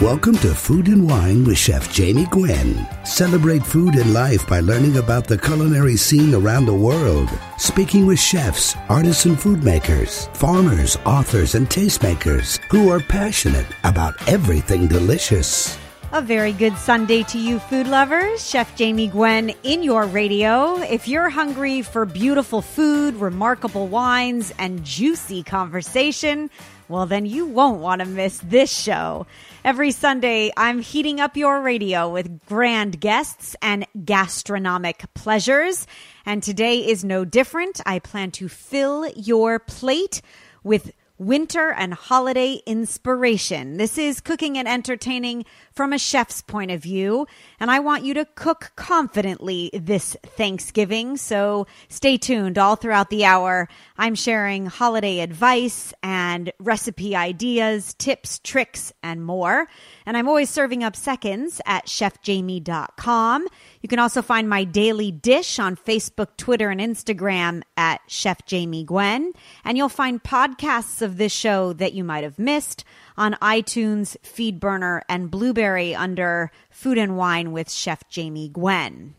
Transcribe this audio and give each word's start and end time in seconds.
Welcome 0.00 0.38
to 0.38 0.54
Food 0.54 0.88
and 0.88 1.06
Wine 1.06 1.44
with 1.44 1.58
Chef 1.58 1.92
Jamie 1.92 2.24
Gwen. 2.30 2.88
Celebrate 3.04 3.66
food 3.66 3.96
and 3.96 4.14
life 4.14 4.46
by 4.48 4.60
learning 4.60 4.96
about 4.96 5.26
the 5.26 5.36
culinary 5.36 5.98
scene 5.98 6.34
around 6.34 6.64
the 6.64 6.72
world. 6.72 7.28
Speaking 7.58 8.06
with 8.06 8.18
chefs, 8.18 8.74
artisan 8.88 9.36
food 9.36 9.62
makers, 9.62 10.30
farmers, 10.32 10.96
authors, 11.04 11.54
and 11.54 11.68
tastemakers 11.68 12.58
who 12.70 12.88
are 12.88 13.00
passionate 13.00 13.66
about 13.84 14.14
everything 14.26 14.86
delicious. 14.86 15.76
A 16.12 16.22
very 16.22 16.52
good 16.52 16.78
Sunday 16.78 17.22
to 17.24 17.38
you, 17.38 17.58
food 17.58 17.86
lovers. 17.86 18.48
Chef 18.48 18.74
Jamie 18.76 19.08
Gwen 19.08 19.52
in 19.64 19.82
your 19.82 20.06
radio. 20.06 20.78
If 20.78 21.08
you're 21.08 21.28
hungry 21.28 21.82
for 21.82 22.06
beautiful 22.06 22.62
food, 22.62 23.16
remarkable 23.16 23.86
wines, 23.86 24.50
and 24.58 24.82
juicy 24.82 25.42
conversation, 25.42 26.48
well, 26.90 27.06
then 27.06 27.24
you 27.24 27.46
won't 27.46 27.80
want 27.80 28.00
to 28.00 28.06
miss 28.06 28.38
this 28.40 28.70
show. 28.70 29.26
Every 29.64 29.92
Sunday, 29.92 30.50
I'm 30.56 30.80
heating 30.80 31.20
up 31.20 31.36
your 31.36 31.62
radio 31.62 32.08
with 32.08 32.44
grand 32.46 33.00
guests 33.00 33.54
and 33.62 33.86
gastronomic 34.04 35.04
pleasures. 35.14 35.86
And 36.26 36.42
today 36.42 36.78
is 36.78 37.04
no 37.04 37.24
different. 37.24 37.80
I 37.86 38.00
plan 38.00 38.32
to 38.32 38.48
fill 38.48 39.08
your 39.10 39.60
plate 39.60 40.20
with 40.64 40.92
winter 41.20 41.70
and 41.70 41.92
holiday 41.92 42.62
inspiration. 42.64 43.76
This 43.76 43.98
is 43.98 44.22
cooking 44.22 44.56
and 44.56 44.66
entertaining 44.66 45.44
from 45.70 45.92
a 45.92 45.98
chef's 45.98 46.40
point 46.40 46.70
of 46.70 46.82
view, 46.82 47.26
and 47.60 47.70
I 47.70 47.78
want 47.78 48.04
you 48.04 48.14
to 48.14 48.24
cook 48.24 48.72
confidently 48.74 49.70
this 49.74 50.16
Thanksgiving. 50.24 51.18
So 51.18 51.66
stay 51.90 52.16
tuned 52.16 52.56
all 52.56 52.74
throughout 52.74 53.10
the 53.10 53.26
hour. 53.26 53.68
I'm 53.98 54.14
sharing 54.14 54.64
holiday 54.64 55.20
advice 55.20 55.92
and 56.02 56.52
recipe 56.58 57.14
ideas, 57.14 57.94
tips, 57.94 58.38
tricks, 58.38 58.90
and 59.02 59.22
more. 59.22 59.68
And 60.06 60.16
I'm 60.16 60.26
always 60.26 60.48
serving 60.48 60.82
up 60.82 60.96
seconds 60.96 61.60
at 61.66 61.84
chefjamie.com. 61.86 63.46
You 63.80 63.88
can 63.88 63.98
also 63.98 64.20
find 64.20 64.48
my 64.48 64.64
daily 64.64 65.10
dish 65.10 65.58
on 65.58 65.74
Facebook, 65.74 66.36
Twitter, 66.36 66.70
and 66.70 66.80
Instagram 66.80 67.62
at 67.76 68.00
Chef 68.06 68.44
Jamie 68.44 68.84
Gwen. 68.84 69.32
And 69.64 69.78
you'll 69.78 69.88
find 69.88 70.22
podcasts 70.22 71.00
of 71.00 71.16
this 71.16 71.32
show 71.32 71.72
that 71.74 71.94
you 71.94 72.04
might 72.04 72.24
have 72.24 72.38
missed 72.38 72.84
on 73.16 73.34
iTunes, 73.40 74.16
Feedburner, 74.22 75.00
and 75.08 75.30
Blubrry 75.30 75.94
under 75.94 76.50
Food 76.68 76.98
and 76.98 77.16
Wine 77.16 77.52
with 77.52 77.70
Chef 77.70 78.06
Jamie 78.08 78.50
Gwen. 78.50 79.14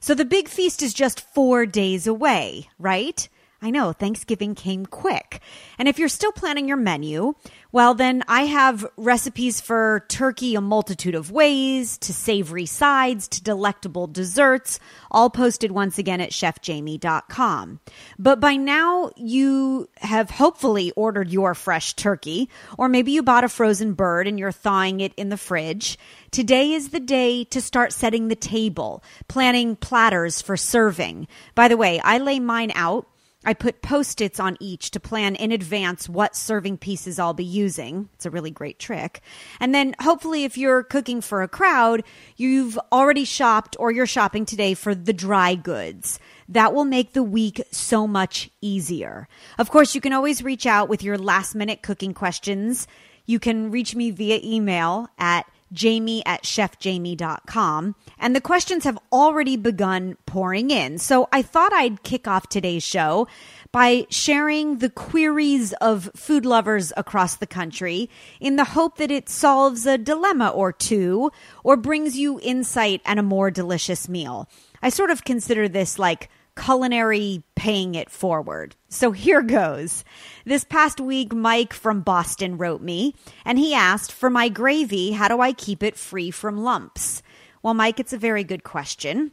So 0.00 0.14
the 0.14 0.24
big 0.24 0.48
feast 0.48 0.82
is 0.82 0.94
just 0.94 1.20
four 1.20 1.66
days 1.66 2.06
away, 2.06 2.68
right? 2.78 3.28
I 3.62 3.70
know 3.70 3.92
Thanksgiving 3.92 4.54
came 4.54 4.86
quick. 4.86 5.40
And 5.78 5.86
if 5.86 5.98
you're 5.98 6.08
still 6.08 6.32
planning 6.32 6.66
your 6.66 6.78
menu, 6.78 7.34
well, 7.72 7.92
then 7.94 8.24
I 8.26 8.42
have 8.46 8.86
recipes 8.96 9.60
for 9.60 10.06
turkey 10.08 10.54
a 10.54 10.62
multitude 10.62 11.14
of 11.14 11.30
ways, 11.30 11.98
to 11.98 12.14
savory 12.14 12.64
sides, 12.64 13.28
to 13.28 13.42
delectable 13.42 14.06
desserts, 14.06 14.80
all 15.10 15.28
posted 15.28 15.72
once 15.72 15.98
again 15.98 16.22
at 16.22 16.30
chefjamie.com. 16.30 17.80
But 18.18 18.40
by 18.40 18.56
now, 18.56 19.10
you 19.16 19.90
have 19.98 20.30
hopefully 20.30 20.92
ordered 20.96 21.30
your 21.30 21.54
fresh 21.54 21.92
turkey, 21.94 22.48
or 22.78 22.88
maybe 22.88 23.12
you 23.12 23.22
bought 23.22 23.44
a 23.44 23.48
frozen 23.48 23.92
bird 23.92 24.26
and 24.26 24.38
you're 24.38 24.52
thawing 24.52 25.00
it 25.00 25.12
in 25.16 25.28
the 25.28 25.36
fridge. 25.36 25.98
Today 26.30 26.72
is 26.72 26.88
the 26.88 27.00
day 27.00 27.44
to 27.44 27.60
start 27.60 27.92
setting 27.92 28.28
the 28.28 28.36
table, 28.36 29.02
planning 29.28 29.76
platters 29.76 30.40
for 30.40 30.56
serving. 30.56 31.28
By 31.54 31.68
the 31.68 31.76
way, 31.76 32.00
I 32.00 32.18
lay 32.18 32.40
mine 32.40 32.72
out 32.74 33.06
I 33.42 33.54
put 33.54 33.80
post 33.80 34.20
its 34.20 34.38
on 34.38 34.58
each 34.60 34.90
to 34.90 35.00
plan 35.00 35.34
in 35.34 35.50
advance 35.50 36.10
what 36.10 36.36
serving 36.36 36.76
pieces 36.76 37.18
I'll 37.18 37.32
be 37.32 37.44
using. 37.44 38.10
It's 38.14 38.26
a 38.26 38.30
really 38.30 38.50
great 38.50 38.78
trick. 38.78 39.22
And 39.58 39.74
then 39.74 39.94
hopefully, 39.98 40.44
if 40.44 40.58
you're 40.58 40.82
cooking 40.82 41.22
for 41.22 41.42
a 41.42 41.48
crowd, 41.48 42.04
you've 42.36 42.78
already 42.92 43.24
shopped 43.24 43.76
or 43.78 43.90
you're 43.90 44.06
shopping 44.06 44.44
today 44.44 44.74
for 44.74 44.94
the 44.94 45.14
dry 45.14 45.54
goods. 45.54 46.18
That 46.50 46.74
will 46.74 46.84
make 46.84 47.14
the 47.14 47.22
week 47.22 47.62
so 47.70 48.06
much 48.06 48.50
easier. 48.60 49.26
Of 49.58 49.70
course, 49.70 49.94
you 49.94 50.02
can 50.02 50.12
always 50.12 50.42
reach 50.42 50.66
out 50.66 50.90
with 50.90 51.02
your 51.02 51.16
last 51.16 51.54
minute 51.54 51.80
cooking 51.80 52.12
questions. 52.12 52.86
You 53.24 53.38
can 53.38 53.70
reach 53.70 53.94
me 53.94 54.10
via 54.10 54.40
email 54.42 55.08
at 55.18 55.46
jamie 55.72 56.24
at 56.26 56.42
chefjamie.com. 56.42 57.94
And 58.18 58.36
the 58.36 58.40
questions 58.40 58.84
have 58.84 58.98
already 59.12 59.56
begun 59.56 60.16
pouring 60.26 60.70
in. 60.70 60.98
So 60.98 61.28
I 61.32 61.42
thought 61.42 61.72
I'd 61.72 62.02
kick 62.02 62.28
off 62.28 62.48
today's 62.48 62.82
show 62.82 63.28
by 63.72 64.06
sharing 64.10 64.78
the 64.78 64.90
queries 64.90 65.72
of 65.74 66.10
food 66.16 66.44
lovers 66.44 66.92
across 66.96 67.36
the 67.36 67.46
country 67.46 68.10
in 68.40 68.56
the 68.56 68.64
hope 68.64 68.96
that 68.96 69.10
it 69.10 69.28
solves 69.28 69.86
a 69.86 69.96
dilemma 69.96 70.48
or 70.48 70.72
two 70.72 71.30
or 71.62 71.76
brings 71.76 72.18
you 72.18 72.40
insight 72.42 73.00
and 73.04 73.18
a 73.18 73.22
more 73.24 73.50
delicious 73.50 74.08
meal. 74.08 74.48
I 74.82 74.88
sort 74.88 75.10
of 75.10 75.24
consider 75.24 75.68
this 75.68 75.98
like 75.98 76.30
culinary 76.60 77.42
paying 77.54 77.94
it 77.94 78.10
forward. 78.10 78.76
So 78.88 79.12
here 79.12 79.42
goes. 79.42 80.04
This 80.44 80.64
past 80.64 81.00
week, 81.00 81.32
Mike 81.32 81.72
from 81.72 82.02
Boston 82.02 82.58
wrote 82.58 82.82
me 82.82 83.14
and 83.44 83.58
he 83.58 83.74
asked, 83.74 84.12
For 84.12 84.28
my 84.28 84.48
gravy, 84.48 85.12
how 85.12 85.28
do 85.28 85.40
I 85.40 85.52
keep 85.52 85.82
it 85.82 85.96
free 85.96 86.30
from 86.30 86.62
lumps? 86.62 87.22
Well, 87.62 87.74
Mike, 87.74 87.98
it's 87.98 88.12
a 88.12 88.18
very 88.18 88.44
good 88.44 88.64
question. 88.64 89.32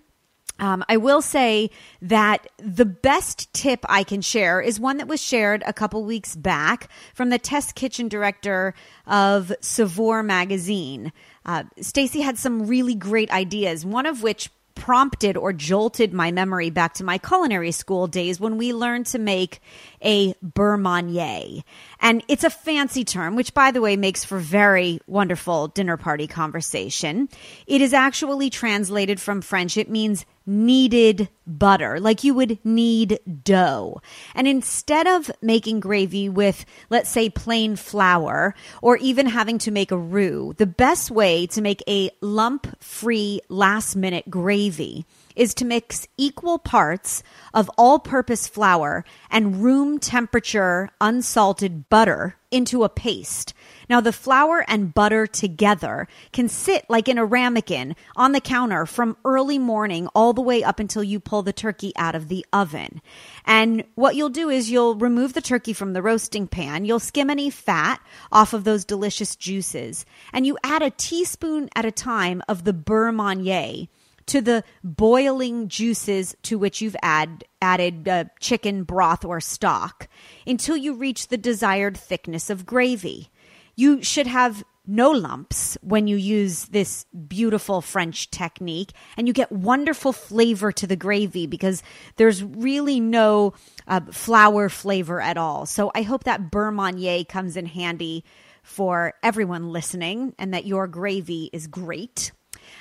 Um, 0.59 0.83
I 0.89 0.97
will 0.97 1.21
say 1.21 1.69
that 2.01 2.47
the 2.57 2.85
best 2.85 3.53
tip 3.53 3.85
I 3.87 4.03
can 4.03 4.21
share 4.21 4.59
is 4.59 4.79
one 4.79 4.97
that 4.97 5.07
was 5.07 5.21
shared 5.21 5.63
a 5.67 5.73
couple 5.73 6.03
weeks 6.03 6.35
back 6.35 6.89
from 7.13 7.29
the 7.29 7.37
test 7.37 7.75
kitchen 7.75 8.07
director 8.07 8.73
of 9.05 9.51
Saveur 9.61 10.23
magazine. 10.23 11.13
Uh, 11.45 11.63
Stacy 11.79 12.21
had 12.21 12.39
some 12.39 12.65
really 12.65 12.95
great 12.95 13.29
ideas, 13.31 13.85
one 13.85 14.07
of 14.07 14.23
which 14.23 14.49
prompted 14.77 15.35
or 15.35 15.51
jolted 15.51 16.13
my 16.13 16.31
memory 16.31 16.69
back 16.69 16.93
to 16.93 17.03
my 17.03 17.17
culinary 17.17 17.71
school 17.71 18.07
days 18.07 18.39
when 18.39 18.57
we 18.57 18.73
learned 18.73 19.07
to 19.07 19.19
make 19.19 19.59
a 20.01 20.33
beurre 20.35 20.77
manié. 20.77 21.63
And 21.99 22.23
it's 22.27 22.43
a 22.43 22.49
fancy 22.49 23.03
term, 23.03 23.35
which 23.35 23.53
by 23.53 23.71
the 23.71 23.81
way 23.81 23.97
makes 23.97 24.23
for 24.23 24.37
very 24.37 24.99
wonderful 25.07 25.67
dinner 25.67 25.97
party 25.97 26.27
conversation. 26.27 27.27
It 27.65 27.81
is 27.81 27.93
actually 27.93 28.49
translated 28.49 29.19
from 29.19 29.41
French. 29.41 29.77
It 29.77 29.89
means 29.89 30.25
kneaded 30.47 31.29
butter, 31.45 31.99
like 31.99 32.23
you 32.23 32.33
would 32.33 32.57
knead 32.65 33.19
dough. 33.43 34.01
And 34.33 34.47
instead 34.47 35.05
of 35.05 35.29
making 35.41 35.81
gravy 35.81 36.29
with, 36.29 36.65
let's 36.89 37.09
say, 37.09 37.29
plain 37.29 37.75
flour, 37.75 38.55
or 38.81 38.97
even 38.97 39.27
having 39.27 39.57
to 39.59 39.71
make 39.71 39.91
a 39.91 39.97
roux, 39.97 40.53
the 40.57 40.65
best 40.65 41.11
way 41.11 41.45
to 41.47 41.61
make 41.61 41.83
a 41.87 42.09
lump 42.21 42.81
free 42.81 43.41
last 43.49 43.95
minute 43.95 44.29
gravy 44.29 45.05
is 45.35 45.53
to 45.53 45.65
mix 45.65 46.07
equal 46.17 46.57
parts 46.57 47.21
of 47.53 47.69
all 47.77 47.99
purpose 47.99 48.47
flour 48.47 49.05
and 49.29 49.63
room 49.63 49.99
temperature 49.99 50.89
unsalted 50.99 51.89
butter 51.89 52.35
into 52.49 52.83
a 52.83 52.89
paste. 52.89 53.53
Now, 53.89 54.01
the 54.01 54.11
flour 54.11 54.65
and 54.67 54.93
butter 54.93 55.27
together 55.27 56.07
can 56.33 56.49
sit 56.49 56.89
like 56.89 57.07
in 57.07 57.17
a 57.17 57.25
ramekin 57.25 57.95
on 58.15 58.33
the 58.33 58.41
counter 58.41 58.85
from 58.85 59.17
early 59.23 59.57
morning 59.57 60.07
all 60.13 60.33
the 60.33 60.41
way 60.41 60.63
up 60.63 60.79
until 60.79 61.03
you 61.03 61.19
pull 61.19 61.41
the 61.41 61.53
turkey 61.53 61.93
out 61.95 62.15
of 62.15 62.27
the 62.27 62.45
oven. 62.51 63.01
And 63.45 63.83
what 63.95 64.15
you'll 64.15 64.29
do 64.29 64.49
is 64.49 64.69
you'll 64.69 64.95
remove 64.95 65.33
the 65.33 65.41
turkey 65.41 65.73
from 65.73 65.93
the 65.93 66.01
roasting 66.01 66.47
pan. 66.47 66.85
You'll 66.85 66.99
skim 66.99 67.29
any 67.29 67.49
fat 67.49 68.01
off 68.31 68.53
of 68.53 68.65
those 68.65 68.83
delicious 68.83 69.35
juices. 69.35 70.05
And 70.33 70.45
you 70.45 70.57
add 70.63 70.81
a 70.81 70.91
teaspoon 70.91 71.69
at 71.75 71.85
a 71.85 71.91
time 71.91 72.41
of 72.47 72.65
the 72.65 72.73
beurre 72.73 73.13
manié 73.13 73.87
to 74.27 74.41
the 74.41 74.63
boiling 74.83 75.69
juices 75.69 76.35
to 76.43 76.59
which 76.59 76.81
you've 76.81 76.97
add, 77.01 77.45
added 77.61 78.07
uh, 78.07 78.25
chicken 78.39 78.83
broth 78.83 79.25
or 79.25 79.39
stock 79.39 80.07
until 80.45 80.77
you 80.77 80.93
reach 80.93 81.29
the 81.29 81.37
desired 81.37 81.97
thickness 81.97 82.49
of 82.49 82.65
gravy. 82.65 83.29
You 83.77 84.03
should 84.03 84.27
have 84.27 84.63
no 84.87 85.11
lumps 85.11 85.77
when 85.81 86.07
you 86.07 86.15
use 86.15 86.65
this 86.65 87.05
beautiful 87.27 87.81
French 87.81 88.31
technique, 88.31 88.91
and 89.17 89.27
you 89.27 89.33
get 89.33 89.51
wonderful 89.51 90.13
flavor 90.13 90.71
to 90.71 90.87
the 90.87 90.95
gravy 90.95 91.45
because 91.45 91.83
there's 92.15 92.43
really 92.43 92.99
no 92.99 93.53
uh, 93.87 94.01
flour 94.11 94.69
flavor 94.69 95.21
at 95.21 95.37
all. 95.37 95.65
So 95.65 95.91
I 95.93 96.01
hope 96.01 96.23
that 96.23 96.49
beurre 96.49 96.71
manié 96.71 97.27
comes 97.27 97.55
in 97.55 97.65
handy 97.65 98.23
for 98.63 99.13
everyone 99.21 99.71
listening 99.71 100.33
and 100.39 100.53
that 100.53 100.65
your 100.65 100.87
gravy 100.87 101.49
is 101.53 101.67
great. 101.67 102.31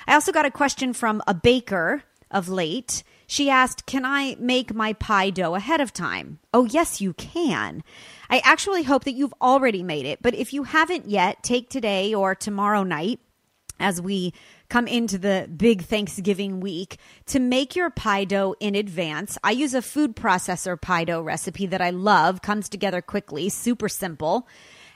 I 0.07 0.13
also 0.13 0.31
got 0.31 0.45
a 0.45 0.51
question 0.51 0.93
from 0.93 1.21
a 1.27 1.33
baker 1.33 2.03
of 2.31 2.49
late. 2.49 3.03
She 3.27 3.49
asked, 3.49 3.85
Can 3.85 4.05
I 4.05 4.37
make 4.39 4.73
my 4.73 4.93
pie 4.93 5.29
dough 5.29 5.55
ahead 5.55 5.81
of 5.81 5.91
time? 5.91 6.39
Oh, 6.53 6.63
yes, 6.63 7.01
you 7.01 7.13
can. 7.13 7.83
I 8.29 8.39
actually 8.43 8.83
hope 8.83 9.03
that 9.03 9.13
you've 9.13 9.33
already 9.41 9.83
made 9.83 10.05
it, 10.05 10.21
but 10.21 10.33
if 10.33 10.53
you 10.53 10.63
haven't 10.63 11.09
yet, 11.09 11.43
take 11.43 11.69
today 11.69 12.13
or 12.13 12.33
tomorrow 12.33 12.83
night 12.83 13.19
as 13.79 14.01
we 14.01 14.33
come 14.69 14.87
into 14.87 15.17
the 15.17 15.49
big 15.55 15.83
Thanksgiving 15.83 16.61
week 16.61 16.97
to 17.27 17.39
make 17.39 17.75
your 17.75 17.89
pie 17.89 18.23
dough 18.23 18.55
in 18.59 18.75
advance. 18.75 19.37
I 19.43 19.51
use 19.51 19.73
a 19.73 19.81
food 19.81 20.15
processor 20.15 20.79
pie 20.79 21.03
dough 21.03 21.21
recipe 21.21 21.67
that 21.67 21.81
I 21.81 21.91
love, 21.91 22.41
comes 22.41 22.69
together 22.69 23.01
quickly, 23.01 23.49
super 23.49 23.89
simple. 23.89 24.47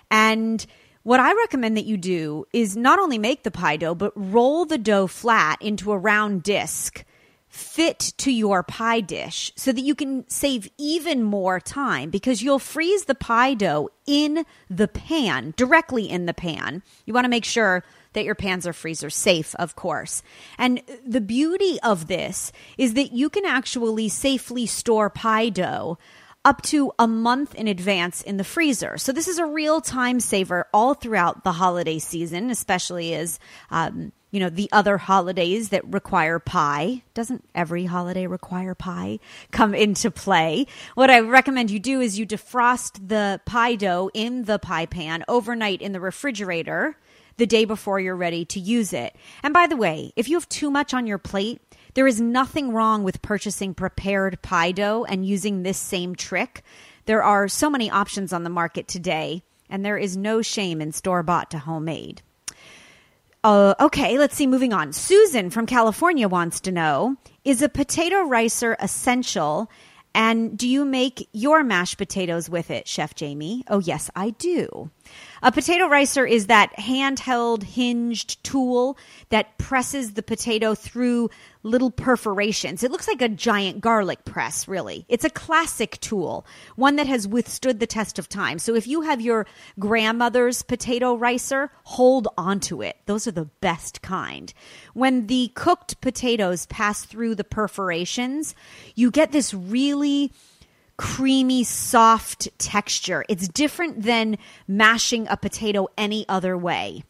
And 0.09 0.65
what 1.03 1.19
I 1.19 1.33
recommend 1.33 1.77
that 1.77 1.85
you 1.85 1.97
do 1.97 2.45
is 2.53 2.77
not 2.77 2.99
only 2.99 3.17
make 3.17 3.43
the 3.43 3.51
pie 3.51 3.77
dough, 3.77 3.95
but 3.95 4.13
roll 4.15 4.65
the 4.65 4.77
dough 4.77 5.07
flat 5.07 5.61
into 5.61 5.91
a 5.91 5.97
round 5.97 6.43
disc 6.43 7.03
fit 7.51 8.13
to 8.17 8.31
your 8.31 8.63
pie 8.63 9.01
dish 9.01 9.51
so 9.57 9.73
that 9.73 9.81
you 9.81 9.93
can 9.93 10.27
save 10.29 10.69
even 10.77 11.21
more 11.21 11.59
time 11.59 12.09
because 12.09 12.41
you'll 12.41 12.59
freeze 12.59 13.05
the 13.05 13.15
pie 13.15 13.53
dough 13.53 13.89
in 14.07 14.45
the 14.69 14.87
pan, 14.87 15.53
directly 15.57 16.09
in 16.09 16.25
the 16.25 16.33
pan. 16.33 16.81
You 17.05 17.13
want 17.13 17.25
to 17.25 17.29
make 17.29 17.43
sure 17.43 17.83
that 18.13 18.23
your 18.23 18.35
pans 18.35 18.65
are 18.65 18.73
freezer 18.73 19.09
safe, 19.09 19.53
of 19.55 19.75
course. 19.75 20.23
And 20.57 20.81
the 21.05 21.21
beauty 21.21 21.77
of 21.83 22.07
this 22.07 22.53
is 22.77 22.93
that 22.93 23.11
you 23.11 23.29
can 23.29 23.45
actually 23.45 24.07
safely 24.07 24.65
store 24.65 25.09
pie 25.09 25.49
dough 25.49 25.97
up 26.43 26.61
to 26.63 26.91
a 26.97 27.07
month 27.07 27.53
in 27.55 27.67
advance 27.67 28.21
in 28.21 28.37
the 28.37 28.43
freezer. 28.43 28.97
So 28.97 29.11
this 29.11 29.27
is 29.27 29.37
a 29.37 29.45
real 29.45 29.81
time 29.81 30.19
saver 30.19 30.67
all 30.73 30.93
throughout 30.93 31.43
the 31.43 31.51
holiday 31.51 31.99
season, 31.99 32.49
especially 32.49 33.13
as 33.13 33.39
um, 33.69 34.11
you 34.31 34.39
know, 34.39 34.49
the 34.49 34.69
other 34.71 34.97
holidays 34.97 35.69
that 35.69 35.85
require 35.93 36.39
pie. 36.39 37.03
Doesn't 37.13 37.43
every 37.53 37.85
holiday 37.85 38.27
require 38.27 38.73
pie? 38.73 39.19
Come 39.51 39.75
into 39.75 40.09
play. 40.09 40.65
What 40.95 41.11
I 41.11 41.19
recommend 41.19 41.69
you 41.69 41.79
do 41.79 41.99
is 41.99 42.17
you 42.17 42.25
defrost 42.25 43.09
the 43.09 43.41
pie 43.45 43.75
dough 43.75 44.09
in 44.13 44.45
the 44.45 44.57
pie 44.57 44.85
pan 44.85 45.23
overnight 45.27 45.81
in 45.81 45.91
the 45.91 45.99
refrigerator 45.99 46.97
the 47.37 47.45
day 47.45 47.65
before 47.65 47.99
you're 47.99 48.15
ready 48.15 48.45
to 48.45 48.59
use 48.59 48.93
it. 48.93 49.15
And 49.43 49.53
by 49.53 49.67
the 49.67 49.77
way, 49.77 50.13
if 50.15 50.29
you 50.29 50.37
have 50.37 50.49
too 50.49 50.71
much 50.71 50.93
on 50.93 51.07
your 51.07 51.17
plate, 51.17 51.61
there 51.93 52.07
is 52.07 52.21
nothing 52.21 52.71
wrong 52.71 53.03
with 53.03 53.21
purchasing 53.21 53.73
prepared 53.73 54.41
pie 54.41 54.71
dough 54.71 55.05
and 55.09 55.25
using 55.25 55.63
this 55.63 55.77
same 55.77 56.15
trick. 56.15 56.63
There 57.05 57.23
are 57.23 57.47
so 57.47 57.69
many 57.69 57.89
options 57.89 58.31
on 58.31 58.43
the 58.43 58.49
market 58.49 58.87
today, 58.87 59.43
and 59.69 59.83
there 59.83 59.97
is 59.97 60.15
no 60.15 60.41
shame 60.41 60.79
in 60.81 60.93
store 60.93 61.23
bought 61.23 61.51
to 61.51 61.59
homemade. 61.59 62.21
Uh, 63.43 63.73
okay, 63.79 64.17
let's 64.19 64.35
see. 64.35 64.47
Moving 64.47 64.73
on. 64.73 64.93
Susan 64.93 65.49
from 65.49 65.65
California 65.65 66.27
wants 66.27 66.59
to 66.61 66.71
know 66.71 67.17
Is 67.43 67.61
a 67.61 67.69
potato 67.69 68.23
ricer 68.23 68.75
essential? 68.79 69.69
And 70.13 70.57
do 70.57 70.67
you 70.67 70.83
make 70.83 71.29
your 71.31 71.63
mashed 71.63 71.97
potatoes 71.97 72.49
with 72.49 72.69
it, 72.69 72.87
Chef 72.87 73.15
Jamie? 73.15 73.63
Oh, 73.69 73.79
yes, 73.79 74.09
I 74.15 74.31
do. 74.31 74.91
A 75.43 75.51
potato 75.51 75.87
ricer 75.87 76.29
is 76.29 76.47
that 76.47 76.71
handheld 76.77 77.63
hinged 77.63 78.43
tool 78.43 78.97
that 79.29 79.57
presses 79.57 80.13
the 80.13 80.21
potato 80.21 80.75
through 80.75 81.31
little 81.63 81.89
perforations. 81.89 82.83
It 82.83 82.91
looks 82.91 83.07
like 83.07 83.21
a 83.23 83.29
giant 83.29 83.81
garlic 83.81 84.23
press, 84.23 84.67
really. 84.67 85.05
It's 85.09 85.25
a 85.25 85.29
classic 85.29 85.99
tool, 85.99 86.45
one 86.75 86.95
that 86.97 87.07
has 87.07 87.27
withstood 87.27 87.79
the 87.79 87.87
test 87.87 88.19
of 88.19 88.29
time. 88.29 88.59
So 88.59 88.75
if 88.75 88.85
you 88.85 89.01
have 89.01 89.19
your 89.19 89.47
grandmother's 89.79 90.61
potato 90.61 91.15
ricer, 91.15 91.71
hold 91.85 92.27
onto 92.37 92.83
it. 92.83 92.97
Those 93.07 93.25
are 93.25 93.31
the 93.31 93.49
best 93.61 94.03
kind. 94.03 94.53
When 94.93 95.25
the 95.25 95.51
cooked 95.55 96.01
potatoes 96.01 96.67
pass 96.67 97.03
through 97.03 97.35
the 97.35 97.43
perforations, 97.43 98.53
you 98.93 99.09
get 99.09 99.31
this 99.31 99.53
really 99.53 100.31
creamy, 101.01 101.63
soft 101.63 102.47
texture. 102.59 103.25
It's 103.27 103.47
different 103.47 104.03
than 104.03 104.37
mashing 104.67 105.27
a 105.27 105.35
potato 105.35 105.87
any 105.97 106.29
other 106.29 106.55
way. 106.55 107.03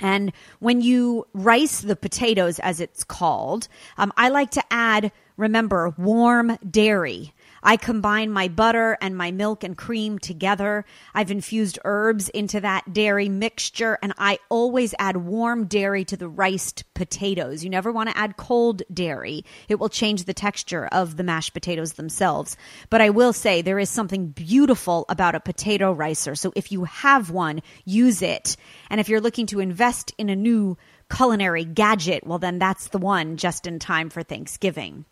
And 0.00 0.32
when 0.60 0.80
you 0.80 1.26
rice 1.34 1.80
the 1.80 1.96
potatoes, 1.96 2.60
as 2.60 2.80
it's 2.80 3.02
called, 3.02 3.66
um, 3.98 4.12
I 4.16 4.28
like 4.28 4.52
to 4.52 4.62
add, 4.70 5.10
remember, 5.36 5.92
warm 5.98 6.56
dairy. 6.70 7.33
I 7.64 7.78
combine 7.78 8.30
my 8.30 8.48
butter 8.48 8.98
and 9.00 9.16
my 9.16 9.30
milk 9.30 9.64
and 9.64 9.76
cream 9.76 10.18
together. 10.18 10.84
I've 11.14 11.30
infused 11.30 11.78
herbs 11.84 12.28
into 12.28 12.60
that 12.60 12.92
dairy 12.92 13.30
mixture, 13.30 13.98
and 14.02 14.12
I 14.18 14.38
always 14.50 14.94
add 14.98 15.16
warm 15.16 15.64
dairy 15.64 16.04
to 16.04 16.16
the 16.16 16.28
riced 16.28 16.84
potatoes. 16.92 17.64
You 17.64 17.70
never 17.70 17.90
want 17.90 18.10
to 18.10 18.18
add 18.18 18.36
cold 18.36 18.82
dairy, 18.92 19.44
it 19.68 19.76
will 19.76 19.88
change 19.88 20.24
the 20.24 20.34
texture 20.34 20.86
of 20.92 21.16
the 21.16 21.24
mashed 21.24 21.54
potatoes 21.54 21.94
themselves. 21.94 22.56
But 22.90 23.00
I 23.00 23.10
will 23.10 23.32
say 23.32 23.62
there 23.62 23.78
is 23.78 23.88
something 23.88 24.26
beautiful 24.26 25.06
about 25.08 25.34
a 25.34 25.40
potato 25.40 25.92
ricer. 25.92 26.36
So 26.36 26.52
if 26.54 26.70
you 26.70 26.84
have 26.84 27.30
one, 27.30 27.62
use 27.84 28.20
it. 28.20 28.56
And 28.90 29.00
if 29.00 29.08
you're 29.08 29.20
looking 29.20 29.46
to 29.46 29.60
invest 29.60 30.12
in 30.18 30.28
a 30.28 30.36
new 30.36 30.76
culinary 31.10 31.64
gadget, 31.64 32.26
well, 32.26 32.38
then 32.38 32.58
that's 32.58 32.88
the 32.88 32.98
one 32.98 33.36
just 33.36 33.66
in 33.66 33.78
time 33.78 34.10
for 34.10 34.22
Thanksgiving. 34.22 35.06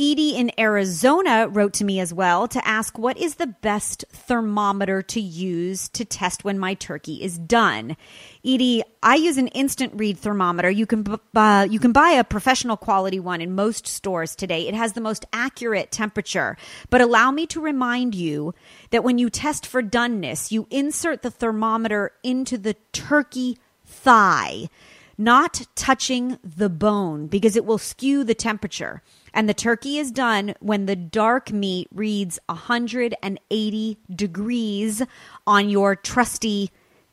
Edie 0.00 0.36
in 0.36 0.52
Arizona 0.60 1.48
wrote 1.48 1.72
to 1.72 1.84
me 1.84 1.98
as 1.98 2.14
well 2.14 2.46
to 2.46 2.66
ask 2.66 2.96
what 2.96 3.18
is 3.18 3.34
the 3.34 3.48
best 3.48 4.04
thermometer 4.10 5.02
to 5.02 5.20
use 5.20 5.88
to 5.88 6.04
test 6.04 6.44
when 6.44 6.56
my 6.56 6.74
turkey 6.74 7.20
is 7.20 7.36
done. 7.36 7.96
Edie, 8.44 8.84
I 9.02 9.16
use 9.16 9.38
an 9.38 9.48
instant 9.48 9.94
read 9.96 10.16
thermometer. 10.16 10.70
You 10.70 10.86
can 10.86 11.04
uh, 11.34 11.66
you 11.68 11.80
can 11.80 11.90
buy 11.90 12.10
a 12.10 12.22
professional 12.22 12.76
quality 12.76 13.18
one 13.18 13.40
in 13.40 13.56
most 13.56 13.88
stores 13.88 14.36
today. 14.36 14.68
It 14.68 14.74
has 14.74 14.92
the 14.92 15.00
most 15.00 15.26
accurate 15.32 15.90
temperature. 15.90 16.56
But 16.90 17.00
allow 17.00 17.32
me 17.32 17.48
to 17.48 17.60
remind 17.60 18.14
you 18.14 18.54
that 18.90 19.02
when 19.02 19.18
you 19.18 19.28
test 19.28 19.66
for 19.66 19.82
doneness, 19.82 20.52
you 20.52 20.68
insert 20.70 21.22
the 21.22 21.30
thermometer 21.30 22.12
into 22.22 22.56
the 22.56 22.76
turkey 22.92 23.58
thigh, 23.84 24.68
not 25.16 25.66
touching 25.74 26.38
the 26.44 26.68
bone 26.68 27.26
because 27.26 27.56
it 27.56 27.64
will 27.64 27.78
skew 27.78 28.22
the 28.22 28.36
temperature. 28.36 29.02
And 29.32 29.48
the 29.48 29.54
turkey 29.54 29.98
is 29.98 30.10
done 30.10 30.54
when 30.60 30.86
the 30.86 30.96
dark 30.96 31.52
meat 31.52 31.88
reads 31.94 32.38
180 32.46 33.98
degrees 34.14 35.02
on 35.46 35.68
your 35.68 35.96
trusty 35.96 36.70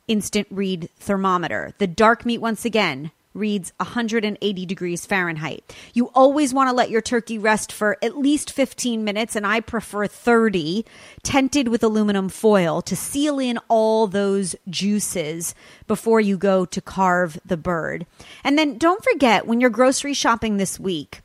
instant 0.07 0.47
read 0.51 0.89
thermometer. 0.97 1.73
The 1.77 1.88
dark 1.88 2.25
meat, 2.25 2.39
once 2.39 2.65
again, 2.65 3.12
reads 3.35 3.73
180 3.77 4.65
degrees 4.65 5.06
Fahrenheit. 5.06 5.75
You 5.94 6.09
always 6.15 6.53
want 6.53 6.69
to 6.69 6.75
let 6.75 6.89
your 6.89 7.01
turkey 7.01 7.38
rest 7.38 7.71
for 7.71 7.97
at 8.01 8.17
least 8.17 8.51
15 8.51 9.03
minutes, 9.03 9.35
and 9.35 9.45
I 9.45 9.59
prefer 9.59 10.07
30, 10.07 10.85
tented 11.21 11.67
with 11.67 11.83
aluminum 11.83 12.29
foil 12.29 12.81
to 12.83 12.95
seal 12.95 13.38
in 13.38 13.59
all 13.67 14.07
those 14.07 14.56
juices 14.69 15.53
before 15.85 16.21
you 16.21 16.38
go 16.38 16.65
to 16.65 16.81
carve 16.81 17.38
the 17.45 17.57
bird. 17.57 18.06
And 18.44 18.57
then 18.57 18.77
don't 18.77 19.03
forget 19.03 19.45
when 19.45 19.59
you're 19.59 19.69
grocery 19.69 20.13
shopping 20.13 20.57
this 20.57 20.79
week, 20.79 21.21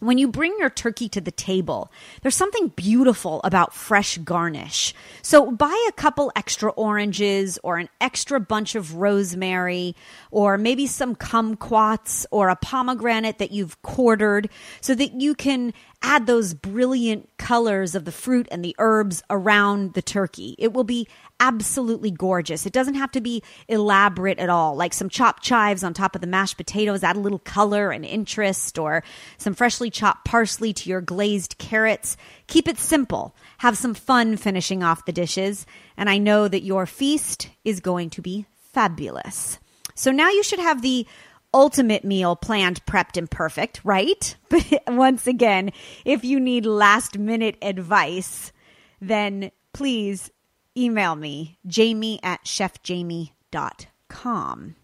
when 0.00 0.18
you 0.18 0.28
bring 0.28 0.56
your 0.58 0.70
turkey 0.70 1.08
to 1.10 1.20
the 1.20 1.30
table, 1.30 1.92
there's 2.22 2.34
something 2.34 2.68
beautiful 2.68 3.40
about 3.44 3.74
fresh 3.74 4.18
garnish. 4.18 4.94
So 5.22 5.52
buy 5.52 5.86
a 5.88 5.92
couple 5.92 6.32
extra 6.34 6.70
oranges 6.72 7.58
or 7.62 7.78
an 7.78 7.88
extra 8.00 8.40
bunch 8.40 8.74
of 8.74 8.96
rosemary 8.96 9.94
or 10.30 10.58
maybe 10.58 10.86
some 10.86 11.14
kumquats 11.14 12.26
or 12.30 12.48
a 12.48 12.56
pomegranate 12.56 13.38
that 13.38 13.52
you've 13.52 13.80
quartered 13.82 14.48
so 14.80 14.94
that 14.94 15.20
you 15.20 15.34
can 15.34 15.72
add 16.02 16.26
those 16.26 16.54
brilliant 16.54 17.28
colors 17.36 17.94
of 17.94 18.04
the 18.04 18.12
fruit 18.12 18.48
and 18.50 18.64
the 18.64 18.74
herbs 18.78 19.22
around 19.28 19.94
the 19.94 20.02
turkey. 20.02 20.54
It 20.58 20.72
will 20.72 20.84
be 20.84 21.06
absolutely 21.40 22.10
gorgeous. 22.10 22.66
It 22.66 22.72
doesn't 22.72 22.94
have 22.94 23.12
to 23.12 23.20
be 23.20 23.42
elaborate 23.68 24.38
at 24.38 24.48
all, 24.48 24.76
like 24.76 24.92
some 24.92 25.08
chopped 25.08 25.42
chives 25.42 25.84
on 25.84 25.94
top 25.94 26.14
of 26.14 26.20
the 26.20 26.26
mashed 26.26 26.56
potatoes, 26.56 27.02
add 27.02 27.16
a 27.16 27.20
little 27.20 27.38
color 27.38 27.90
and 27.90 28.04
interest, 28.04 28.78
or 28.78 29.02
some 29.38 29.54
freshly 29.54 29.90
chopped 29.90 30.24
parsley 30.24 30.72
to 30.72 30.88
your 30.88 31.00
glazed 31.00 31.58
carrots. 31.58 32.16
Keep 32.46 32.68
it 32.68 32.78
simple. 32.78 33.34
Have 33.58 33.76
some 33.76 33.94
fun 33.94 34.36
finishing 34.36 34.82
off 34.82 35.04
the 35.04 35.12
dishes, 35.12 35.66
and 35.96 36.08
I 36.08 36.18
know 36.18 36.48
that 36.48 36.62
your 36.62 36.86
feast 36.86 37.48
is 37.64 37.80
going 37.80 38.10
to 38.10 38.22
be 38.22 38.46
fabulous. 38.72 39.58
So 39.94 40.10
now 40.10 40.30
you 40.30 40.42
should 40.42 40.60
have 40.60 40.80
the 40.80 41.06
ultimate 41.52 42.04
meal 42.04 42.36
planned, 42.36 42.84
prepped, 42.86 43.16
and 43.16 43.28
perfect, 43.30 43.80
right? 43.84 44.36
But 44.48 44.82
once 44.88 45.26
again, 45.26 45.72
if 46.04 46.24
you 46.24 46.40
need 46.40 46.66
last 46.66 47.18
minute 47.18 47.56
advice, 47.62 48.52
then 49.00 49.50
please 49.72 50.30
email 50.76 51.14
me, 51.14 51.58
jamie 51.66 52.20
at 52.22 52.44
chefjamie.com. 52.44 54.76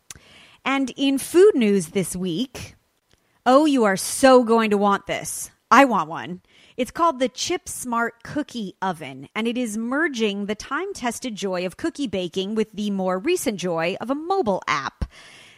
And 0.64 0.92
in 0.96 1.18
food 1.18 1.54
news 1.54 1.88
this 1.88 2.16
week, 2.16 2.74
oh, 3.44 3.66
you 3.66 3.84
are 3.84 3.96
so 3.96 4.42
going 4.42 4.70
to 4.70 4.78
want 4.78 5.06
this. 5.06 5.50
I 5.70 5.84
want 5.84 6.08
one. 6.08 6.42
It's 6.76 6.90
called 6.90 7.18
the 7.18 7.28
Chip 7.28 7.68
Smart 7.68 8.22
Cookie 8.22 8.74
Oven, 8.82 9.28
and 9.34 9.48
it 9.48 9.56
is 9.56 9.78
merging 9.78 10.46
the 10.46 10.54
time 10.54 10.92
tested 10.92 11.34
joy 11.34 11.64
of 11.64 11.76
cookie 11.76 12.06
baking 12.06 12.54
with 12.54 12.70
the 12.72 12.90
more 12.90 13.18
recent 13.18 13.58
joy 13.58 13.96
of 14.00 14.10
a 14.10 14.14
mobile 14.14 14.62
app. 14.68 15.06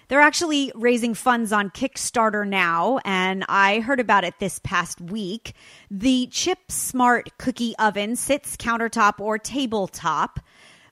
They're 0.09 0.21
actually 0.23 0.73
raising 0.75 1.13
funds 1.13 1.53
on 1.53 1.69
Kickstarter 1.69 2.49
now, 2.49 2.99
and 3.05 3.45
I 3.47 3.81
heard 3.81 4.01
about 4.01 4.25
it 4.25 4.39
this 4.41 4.59
past 4.59 5.03
week. 5.03 5.53
The 5.91 6.29
Chip 6.29 6.73
Smart 6.73 7.37
Cookie 7.37 7.75
Oven 7.79 8.17
sits 8.17 8.57
countertop 8.57 9.21
or 9.21 9.37
tabletop, 9.37 10.41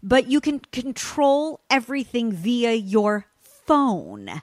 but 0.02 0.26
you 0.26 0.42
can 0.42 0.58
control 0.58 1.60
everything 1.70 2.30
via 2.30 2.74
your 2.74 3.24
phone. 3.40 4.42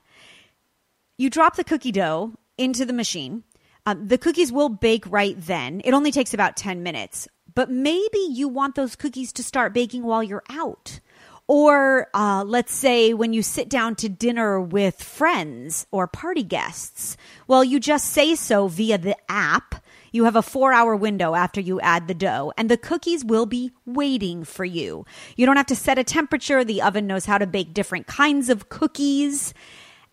You 1.20 1.30
drop 1.30 1.56
the 1.56 1.64
cookie 1.64 1.92
dough 1.92 2.34
into 2.58 2.84
the 2.84 2.94
machine. 2.94 3.44
Um, 3.86 4.08
the 4.08 4.18
cookies 4.18 4.52
will 4.52 4.70
bake 4.70 5.06
right 5.08 5.36
then. 5.40 5.82
It 5.86 5.94
only 5.94 6.12
takes 6.12 6.34
about 6.34 6.58
10 6.58 6.82
minutes. 6.82 7.28
But 7.54 7.70
maybe 7.70 8.18
you 8.32 8.48
want 8.48 8.74
those 8.74 8.96
cookies 8.96 9.32
to 9.34 9.44
start 9.44 9.74
baking 9.74 10.02
while 10.02 10.24
you're 10.24 10.44
out 10.50 11.00
Or 11.48 12.08
uh, 12.14 12.44
let's 12.46 12.74
say 12.74 13.14
when 13.14 13.34
you 13.34 13.44
sit 13.44 13.70
down 13.70 13.96
to 13.96 14.10
dinner 14.10 14.62
with 14.62 15.04
friends 15.04 15.86
or 15.92 16.08
party 16.08 16.44
guests, 16.44 17.18
well, 17.48 17.64
you 17.64 17.80
just 17.80 18.06
say 18.10 18.36
so 18.36 18.68
via 18.68 18.98
the 18.98 19.18
app. 19.30 19.76
You 20.14 20.26
have 20.26 20.36
a 20.36 20.42
four 20.42 20.72
hour 20.72 20.96
window 20.96 21.36
after 21.36 21.60
you 21.60 21.82
add 21.82 22.08
the 22.08 22.14
dough, 22.14 22.54
and 22.56 22.70
the 22.70 22.78
cookies 22.78 23.26
will 23.26 23.48
be 23.48 23.72
waiting 23.86 24.44
for 24.44 24.64
you. 24.64 25.06
You 25.36 25.46
don't 25.46 25.58
have 25.58 25.66
to 25.66 25.76
set 25.76 25.98
a 25.98 26.04
temperature. 26.04 26.64
The 26.64 26.82
oven 26.82 27.08
knows 27.08 27.26
how 27.26 27.40
to 27.40 27.48
bake 27.48 27.74
different 27.74 28.08
kinds 28.08 28.48
of 28.50 28.70
cookies, 28.70 29.54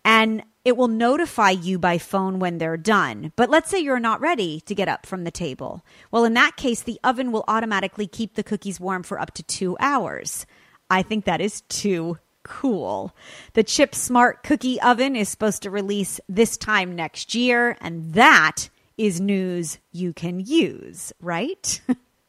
and 0.03 0.43
it 0.65 0.75
will 0.75 0.87
notify 0.87 1.51
you 1.51 1.79
by 1.79 1.97
phone 1.97 2.39
when 2.39 2.57
they're 2.57 2.77
done. 2.77 3.31
But 3.35 3.49
let's 3.49 3.69
say 3.69 3.79
you're 3.79 3.99
not 3.99 4.21
ready 4.21 4.59
to 4.61 4.75
get 4.75 4.89
up 4.89 5.05
from 5.05 5.23
the 5.23 5.31
table. 5.31 5.85
Well, 6.09 6.25
in 6.25 6.33
that 6.33 6.57
case, 6.57 6.81
the 6.81 6.99
oven 7.03 7.31
will 7.31 7.45
automatically 7.47 8.07
keep 8.07 8.33
the 8.33 8.43
cookies 8.43 8.79
warm 8.79 9.03
for 9.03 9.19
up 9.19 9.33
to 9.35 9.43
two 9.43 9.77
hours. 9.79 10.45
I 10.91 11.03
think 11.03 11.23
that 11.23 11.39
is 11.39 11.61
too 11.61 12.17
cool. 12.43 13.15
The 13.53 13.63
Chip 13.63 13.95
Smart 13.95 14.43
Cookie 14.43 14.79
Oven 14.81 15.15
is 15.15 15.29
supposed 15.29 15.63
to 15.63 15.71
release 15.71 16.19
this 16.27 16.57
time 16.57 16.97
next 16.97 17.33
year, 17.33 17.77
and 17.79 18.13
that 18.13 18.67
is 18.97 19.21
news 19.21 19.79
you 19.93 20.11
can 20.11 20.41
use, 20.41 21.13
right? 21.21 21.79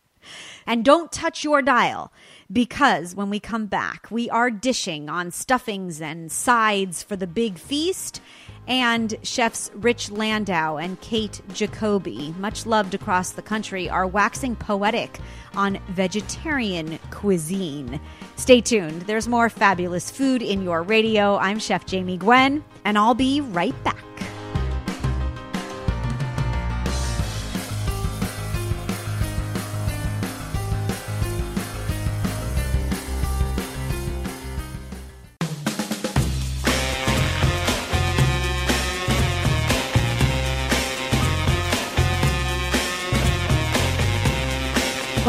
and 0.67 0.85
don't 0.85 1.11
touch 1.11 1.43
your 1.43 1.61
dial 1.61 2.13
because 2.53 3.17
when 3.17 3.31
we 3.31 3.41
come 3.41 3.67
back, 3.67 4.07
we 4.13 4.31
are 4.31 4.49
dishing 4.49 5.09
on 5.09 5.33
stuffings 5.33 6.01
and 6.01 6.31
sides 6.31 7.03
for 7.03 7.17
the 7.17 7.27
big 7.27 7.59
feast. 7.59 8.21
And 8.69 9.17
chefs 9.23 9.71
Rich 9.75 10.11
Landau 10.11 10.77
and 10.77 11.01
Kate 11.01 11.41
Jacoby, 11.53 12.35
much 12.39 12.65
loved 12.65 12.95
across 12.95 13.33
the 13.33 13.43
country, 13.43 13.91
are 13.91 14.07
waxing 14.07 14.55
poetic 14.55 15.19
on 15.55 15.79
vegetarian 15.89 16.99
cuisine. 17.11 18.01
Stay 18.37 18.61
tuned. 18.61 19.03
There's 19.03 19.27
more 19.27 19.49
fabulous 19.49 20.11
food 20.11 20.43
in 20.43 20.63
your 20.63 20.83
radio. 20.83 21.37
I'm 21.37 21.59
Chef 21.59 21.87
Jamie 21.87 22.19
Gwen, 22.19 22.65
and 22.85 22.97
I'll 22.97 23.15
be 23.15 23.41
right 23.41 23.75
back. 23.85 24.12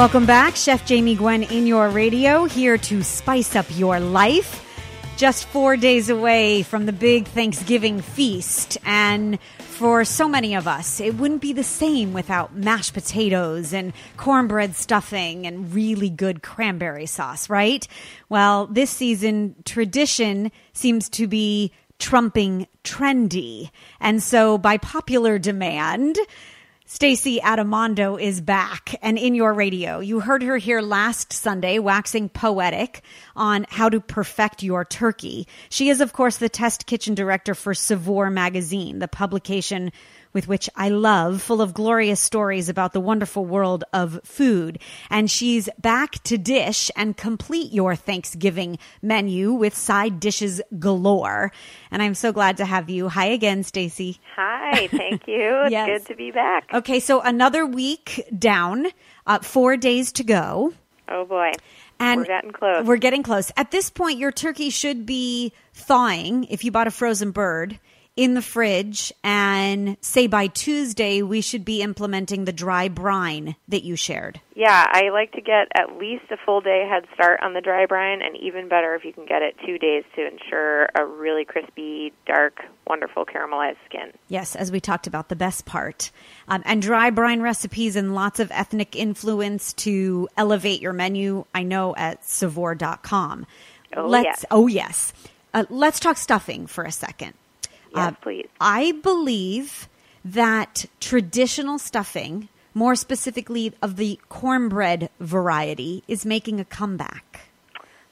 Welcome 0.04 0.26
back. 0.26 0.58
Chef 0.58 0.86
Jamie 0.86 1.16
Gwen 1.16 1.44
in 1.44 1.66
your 1.66 1.88
radio, 1.88 2.44
here 2.44 2.78
to 2.78 3.04
spice 3.04 3.56
up 3.56 3.66
your 3.70 4.02
life. 4.02 4.62
Just 5.16 5.46
four 5.46 5.78
days 5.78 6.10
away 6.10 6.64
from 6.64 6.86
the 6.86 6.92
big 6.92 7.26
Thanksgiving 7.26 8.02
feast. 8.02 8.78
And 8.84 9.40
for 9.60 10.04
so 10.04 10.28
many 10.28 10.56
of 10.56 10.68
us, 10.68 11.00
it 11.00 11.16
wouldn't 11.16 11.40
be 11.40 11.54
the 11.54 11.64
same 11.64 12.12
without 12.12 12.54
mashed 12.54 12.94
potatoes 12.94 13.72
and 13.72 13.94
cornbread 14.18 14.76
stuffing 14.76 15.48
and 15.48 15.74
really 15.74 16.10
good 16.10 16.44
cranberry 16.44 17.06
sauce, 17.06 17.50
right? 17.50 17.88
Well, 18.28 18.68
this 18.68 18.90
season, 18.90 19.56
tradition 19.64 20.52
seems 20.74 21.08
to 21.12 21.28
be 21.28 21.72
trumping 22.00 22.68
trendy. 22.84 23.70
And 24.02 24.22
so, 24.22 24.58
by 24.58 24.80
popular 24.80 25.40
demand, 25.40 26.18
Stacy 26.94 27.40
Adimando 27.40 28.22
is 28.22 28.40
back 28.40 28.94
and 29.02 29.18
in 29.18 29.34
your 29.34 29.52
radio. 29.52 30.00
You 30.00 30.20
heard 30.20 30.44
her 30.44 30.58
here 30.58 30.80
last 30.80 31.34
Sunday 31.34 31.80
waxing 31.80 32.30
poetic 32.30 33.02
on 33.36 33.66
how 33.68 33.90
to 33.90 34.00
perfect 34.00 34.62
your 34.62 34.86
turkey. 34.86 35.48
She 35.70 35.90
is, 35.90 36.02
of 36.02 36.14
course, 36.14 36.38
the 36.38 36.50
test 36.50 36.86
kitchen 36.86 37.16
director 37.16 37.56
for 37.56 37.74
Saveur 37.74 38.30
magazine, 38.30 39.00
the 39.00 39.08
publication 39.08 39.92
with 40.34 40.48
which 40.48 40.70
I 40.76 40.90
love, 40.90 41.42
full 41.42 41.62
of 41.62 41.74
glorious 41.74 42.20
stories 42.20 42.70
about 42.70 42.94
the 42.94 43.00
wonderful 43.00 43.46
world 43.46 43.84
of 43.94 44.20
food. 44.24 44.80
And 45.10 45.30
she's 45.30 45.70
back 45.80 46.22
to 46.24 46.38
dish 46.38 46.90
and 46.96 47.16
complete 47.16 47.72
your 47.72 47.96
Thanksgiving 47.96 48.78
menu 49.02 49.54
with 49.54 49.76
side 49.76 50.20
dishes 50.20 50.62
galore. 50.80 51.52
And 51.92 52.02
I'm 52.02 52.16
so 52.16 52.32
glad 52.32 52.58
to 52.58 52.66
have 52.66 52.90
you. 52.90 53.10
Hi 53.10 53.26
again, 53.28 53.64
Stacy. 53.64 54.20
Hi, 54.36 54.88
thank 54.88 55.28
you. 55.28 55.62
It's 55.64 55.72
Yes. 55.72 55.88
good 56.02 56.08
to 56.08 56.16
be 56.18 56.32
back. 56.32 56.70
Okay, 56.74 57.00
so 57.00 57.22
another 57.22 57.66
week 57.66 58.24
down, 58.38 58.88
uh, 59.28 59.40
four 59.40 59.78
days 59.78 60.12
to 60.14 60.24
go. 60.24 60.74
Oh 61.08 61.26
boy. 61.26 61.52
And 62.00 62.20
We're 62.22 62.26
getting 62.26 62.52
close. 62.52 62.86
We're 62.86 62.98
getting 62.98 63.24
close. 63.24 63.52
At 63.56 63.72
this 63.72 63.90
point, 63.90 64.18
your 64.20 64.32
turkey 64.32 64.70
should 64.72 65.06
be 65.06 65.54
thawing 65.74 66.46
if 66.46 66.64
you 66.64 66.72
bought 66.72 66.88
a 66.88 66.92
frozen 66.92 67.32
bird 67.32 67.80
in 68.16 68.36
the 68.36 68.42
fridge. 68.42 69.12
And 69.24 69.98
say 70.02 70.28
by 70.28 70.48
Tuesday, 70.48 71.22
we 71.22 71.42
should 71.42 71.66
be 71.66 71.82
implementing 71.82 72.46
the 72.46 72.54
dry 72.54 72.88
brine 72.88 73.56
that 73.68 73.84
you 73.84 73.96
shared. 73.96 74.40
Yeah, 74.56 74.86
I 74.92 75.10
like 75.10 75.32
to 75.34 75.42
get 75.42 75.68
at 75.76 75.98
least 75.98 76.26
a 76.32 76.38
full 76.46 76.62
day 76.62 76.88
head 76.88 77.06
start 77.14 77.40
on 77.42 77.54
the 77.54 77.62
dry 77.62 77.86
brine, 77.86 78.22
and 78.22 78.38
even 78.38 78.68
better 78.70 78.94
if 78.96 79.04
you 79.04 79.14
can 79.14 79.26
get 79.26 79.42
it 79.42 79.56
two 79.66 79.78
days 79.78 80.04
to 80.16 80.28
ensure 80.28 80.90
a 80.96 81.06
really 81.06 81.44
crispy, 81.44 82.14
dark, 82.26 82.62
wonderful 82.88 83.26
caramelized 83.26 83.78
skin. 83.86 84.12
Yes, 84.28 84.56
as 84.56 84.72
we 84.72 84.80
talked 84.80 85.08
about, 85.08 85.30
the 85.30 85.36
best 85.36 85.66
part. 85.66 86.12
Um, 86.48 86.62
and 86.66 86.82
dry 86.82 87.10
brine 87.10 87.42
recipes 87.42 87.96
and 87.96 88.14
lots 88.14 88.40
of 88.40 88.52
ethnic 88.52 88.96
influence 88.96 89.74
to 89.74 90.30
elevate 90.38 90.82
your 90.82 90.94
menu, 90.94 91.46
I 91.54 91.64
know 91.64 91.96
at 91.96 92.24
saveur.com. 92.24 93.48
Oh, 93.96 94.08
let's, 94.08 94.26
yes. 94.26 94.46
Oh, 94.52 94.68
yes. 94.68 95.14
Uh, 95.54 95.66
let's 95.70 96.00
talk 96.00 96.18
stuffing 96.18 96.68
for 96.68 96.84
a 96.84 96.92
second. 96.92 97.34
Yes, 97.96 98.14
Uh, 98.14 98.16
please. 98.22 98.48
I 98.60 98.94
believe 99.04 99.88
that 100.26 100.86
traditional 101.00 101.78
stuffing, 101.80 102.50
more 102.74 102.96
specifically 102.96 103.74
of 103.82 103.98
the 103.98 104.20
cornbread 104.30 105.10
variety, 105.20 106.04
is 106.08 106.26
making 106.26 106.60
a 106.60 106.66
comeback. 106.66 107.42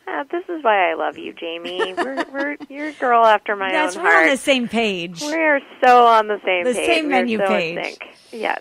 Uh, 0.08 0.24
this 0.30 0.44
is 0.50 0.62
why 0.64 0.92
I 0.92 0.94
love 0.96 1.18
you, 1.18 1.32
Jamie. 1.34 1.94
we're, 1.98 2.26
we're 2.34 2.58
you're 2.70 2.88
a 2.90 2.94
girl 2.94 3.24
after 3.26 3.56
my 3.56 3.72
That's 3.72 3.96
own 3.96 4.04
we're 4.04 4.12
heart. 4.12 4.24
on 4.26 4.30
the 4.32 4.38
same 4.38 4.68
page. 4.68 5.22
We're 5.22 5.62
so 5.84 6.06
on 6.06 6.28
the 6.28 6.40
same 6.44 6.66
The 6.66 6.74
page. 6.74 6.86
same 6.86 7.04
We're 7.06 7.10
menu 7.12 7.38
so 7.38 7.48
page. 7.48 7.98
Yes. 8.32 8.60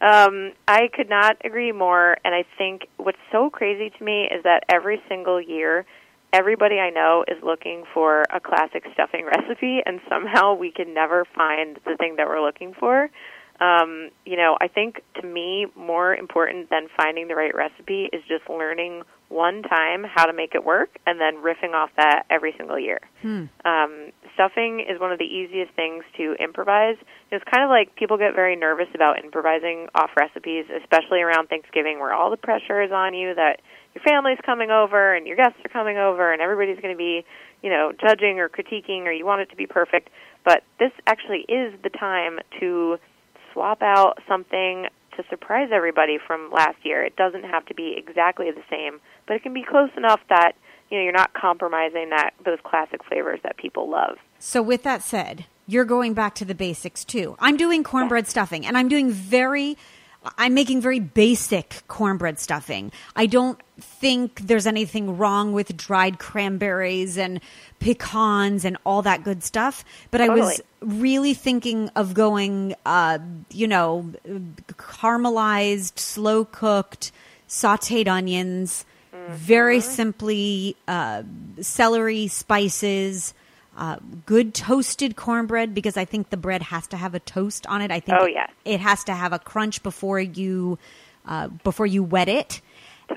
Um, 0.00 0.52
I 0.68 0.88
could 0.92 1.08
not 1.08 1.36
agree 1.44 1.72
more. 1.72 2.18
And 2.24 2.34
I 2.34 2.44
think 2.58 2.86
what's 2.98 3.18
so 3.32 3.50
crazy 3.50 3.90
to 3.98 4.04
me 4.04 4.28
is 4.30 4.44
that 4.44 4.64
every 4.68 5.00
single 5.08 5.40
year, 5.40 5.84
everybody 6.34 6.80
I 6.80 6.90
know 6.90 7.24
is 7.28 7.42
looking 7.42 7.84
for 7.94 8.24
a 8.34 8.40
classic 8.40 8.84
stuffing 8.92 9.24
recipe, 9.38 9.80
and 9.86 10.00
somehow 10.08 10.54
we 10.54 10.72
can 10.72 10.92
never 10.92 11.24
find 11.34 11.78
the 11.86 11.96
thing 11.96 12.16
that 12.16 12.26
we're 12.26 12.44
looking 12.44 12.74
for. 12.78 13.08
Um, 13.60 14.10
you 14.26 14.36
know, 14.36 14.58
I 14.60 14.66
think 14.66 15.00
to 15.20 15.26
me, 15.26 15.66
more 15.76 16.12
important 16.12 16.70
than 16.70 16.88
finding 16.96 17.28
the 17.28 17.36
right 17.36 17.54
recipe 17.54 18.10
is 18.12 18.20
just 18.26 18.50
learning 18.50 19.02
one 19.28 19.62
time 19.62 20.04
how 20.04 20.26
to 20.26 20.32
make 20.32 20.54
it 20.54 20.64
work 20.64 20.90
and 21.06 21.20
then 21.20 21.36
riffing 21.36 21.72
off 21.72 21.90
that 21.96 22.24
every 22.30 22.52
single 22.58 22.78
year. 22.78 22.98
Um, 23.64 24.10
stuffing 24.34 24.80
is 24.80 25.00
one 25.00 25.12
of 25.12 25.18
the 25.18 25.24
easiest 25.24 25.72
things 25.74 26.02
to 26.16 26.34
improvise. 26.40 26.96
It's 27.30 27.44
kind 27.44 27.62
of 27.62 27.70
like 27.70 27.94
people 27.94 28.18
get 28.18 28.34
very 28.34 28.56
nervous 28.56 28.88
about 28.92 29.22
improvising 29.24 29.86
off 29.94 30.10
recipes, 30.16 30.66
especially 30.82 31.20
around 31.20 31.46
Thanksgiving, 31.48 32.00
where 32.00 32.12
all 32.12 32.30
the 32.30 32.36
pressure 32.36 32.82
is 32.82 32.90
on 32.90 33.14
you 33.14 33.34
that 33.36 33.60
your 33.94 34.02
family's 34.02 34.38
coming 34.44 34.70
over 34.70 35.14
and 35.14 35.26
your 35.26 35.36
guests 35.36 35.58
are 35.64 35.68
coming 35.68 35.96
over 35.96 36.32
and 36.32 36.42
everybody's 36.42 36.80
going 36.80 36.94
to 36.94 36.98
be, 36.98 37.24
you 37.62 37.70
know, 37.70 37.92
judging 37.92 38.40
or 38.40 38.48
critiquing 38.48 39.02
or 39.02 39.12
you 39.12 39.24
want 39.24 39.40
it 39.40 39.50
to 39.50 39.56
be 39.56 39.66
perfect. 39.66 40.10
But 40.44 40.64
this 40.78 40.90
actually 41.06 41.44
is 41.48 41.74
the 41.82 41.90
time 41.90 42.38
to 42.60 42.98
swap 43.52 43.82
out 43.82 44.18
something 44.28 44.86
to 45.16 45.22
surprise 45.30 45.68
everybody 45.72 46.18
from 46.24 46.50
last 46.50 46.76
year. 46.82 47.04
It 47.04 47.16
doesn't 47.16 47.44
have 47.44 47.64
to 47.66 47.74
be 47.74 47.94
exactly 47.96 48.50
the 48.50 48.62
same, 48.68 49.00
but 49.26 49.36
it 49.36 49.42
can 49.42 49.54
be 49.54 49.62
close 49.62 49.90
enough 49.96 50.20
that 50.28 50.52
you 50.90 50.98
know 50.98 51.04
you're 51.04 51.12
not 51.12 51.32
compromising 51.34 52.10
that 52.10 52.34
those 52.44 52.58
classic 52.64 53.04
flavors 53.04 53.40
that 53.42 53.56
people 53.56 53.88
love. 53.88 54.16
So, 54.38 54.60
with 54.60 54.82
that 54.82 55.02
said, 55.02 55.46
you're 55.66 55.84
going 55.84 56.14
back 56.14 56.34
to 56.36 56.44
the 56.44 56.54
basics 56.54 57.04
too. 57.04 57.36
I'm 57.38 57.56
doing 57.56 57.84
cornbread 57.84 58.26
stuffing, 58.26 58.66
and 58.66 58.76
I'm 58.76 58.88
doing 58.88 59.10
very. 59.10 59.76
I'm 60.38 60.54
making 60.54 60.80
very 60.80 61.00
basic 61.00 61.82
cornbread 61.88 62.38
stuffing. 62.38 62.92
I 63.14 63.26
don't 63.26 63.60
think 63.78 64.40
there's 64.40 64.66
anything 64.66 65.18
wrong 65.18 65.52
with 65.52 65.76
dried 65.76 66.18
cranberries 66.18 67.18
and 67.18 67.40
pecans 67.78 68.64
and 68.64 68.76
all 68.84 69.02
that 69.02 69.24
good 69.24 69.42
stuff. 69.42 69.84
But 70.10 70.20
I 70.20 70.28
was 70.30 70.60
really 70.80 71.34
thinking 71.34 71.90
of 71.96 72.14
going, 72.14 72.74
uh, 72.86 73.18
you 73.50 73.68
know, 73.68 74.12
caramelized, 74.68 75.98
slow 75.98 76.44
cooked, 76.44 77.12
sauteed 77.48 78.08
onions, 78.08 78.84
very 79.28 79.80
simply 79.80 80.76
uh, 80.88 81.22
celery, 81.60 82.28
spices, 82.28 83.34
uh, 83.76 83.96
good 84.26 84.54
toasted 84.54 85.16
cornbread 85.16 85.74
because 85.74 85.96
I 85.96 86.04
think 86.04 86.30
the 86.30 86.36
bread 86.36 86.62
has 86.62 86.86
to 86.88 86.96
have 86.96 87.14
a 87.14 87.20
toast 87.20 87.66
on 87.66 87.82
it. 87.82 87.90
I 87.90 88.00
think 88.00 88.18
Oh, 88.20 88.24
it- 88.26 88.50
it 88.64 88.80
has 88.80 89.04
to 89.04 89.12
have 89.14 89.32
a 89.32 89.38
crunch 89.38 89.82
before 89.82 90.20
you 90.20 90.78
uh, 91.26 91.48
before 91.48 91.86
you 91.86 92.02
wet 92.02 92.28
it, 92.28 92.60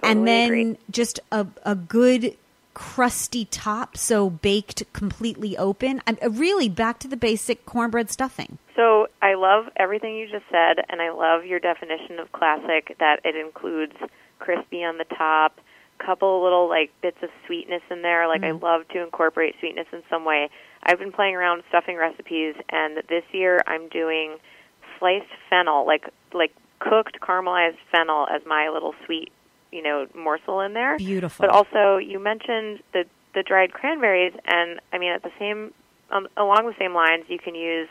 and 0.04 0.26
then 0.28 0.46
agreed. 0.48 0.78
just 0.90 1.20
a, 1.32 1.46
a 1.64 1.76
good 1.76 2.36
crusty 2.74 3.46
top, 3.46 3.98
so 3.98 4.30
baked 4.30 4.84
completely 4.94 5.58
open. 5.58 6.02
I'm 6.08 6.18
uh, 6.24 6.30
really 6.30 6.70
back 6.70 7.00
to 7.00 7.08
the 7.08 7.18
basic 7.18 7.66
cornbread 7.66 8.10
stuffing. 8.12 8.60
So 8.76 9.08
I 9.22 9.34
love 9.34 9.66
everything 9.76 10.16
you 10.16 10.28
just 10.30 10.46
said, 10.52 10.86
and 10.88 11.02
I 11.02 11.10
love 11.12 11.44
your 11.46 11.60
definition 11.60 12.20
of 12.20 12.32
classic 12.32 12.96
that 13.00 13.20
it 13.26 13.36
includes 13.36 13.94
crispy 14.40 14.84
on 14.84 14.98
the 15.00 15.06
top, 15.18 15.60
couple 15.98 16.44
little 16.44 16.70
like 16.70 16.92
bits 17.02 17.18
of 17.22 17.30
sweetness 17.46 17.82
in 17.90 18.02
there. 18.02 18.28
Like 18.28 18.42
mm-hmm. 18.42 18.64
I 18.64 18.70
love 18.70 18.88
to 18.90 19.04
incorporate 19.04 19.56
sweetness 19.60 19.88
in 19.92 20.04
some 20.10 20.26
way. 20.26 20.50
I've 20.84 21.00
been 21.00 21.12
playing 21.12 21.36
around 21.36 21.64
stuffing 21.70 21.98
recipes, 21.98 22.56
and 22.70 22.98
this 23.10 23.24
year 23.32 23.62
I'm 23.68 23.90
doing 23.90 24.38
sliced 25.00 25.26
fennel, 25.50 25.86
like 25.86 26.10
like 26.34 26.54
cooked 26.80 27.20
caramelized 27.22 27.78
fennel 27.92 28.28
as 28.34 28.42
my 28.46 28.70
little 28.70 28.94
sweet, 29.06 29.32
you 29.72 29.82
know, 29.82 30.08
morsel 30.16 30.62
in 30.62 30.74
there. 30.74 30.98
Beautiful. 30.98 31.46
But 31.46 31.54
also, 31.54 31.98
you 31.98 32.20
mentioned 32.20 32.80
the 32.94 33.06
the 33.34 33.44
dried 33.44 33.74
cranberries, 33.74 34.34
and 34.46 34.80
I 34.94 34.98
mean, 34.98 35.12
at 35.12 35.24
the 35.24 35.32
same 35.40 35.74
um, 36.12 36.28
along 36.38 36.66
the 36.66 36.76
same 36.80 36.94
lines, 36.94 37.26
you 37.28 37.40
can 37.40 37.56
use 37.56 37.90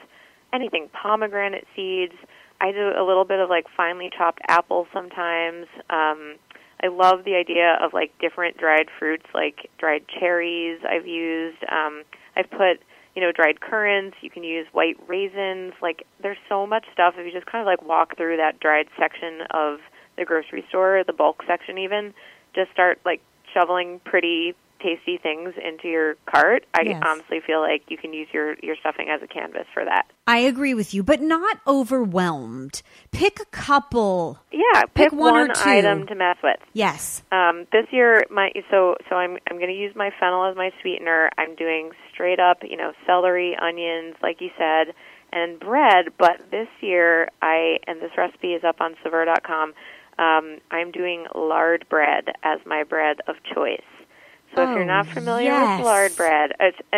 anything 0.52 0.88
pomegranate 0.92 1.66
seeds. 1.74 2.14
I 2.60 2.72
do 2.72 2.92
a 2.96 3.04
little 3.04 3.24
bit 3.24 3.38
of 3.40 3.50
like 3.50 3.66
finely 3.76 4.10
chopped 4.16 4.40
apples 4.48 4.86
sometimes. 4.92 5.66
Um, 5.90 6.36
I 6.82 6.88
love 6.88 7.24
the 7.24 7.34
idea 7.34 7.78
of 7.82 7.92
like 7.92 8.12
different 8.20 8.58
dried 8.58 8.88
fruits, 8.98 9.26
like 9.34 9.70
dried 9.78 10.04
cherries. 10.08 10.80
I've 10.88 11.06
used. 11.06 11.58
Um, 11.70 12.02
I've 12.36 12.50
put 12.50 12.80
you 13.14 13.22
know 13.22 13.32
dried 13.32 13.60
currants. 13.60 14.16
You 14.20 14.30
can 14.30 14.44
use 14.44 14.66
white 14.72 14.96
raisins. 15.06 15.72
Like 15.80 16.06
there's 16.22 16.38
so 16.48 16.66
much 16.66 16.84
stuff. 16.92 17.14
If 17.16 17.26
you 17.26 17.32
just 17.32 17.50
kind 17.50 17.62
of 17.62 17.66
like 17.66 17.82
walk 17.82 18.16
through 18.16 18.36
that 18.36 18.60
dried 18.60 18.88
section 18.98 19.40
of 19.50 19.78
the 20.16 20.24
grocery 20.24 20.64
store, 20.68 21.02
the 21.06 21.12
bulk 21.12 21.42
section 21.46 21.78
even, 21.78 22.14
just 22.54 22.70
start 22.72 22.98
like 23.04 23.20
shoveling 23.52 24.00
pretty 24.04 24.54
tasty 24.80 25.18
things 25.18 25.54
into 25.62 25.88
your 25.88 26.14
cart, 26.26 26.64
I 26.74 26.82
yes. 26.82 27.02
honestly 27.04 27.40
feel 27.46 27.60
like 27.60 27.82
you 27.88 27.96
can 27.96 28.12
use 28.12 28.28
your 28.32 28.56
your 28.62 28.76
stuffing 28.76 29.08
as 29.08 29.22
a 29.22 29.26
canvas 29.26 29.66
for 29.72 29.84
that. 29.84 30.06
I 30.26 30.38
agree 30.38 30.74
with 30.74 30.92
you, 30.92 31.02
but 31.02 31.20
not 31.20 31.60
overwhelmed. 31.66 32.82
Pick 33.12 33.40
a 33.40 33.44
couple. 33.46 34.38
Yeah, 34.52 34.82
pick, 34.82 34.94
pick 34.94 35.12
one, 35.12 35.34
one, 35.34 35.50
or 35.50 35.54
two. 35.54 35.68
item 35.68 36.06
to 36.06 36.14
mess 36.14 36.36
with. 36.42 36.58
Yes. 36.72 37.22
Um, 37.32 37.66
this 37.72 37.86
year, 37.90 38.24
my 38.30 38.50
so 38.70 38.96
so 39.08 39.16
I'm 39.16 39.38
I'm 39.50 39.56
going 39.56 39.68
to 39.68 39.78
use 39.78 39.94
my 39.94 40.10
fennel 40.18 40.44
as 40.46 40.56
my 40.56 40.70
sweetener. 40.82 41.30
I'm 41.38 41.54
doing 41.54 41.90
straight 42.12 42.40
up, 42.40 42.58
you 42.62 42.76
know, 42.76 42.92
celery, 43.06 43.56
onions, 43.60 44.16
like 44.22 44.40
you 44.40 44.50
said, 44.58 44.94
and 45.32 45.60
bread. 45.60 46.06
But 46.18 46.50
this 46.50 46.68
year, 46.80 47.28
I 47.42 47.78
and 47.86 48.00
this 48.00 48.12
recipe 48.16 48.54
is 48.54 48.64
up 48.64 48.80
on 48.80 48.94
Saveur.com. 49.02 49.74
Um, 50.18 50.58
I'm 50.70 50.90
doing 50.92 51.26
lard 51.34 51.86
bread 51.90 52.28
as 52.42 52.58
my 52.64 52.84
bread 52.84 53.18
of 53.28 53.36
choice. 53.54 53.80
So 54.56 54.62
if 54.62 54.74
you're 54.74 54.86
not 54.86 55.06
oh, 55.08 55.12
familiar 55.12 55.50
yes. 55.50 55.78
with 55.78 55.84
lard 55.84 56.16
bread, 56.16 56.52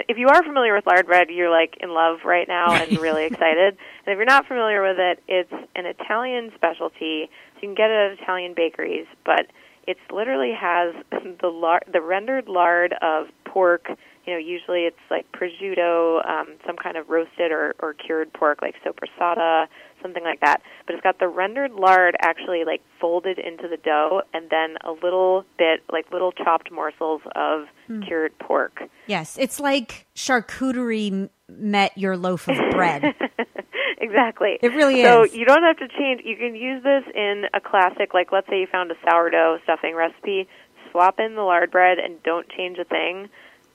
if 0.08 0.16
you 0.16 0.28
are 0.28 0.44
familiar 0.44 0.74
with 0.74 0.86
lard 0.86 1.06
bread, 1.06 1.28
you're 1.28 1.50
like 1.50 1.76
in 1.80 1.90
love 1.90 2.20
right 2.24 2.46
now 2.46 2.72
and 2.72 2.98
really 3.00 3.24
excited. 3.24 3.76
And 4.06 4.12
if 4.12 4.16
you're 4.16 4.24
not 4.24 4.46
familiar 4.46 4.80
with 4.80 4.98
it, 5.00 5.20
it's 5.26 5.52
an 5.74 5.84
Italian 5.84 6.52
specialty. 6.54 7.28
So 7.54 7.60
you 7.60 7.68
can 7.68 7.74
get 7.74 7.90
it 7.90 8.12
at 8.12 8.22
Italian 8.22 8.54
bakeries, 8.54 9.06
but 9.24 9.46
it 9.88 9.96
literally 10.12 10.52
has 10.52 10.94
the 11.40 11.48
lard, 11.48 11.82
the 11.92 12.00
rendered 12.00 12.48
lard 12.48 12.94
of 13.02 13.26
pork. 13.44 13.88
You 14.24 14.34
know, 14.34 14.38
usually 14.38 14.82
it's 14.82 14.96
like 15.10 15.26
prosciutto, 15.32 16.24
um, 16.28 16.48
some 16.64 16.76
kind 16.76 16.96
of 16.96 17.08
roasted 17.08 17.50
or, 17.50 17.74
or 17.80 17.92
cured 17.92 18.32
pork, 18.32 18.62
like 18.62 18.76
soppressata, 18.84 19.66
something 20.02 20.22
like 20.24 20.40
that. 20.40 20.62
But 20.86 20.94
it's 20.94 21.02
got 21.02 21.18
the 21.18 21.28
rendered 21.28 21.72
lard 21.72 22.16
actually 22.20 22.64
like 22.64 22.82
folded 23.00 23.38
into 23.38 23.68
the 23.68 23.76
dough, 23.76 24.22
and 24.32 24.50
then 24.50 24.76
a 24.84 24.92
little 24.92 25.44
bit 25.58 25.80
like 25.90 26.10
little 26.12 26.32
chopped 26.32 26.70
morsels 26.70 27.20
of 27.34 27.66
mm. 27.88 28.06
cured 28.06 28.38
pork. 28.38 28.82
Yes, 29.06 29.36
it's 29.38 29.60
like 29.60 30.06
charcuterie 30.14 31.30
met 31.48 31.96
your 31.96 32.16
loaf 32.16 32.48
of 32.48 32.56
bread. 32.70 33.04
exactly. 33.98 34.58
It 34.62 34.68
really 34.68 35.02
so 35.02 35.24
is. 35.24 35.30
So 35.30 35.36
you 35.36 35.44
don't 35.44 35.62
have 35.62 35.78
to 35.78 35.88
change. 35.88 36.22
You 36.24 36.36
can 36.36 36.54
use 36.54 36.82
this 36.82 37.04
in 37.14 37.44
a 37.54 37.60
classic, 37.60 38.14
like 38.14 38.32
let's 38.32 38.48
say 38.48 38.60
you 38.60 38.66
found 38.70 38.90
a 38.90 38.96
sourdough 39.08 39.58
stuffing 39.64 39.94
recipe. 39.94 40.48
Swap 40.90 41.18
in 41.18 41.34
the 41.34 41.42
lard 41.42 41.70
bread 41.70 41.98
and 41.98 42.22
don't 42.22 42.48
change 42.48 42.78
a 42.78 42.84
thing 42.84 43.28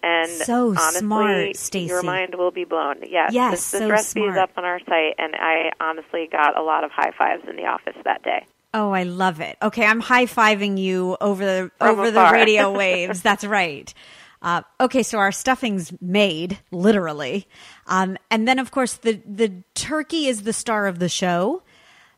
and 0.04 0.30
so 0.30 0.70
honestly, 0.70 1.00
smart, 1.00 1.56
Stacy. 1.56 1.88
Your 1.88 2.04
mind 2.04 2.36
will 2.36 2.52
be 2.52 2.66
blown. 2.66 2.98
Yes, 3.10 3.32
yes 3.34 3.52
this, 3.52 3.72
this 3.72 3.82
so 3.82 3.90
recipe 3.90 4.20
smart. 4.22 4.32
is 4.32 4.38
up 4.38 4.50
on 4.58 4.66
our 4.66 4.80
site, 4.82 5.16
and 5.18 5.34
I 5.36 5.72
honestly 5.80 6.28
got 6.32 6.58
a 6.58 6.62
lot 6.62 6.84
of 6.84 6.92
high 6.92 7.12
fives 7.18 7.44
in 7.50 7.56
the 7.56 7.66
office 7.66 7.96
that 8.04 8.22
day. 8.24 8.46
Oh, 8.74 8.92
I 8.92 9.04
love 9.04 9.40
it. 9.40 9.58
Okay, 9.62 9.86
I'm 9.86 10.00
high 10.00 10.26
fiving 10.26 10.78
you 10.78 11.16
over 11.22 11.46
the 11.46 11.72
From 11.80 11.90
over 11.90 12.10
afar. 12.10 12.32
the 12.32 12.34
radio 12.34 12.72
waves. 12.78 13.22
That's 13.22 13.46
right. 13.46 13.94
Uh, 14.42 14.62
okay, 14.82 15.04
so 15.04 15.20
our 15.20 15.32
stuffing's 15.32 15.94
made 16.02 16.60
literally, 16.72 17.48
um, 17.88 18.18
and 18.30 18.46
then 18.46 18.60
of 18.60 18.72
course 18.72 18.96
the 18.96 19.22
the 19.26 19.64
turkey 19.74 20.28
is 20.28 20.42
the 20.42 20.52
star 20.52 20.88
of 20.88 21.00
the 21.00 21.08
show, 21.08 21.64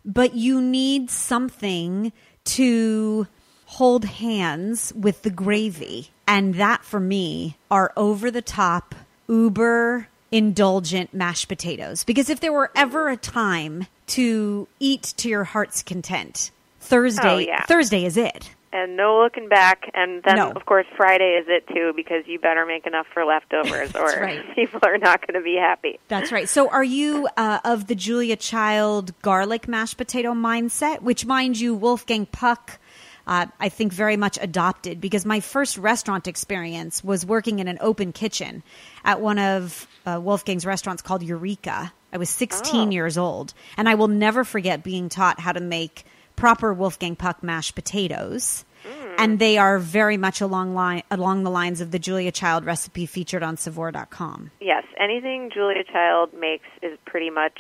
but 0.04 0.34
you 0.34 0.60
need 0.60 1.12
something 1.12 2.12
to 2.46 3.28
hold 3.66 4.06
hands 4.06 4.92
with 4.96 5.22
the 5.22 5.30
gravy. 5.30 6.10
And 6.28 6.56
that 6.56 6.84
for 6.84 7.00
me 7.00 7.58
are 7.70 7.94
over 7.96 8.32
the 8.32 8.42
top, 8.42 8.96
uber 9.28 10.08
indulgent 10.32 11.14
mashed 11.14 11.48
potatoes. 11.48 12.04
Because 12.04 12.30
if 12.30 12.40
there 12.40 12.54
were 12.54 12.72
ever 12.76 13.10
a 13.10 13.18
time 13.18 13.88
to 14.08 14.68
eat 14.80 15.14
to 15.18 15.30
your 15.30 15.44
heart's 15.44 15.84
content, 15.84 16.52
Thursday 16.80 17.28
oh, 17.28 17.38
yeah. 17.38 17.66
Thursday 17.66 18.06
is 18.06 18.18
it. 18.18 18.52
And 18.74 18.98
no 18.98 19.22
looking 19.22 19.48
back. 19.48 19.90
And 19.94 20.22
then, 20.24 20.36
no. 20.36 20.52
of 20.52 20.66
course, 20.66 20.86
Friday 20.98 21.40
is 21.42 21.46
it 21.48 21.66
too, 21.74 21.94
because 21.96 22.28
you 22.28 22.40
better 22.40 22.66
make 22.66 22.86
enough 22.86 23.08
for 23.14 23.24
leftovers, 23.24 23.96
or 23.96 24.20
right. 24.20 24.44
people 24.56 24.82
are 24.84 24.98
not 24.98 25.26
going 25.26 25.40
to 25.40 25.44
be 25.44 25.56
happy. 25.56 25.98
That's 26.10 26.32
right. 26.32 26.50
So, 26.50 26.70
are 26.70 26.84
you 26.84 27.30
uh, 27.38 27.60
of 27.64 27.88
the 27.88 27.96
Julia 27.96 28.36
Child 28.36 29.14
garlic 29.22 29.70
mashed 29.70 29.96
potato 29.96 30.34
mindset? 30.34 31.02
Which, 31.02 31.26
mind 31.26 31.58
you, 31.58 31.74
Wolfgang 31.74 32.26
Puck 32.26 32.78
uh, 33.28 33.48
I 33.60 33.70
think, 33.70 33.92
very 33.92 34.18
much 34.18 34.38
adopted 34.42 35.02
because 35.02 35.26
my 35.26 35.40
first 35.40 35.78
restaurant 35.78 36.28
experience 36.28 37.04
was 37.04 37.26
working 37.26 37.60
in 37.60 37.68
an 37.68 37.78
open 37.82 38.12
kitchen 38.12 38.64
at 39.04 39.22
one 39.22 39.40
of 39.40 39.88
uh, 40.06 40.20
Wolfgang's 40.22 40.66
restaurants 40.66 41.02
called 41.02 41.24
Eureka. 41.24 41.92
I 42.14 42.18
was 42.18 42.30
16 42.30 42.88
oh. 42.88 42.92
years 42.92 43.18
old, 43.18 43.54
and 43.78 43.90
I 43.90 43.96
will 43.96 44.08
never 44.08 44.44
forget 44.44 44.84
being 44.84 45.10
taught 45.10 45.40
how 45.40 45.52
to 45.52 45.60
make 45.60 46.06
proper 46.36 46.74
Wolfgang 46.74 47.16
Puck 47.16 47.44
mashed 47.44 47.76
potatoes. 47.76 48.64
Mm. 48.88 49.16
And 49.18 49.40
they 49.40 49.58
are 49.58 49.80
very 49.80 50.18
much 50.18 50.42
along 50.42 50.76
line 50.76 51.02
along 51.10 51.44
the 51.44 51.50
lines 51.50 51.82
of 51.82 51.92
the 51.92 51.98
Julia 51.98 52.32
Child 52.32 52.66
recipe 52.66 53.06
featured 53.06 53.42
on 53.42 53.58
Saveur.com. 53.58 54.52
Yes, 54.60 54.84
anything 55.00 55.50
Julia 55.52 55.84
Child 55.84 56.32
makes 56.38 56.68
is 56.84 56.98
pretty 57.06 57.32
much 57.32 57.58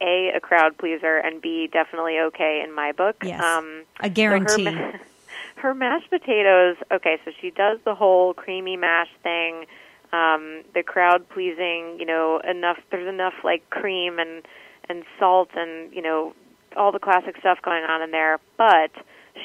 a 0.00 0.32
a 0.36 0.40
crowd 0.40 0.76
pleaser 0.78 1.16
and 1.16 1.40
b 1.40 1.68
definitely 1.72 2.18
okay 2.18 2.62
in 2.64 2.74
my 2.74 2.92
book. 2.92 3.16
Yes, 3.22 3.42
um, 3.42 3.84
a 4.00 4.08
guarantee. 4.08 4.64
So 4.64 4.70
her, 4.72 5.00
her, 5.56 5.74
mashed 5.74 6.10
potatoes. 6.10 6.76
Okay, 6.90 7.18
so 7.24 7.30
she 7.40 7.50
does 7.50 7.78
the 7.84 7.94
whole 7.94 8.34
creamy 8.34 8.76
mash 8.76 9.10
thing. 9.22 9.66
Um, 10.12 10.62
the 10.74 10.82
crowd 10.82 11.28
pleasing. 11.28 11.96
You 11.98 12.06
know, 12.06 12.40
enough. 12.48 12.78
There's 12.90 13.08
enough 13.08 13.34
like 13.44 13.68
cream 13.70 14.18
and 14.18 14.42
and 14.88 15.04
salt 15.18 15.50
and 15.54 15.92
you 15.92 16.02
know 16.02 16.34
all 16.76 16.92
the 16.92 16.98
classic 16.98 17.36
stuff 17.38 17.58
going 17.62 17.84
on 17.84 18.02
in 18.02 18.10
there, 18.10 18.38
but 18.58 18.90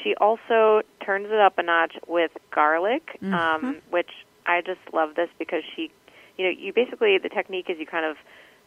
she 0.02 0.14
also 0.16 0.82
turns 1.04 1.26
it 1.26 1.40
up 1.40 1.58
a 1.58 1.62
notch 1.62 1.96
with 2.06 2.30
garlic, 2.50 3.18
mm-hmm. 3.22 3.34
um, 3.34 3.76
which 3.90 4.10
I 4.46 4.60
just 4.60 4.80
love 4.92 5.14
this 5.14 5.28
because 5.38 5.62
she, 5.74 5.90
you 6.36 6.44
know, 6.44 6.50
you 6.50 6.72
basically 6.72 7.18
the 7.18 7.28
technique 7.28 7.66
is 7.68 7.78
you 7.78 7.86
kind 7.86 8.04
of 8.04 8.16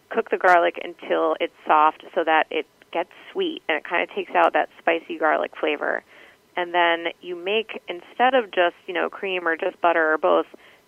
cook 0.10 0.30
the 0.30 0.38
garlic 0.38 0.80
until 0.84 1.36
it's 1.40 1.54
soft 1.66 2.04
so 2.14 2.24
that 2.24 2.48
it 2.52 2.66
gets 2.92 3.10
sweet 3.32 3.62
and 3.68 3.78
it 3.78 3.84
kind 3.84 4.02
of 4.08 4.16
takes 4.16 4.32
out 4.36 4.54
that 4.54 4.70
spicy 4.80 5.18
garlic 5.18 5.52
flavor. 5.60 6.04
And 6.58 6.74
then 6.74 7.08
you 7.22 7.36
make 7.36 7.82
instead 7.90 8.34
of 8.34 8.46
just, 8.52 8.76
you 8.88 8.94
know, 8.94 9.10
cream 9.10 9.48
or 9.48 9.58
just 9.58 9.80
butter 9.82 10.14
or 10.14 10.18
both, 10.18 10.46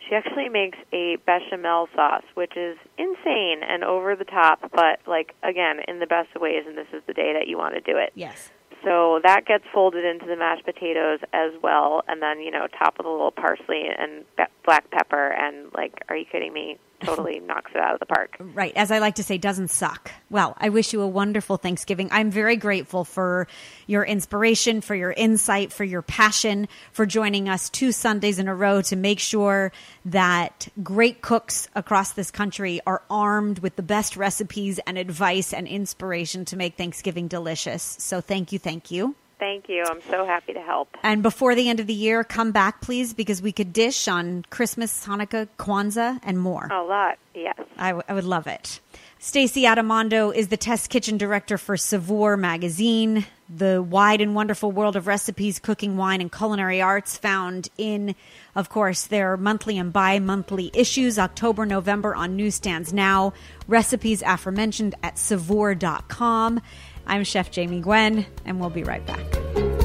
she 0.08 0.16
actually 0.16 0.48
makes 0.48 0.78
a 0.94 1.18
bechamel 1.26 1.90
sauce, 1.94 2.24
which 2.36 2.56
is 2.56 2.78
insane 2.98 3.62
and 3.68 3.84
over 3.84 4.16
the 4.16 4.24
top, 4.24 4.72
but 4.74 5.00
like 5.06 5.34
again, 5.44 5.80
in 5.88 6.00
the 6.00 6.08
best 6.08 6.30
of 6.36 6.42
ways 6.42 6.64
and 6.66 6.78
this 6.78 6.88
is 6.94 7.04
the 7.08 7.14
day 7.14 7.34
that 7.34 7.48
you 7.48 7.58
want 7.58 7.76
to 7.76 7.82
do 7.82 7.98
it. 7.98 8.12
Yes. 8.16 8.52
So 8.84 9.20
that 9.24 9.46
gets 9.46 9.66
folded 9.74 10.06
into 10.06 10.28
the 10.28 10.38
mashed 10.38 10.64
potatoes 10.64 11.20
as 11.34 11.52
well, 11.62 12.04
and 12.08 12.22
then 12.22 12.40
you 12.40 12.52
know 12.52 12.68
top 12.68 12.98
with 12.98 13.08
a 13.08 13.10
little 13.10 13.32
parsley 13.32 13.86
and 13.98 14.24
be- 14.38 14.44
black 14.66 14.90
pepper. 14.92 15.30
And 15.32 15.72
like, 15.74 15.94
are 16.10 16.16
you 16.16 16.26
kidding 16.26 16.54
me? 16.54 16.78
Totally 17.04 17.40
knocks 17.46 17.72
it 17.74 17.82
out 17.82 17.94
of 17.94 18.00
the 18.00 18.06
park. 18.06 18.38
Right. 18.40 18.76
As 18.76 18.92
I 18.92 19.00
like 19.00 19.16
to 19.16 19.24
say, 19.24 19.38
doesn't 19.38 19.70
suck. 19.70 20.12
Well, 20.30 20.56
I 20.58 20.70
wish 20.70 20.94
you 20.94 21.02
a 21.02 21.08
wonderful 21.08 21.58
Thanksgiving. 21.58 22.10
I'm 22.12 22.32
very 22.32 22.56
grateful 22.56 23.04
for 23.04 23.48
your 23.86 24.04
inspiration, 24.04 24.82
for 24.82 24.96
your 24.96 25.12
insight, 25.12 25.72
for 25.72 25.84
your 25.84 26.02
passion, 26.02 26.68
for 26.92 27.06
joining 27.06 27.50
us 27.50 27.70
two 27.70 27.92
Sundays 27.92 28.40
in 28.40 28.48
a 28.48 28.56
row 28.56 28.82
to 28.84 28.96
make 28.96 29.20
sure 29.20 29.72
that 30.06 30.68
great 30.84 31.22
cooks 31.22 31.68
across 31.76 32.14
this 32.14 32.32
country 32.32 32.82
are 32.86 33.04
armed 33.10 33.60
with 33.60 33.76
the 33.76 33.84
best 33.84 34.18
recipes 34.18 34.80
and 34.88 34.98
advice 34.98 35.54
and 35.54 35.68
inspiration 35.68 36.46
to 36.46 36.58
make 36.58 36.76
Thanksgiving 36.76 37.28
delicious. 37.28 37.84
So 38.00 38.22
thank 38.22 38.52
you. 38.52 38.60
Thank 38.60 38.92
you. 38.92 39.16
Thank 39.40 39.70
you. 39.70 39.86
I'm 39.88 40.02
so 40.10 40.26
happy 40.26 40.54
to 40.54 40.62
help. 40.62 40.90
And 41.04 41.22
before 41.22 41.54
the 41.54 41.70
end 41.70 41.80
of 41.80 41.88
the 41.88 41.94
year, 41.94 42.24
come 42.24 42.52
back, 42.52 42.82
please, 42.82 43.14
because 43.14 43.42
we 43.42 43.52
could 43.52 43.72
dish 43.72 44.08
on 44.08 44.44
Christmas, 44.50 45.06
Hanukkah, 45.06 45.48
Kwanzaa, 45.60 46.20
and 46.24 46.40
more. 46.40 46.68
A 46.72 46.82
lot, 46.84 47.18
yes. 47.36 47.60
I, 47.78 47.90
w- 47.90 48.04
I 48.08 48.14
would 48.14 48.24
love 48.24 48.48
it. 48.48 48.80
Stacy 49.20 49.64
Adimando 49.64 50.34
is 50.34 50.50
the 50.50 50.58
test 50.58 50.90
kitchen 50.90 51.18
director 51.18 51.58
for 51.58 51.76
Saveur 51.76 52.38
magazine, 52.38 53.26
the 53.50 53.82
wide 53.82 54.22
and 54.22 54.36
wonderful 54.36 54.72
world 54.72 54.96
of 54.96 55.08
recipes, 55.08 55.58
cooking, 55.58 55.98
wine, 55.98 56.22
and 56.22 56.32
culinary 56.32 56.82
arts 56.82 57.18
found 57.18 57.70
in, 57.80 58.14
of 58.56 58.70
course, 58.70 59.06
their 59.08 59.36
monthly 59.36 59.78
and 59.80 59.92
bi 59.92 60.20
monthly 60.20 60.70
issues, 60.74 61.18
October, 61.18 61.66
November 61.66 62.16
on 62.16 62.36
newsstands 62.36 62.94
now. 62.94 63.34
Recipes 63.68 64.22
aforementioned 64.22 64.94
at 65.02 65.18
saveur.com. 65.18 66.62
I'm 67.08 67.24
Chef 67.24 67.50
Jamie 67.52 67.80
Gwen, 67.80 68.26
and 68.46 68.60
we'll 68.60 68.70
be 68.70 68.84
right 68.84 69.06
back. 69.06 69.77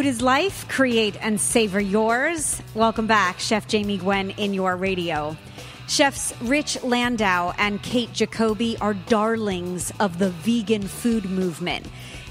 Food 0.00 0.06
is 0.06 0.22
life. 0.22 0.66
Create 0.66 1.14
and 1.20 1.38
savor 1.38 1.78
yours. 1.78 2.62
Welcome 2.74 3.06
back, 3.06 3.38
Chef 3.38 3.68
Jamie 3.68 3.98
Gwen 3.98 4.30
in 4.30 4.54
your 4.54 4.74
radio. 4.74 5.36
Chefs 5.88 6.32
Rich 6.40 6.82
Landau 6.82 7.52
and 7.58 7.82
Kate 7.82 8.10
Jacoby 8.14 8.78
are 8.80 8.94
darlings 8.94 9.92
of 10.00 10.18
the 10.18 10.30
vegan 10.30 10.84
food 10.84 11.26
movement. 11.26 11.84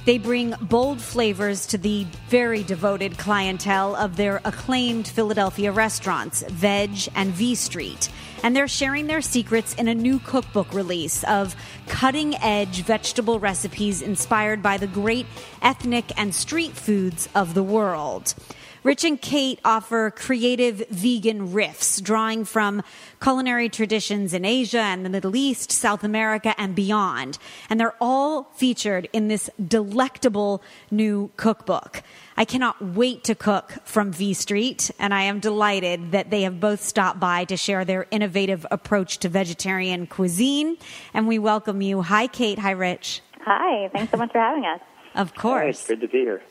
They 0.05 0.17
bring 0.17 0.55
bold 0.61 1.01
flavors 1.01 1.67
to 1.67 1.77
the 1.77 2.07
very 2.29 2.63
devoted 2.63 3.17
clientele 3.17 3.95
of 3.95 4.15
their 4.15 4.41
acclaimed 4.45 5.07
Philadelphia 5.07 5.71
restaurants, 5.71 6.43
Vedge 6.47 7.09
and 7.15 7.31
V 7.31 7.53
Street. 7.55 8.09
And 8.41 8.55
they're 8.55 8.69
sharing 8.69 9.07
their 9.07 9.21
secrets 9.21 9.75
in 9.75 9.87
a 9.87 9.93
new 9.93 10.19
cookbook 10.19 10.73
release 10.73 11.23
of 11.25 11.55
cutting 11.87 12.35
edge 12.37 12.83
vegetable 12.83 13.39
recipes 13.39 14.01
inspired 14.01 14.63
by 14.63 14.77
the 14.77 14.87
great 14.87 15.25
ethnic 15.61 16.17
and 16.17 16.33
street 16.33 16.71
foods 16.71 17.27
of 17.35 17.53
the 17.53 17.63
world. 17.63 18.33
Rich 18.81 19.03
and 19.03 19.21
Kate 19.21 19.59
offer 19.65 20.09
creative 20.09 20.87
vegan 20.89 21.49
riffs, 21.49 22.01
drawing 22.01 22.45
from 22.45 22.81
culinary 23.21 23.67
traditions 23.67 24.33
in 24.33 24.45
Asia 24.45 24.79
and 24.79 25.05
the 25.05 25.09
Middle 25.09 25.35
East, 25.35 25.69
South 25.69 26.03
America, 26.03 26.55
and 26.57 26.75
beyond. 26.75 27.37
And 27.69 27.77
they're 27.77 27.95
all 27.99 28.43
featured 28.55 29.09
in 29.11 29.27
this 29.27 29.49
delectable 29.67 30.63
new 30.89 31.29
cookbook. 31.35 32.03
I 32.37 32.45
cannot 32.45 32.81
wait 32.81 33.25
to 33.25 33.35
cook 33.35 33.73
from 33.83 34.13
V 34.13 34.33
Street, 34.33 34.91
and 34.97 35.13
I 35.13 35.23
am 35.23 35.41
delighted 35.41 36.13
that 36.13 36.29
they 36.29 36.43
have 36.43 36.61
both 36.61 36.81
stopped 36.81 37.19
by 37.19 37.43
to 37.45 37.57
share 37.57 37.83
their 37.83 38.07
innovative 38.11 38.65
approach 38.71 39.17
to 39.19 39.29
vegetarian 39.29 40.07
cuisine. 40.07 40.77
And 41.13 41.27
we 41.27 41.37
welcome 41.37 41.81
you. 41.81 42.01
Hi, 42.01 42.27
Kate. 42.27 42.59
Hi, 42.59 42.71
Rich. 42.71 43.21
Hi. 43.41 43.89
Thanks 43.89 44.11
so 44.11 44.17
much 44.17 44.31
for 44.31 44.39
having 44.39 44.63
us. 44.63 44.79
Of 45.15 45.35
course. 45.35 45.85
Hey, 45.85 45.95
good 45.95 46.01
to 46.01 46.07
be 46.07 46.19
here. 46.19 46.41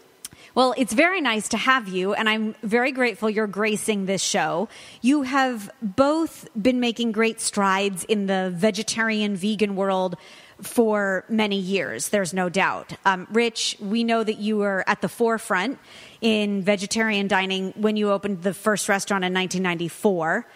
Well, 0.55 0.75
it's 0.77 0.93
very 0.93 1.21
nice 1.21 1.49
to 1.49 1.57
have 1.57 1.89
you, 1.89 2.15
and 2.15 2.29
I'm 2.29 2.55
very 2.63 2.93
grateful 2.93 3.29
you're 3.29 3.47
gracing 3.47 4.07
this 4.07 4.23
show. 4.23 4.69
You 5.03 5.23
have 5.23 5.71
both 5.83 6.49
been 6.61 6.81
making 6.81 7.13
great 7.13 7.41
strides 7.41 8.05
in 8.05 8.27
the 8.27 8.53
vegetarian 8.55 9.37
vegan 9.37 9.77
world 9.77 10.17
for 10.63 11.25
many 11.29 11.59
years, 11.59 12.09
there's 12.09 12.35
no 12.35 12.49
doubt. 12.49 12.93
Um, 13.05 13.29
Rich, 13.31 13.77
we 13.81 14.03
know 14.03 14.25
that 14.25 14.39
you 14.39 14.57
were 14.57 14.83
at 14.89 15.01
the 15.01 15.09
forefront 15.09 15.79
in 16.21 16.63
vegetarian 16.63 17.29
dining 17.29 17.73
when 17.77 17.97
you 17.97 18.11
opened 18.11 18.43
the 18.43 18.55
first 18.55 18.89
restaurant 18.89 19.25
in 19.25 19.33
1994. 19.33 20.47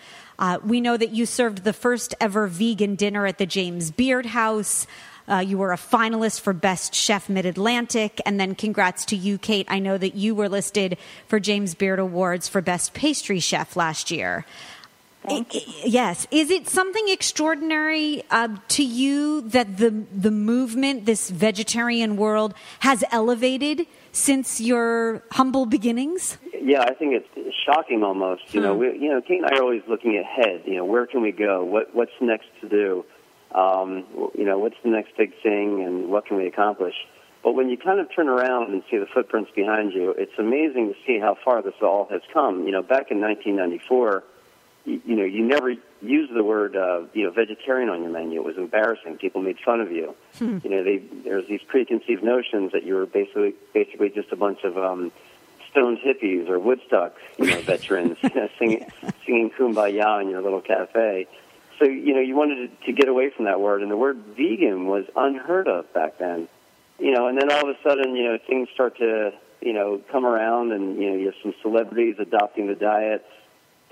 Uh, 0.43 0.59
we 0.65 0.81
know 0.81 0.97
that 0.97 1.11
you 1.11 1.25
served 1.25 1.63
the 1.63 1.73
first 1.73 2.17
ever 2.21 2.49
vegan 2.49 2.97
dinner 2.97 3.27
at 3.27 3.39
the 3.39 3.47
James 3.47 3.93
Beard 3.93 4.27
House. 4.27 4.89
Uh, 5.29 5.37
you 5.37 5.57
were 5.57 5.73
a 5.73 5.77
finalist 5.77 6.41
for 6.41 6.53
Best 6.53 6.97
Chef 6.97 7.29
Mid 7.29 7.47
Atlantic. 7.47 8.21
And 8.27 8.41
then 8.41 8.57
congrats 8.57 9.05
to 9.07 9.17
you, 9.17 9.39
Kate. 9.39 9.67
I 9.71 9.79
know 9.79 9.97
that 9.97 10.17
you 10.17 10.35
were 10.35 10.49
listed 10.49 10.99
for 11.29 11.39
James 11.39 11.77
Beard 11.77 12.01
Awards 12.01 12.49
for 12.49 12.61
Best 12.61 12.93
Pastry 12.93 13.39
Chef 13.39 13.77
last 13.77 14.11
year. 14.11 14.45
Thank 15.25 15.55
you. 15.55 15.61
Yes. 15.85 16.27
Is 16.33 16.51
it 16.51 16.67
something 16.67 17.09
extraordinary 17.09 18.25
uh, 18.33 18.49
to 18.71 18.83
you 18.83 19.43
that 19.43 19.77
the 19.77 19.91
the 19.91 20.33
movement, 20.33 21.07
this 21.07 21.31
vegetarian 21.31 22.17
world, 22.17 22.53
has 22.81 23.05
elevated 23.13 23.87
since 24.13 24.61
your 24.61 25.23
humble 25.33 25.67
beginnings? 25.67 26.39
Yeah, 26.55 26.83
I 26.83 26.95
think 26.95 27.15
it's 27.15 27.57
shocking 27.67 28.05
almost. 28.05 28.55
You 28.55 28.61
know, 28.61 28.75
we, 28.75 28.87
you 28.99 29.09
know, 29.09 29.21
Kate 29.21 29.43
and 29.43 29.47
I 29.47 29.59
are 29.59 29.63
always 29.63 29.83
looking 29.89 30.17
ahead. 30.17 30.63
You 30.67 30.77
know, 30.77 30.85
where 30.85 31.07
can 31.07 31.23
we 31.23 31.33
go? 31.33 31.65
What 31.65 31.95
what's 31.95 32.13
next 32.21 32.47
to 32.61 32.69
do? 32.69 33.05
Um, 33.55 34.05
you 34.35 34.45
know, 34.45 34.59
what's 34.59 34.77
the 34.85 34.91
next 34.91 35.17
big 35.17 35.33
thing, 35.43 35.83
and 35.83 36.09
what 36.09 36.27
can 36.27 36.37
we 36.37 36.47
accomplish? 36.47 36.95
But 37.43 37.55
when 37.55 37.69
you 37.69 37.77
kind 37.77 37.99
of 37.99 38.07
turn 38.15 38.29
around 38.29 38.73
and 38.73 38.83
see 38.89 38.99
the 38.99 39.07
footprints 39.13 39.51
behind 39.55 39.93
you, 39.93 40.15
it's 40.17 40.33
amazing 40.39 40.95
to 40.95 40.95
see 41.05 41.19
how 41.19 41.37
far 41.45 41.61
this 41.61 41.75
all 41.83 42.07
has 42.11 42.23
come. 42.33 42.67
You 42.67 42.73
know, 42.73 42.83
back 42.83 43.11
in 43.11 43.21
1994, 43.21 44.23
you, 44.85 45.01
you 45.05 45.17
know, 45.17 45.25
you 45.25 45.45
never 45.45 45.75
used 46.01 46.35
the 46.35 46.45
word, 46.45 46.77
uh, 46.77 47.03
you 47.13 47.25
know, 47.25 47.31
vegetarian 47.31 47.89
on 47.89 48.03
your 48.03 48.11
menu. 48.11 48.41
It 48.41 48.45
was 48.45 48.57
embarrassing. 48.57 49.19
People 49.19 49.43
made 49.43 49.59
fun 49.65 49.81
of 49.81 49.93
you. 49.93 50.15
Hmm. 50.39 50.59
You 50.65 50.71
know, 50.71 50.85
they, 50.85 50.99
there's 50.99 51.47
these 51.47 51.63
preconceived 51.63 52.23
notions 52.23 52.73
that 52.73 52.85
you 52.85 52.95
were 52.95 53.07
basically, 53.07 53.55
basically 53.73 54.11
just 54.11 54.33
a 54.33 54.37
bunch 54.37 54.65
of 54.65 54.77
um, 54.77 55.13
stoned 55.71 55.99
hippies 55.99 56.49
or 56.49 56.59
Woodstock, 56.59 57.17
you 57.39 57.47
know, 57.47 57.61
veterans 57.63 58.19
you 58.23 58.31
know, 58.35 58.49
singing, 58.59 58.87
singing 59.25 59.51
"Kumbaya" 59.51 60.21
in 60.23 60.29
your 60.29 60.43
little 60.43 60.61
cafe. 60.61 61.27
So, 61.79 61.87
you 61.87 62.15
know, 62.15 62.21
you 62.21 62.37
wanted 62.37 62.81
to, 62.81 62.87
to 62.87 62.93
get 62.93 63.09
away 63.09 63.31
from 63.31 63.47
that 63.47 63.61
word, 63.61 63.83
and 63.83 63.91
the 63.91 63.97
word 63.97 64.19
vegan 64.37 64.87
was 64.87 65.05
unheard 65.17 65.69
of 65.69 65.93
back 65.93 66.19
then. 66.19 66.49
You 66.99 67.11
know, 67.13 67.27
and 67.27 67.41
then 67.41 67.51
all 67.51 67.69
of 67.69 67.77
a 67.77 67.83
sudden, 67.83 68.15
you 68.15 68.25
know, 68.25 68.39
things 68.47 68.69
start 68.73 68.99
to, 68.99 69.33
you 69.61 69.73
know, 69.73 70.01
come 70.11 70.25
around, 70.25 70.73
and 70.73 71.01
you 71.01 71.11
know, 71.11 71.17
you 71.17 71.27
have 71.27 71.35
some 71.43 71.55
celebrities 71.63 72.17
adopting 72.21 72.69
the 72.69 72.75
diet, 72.75 73.25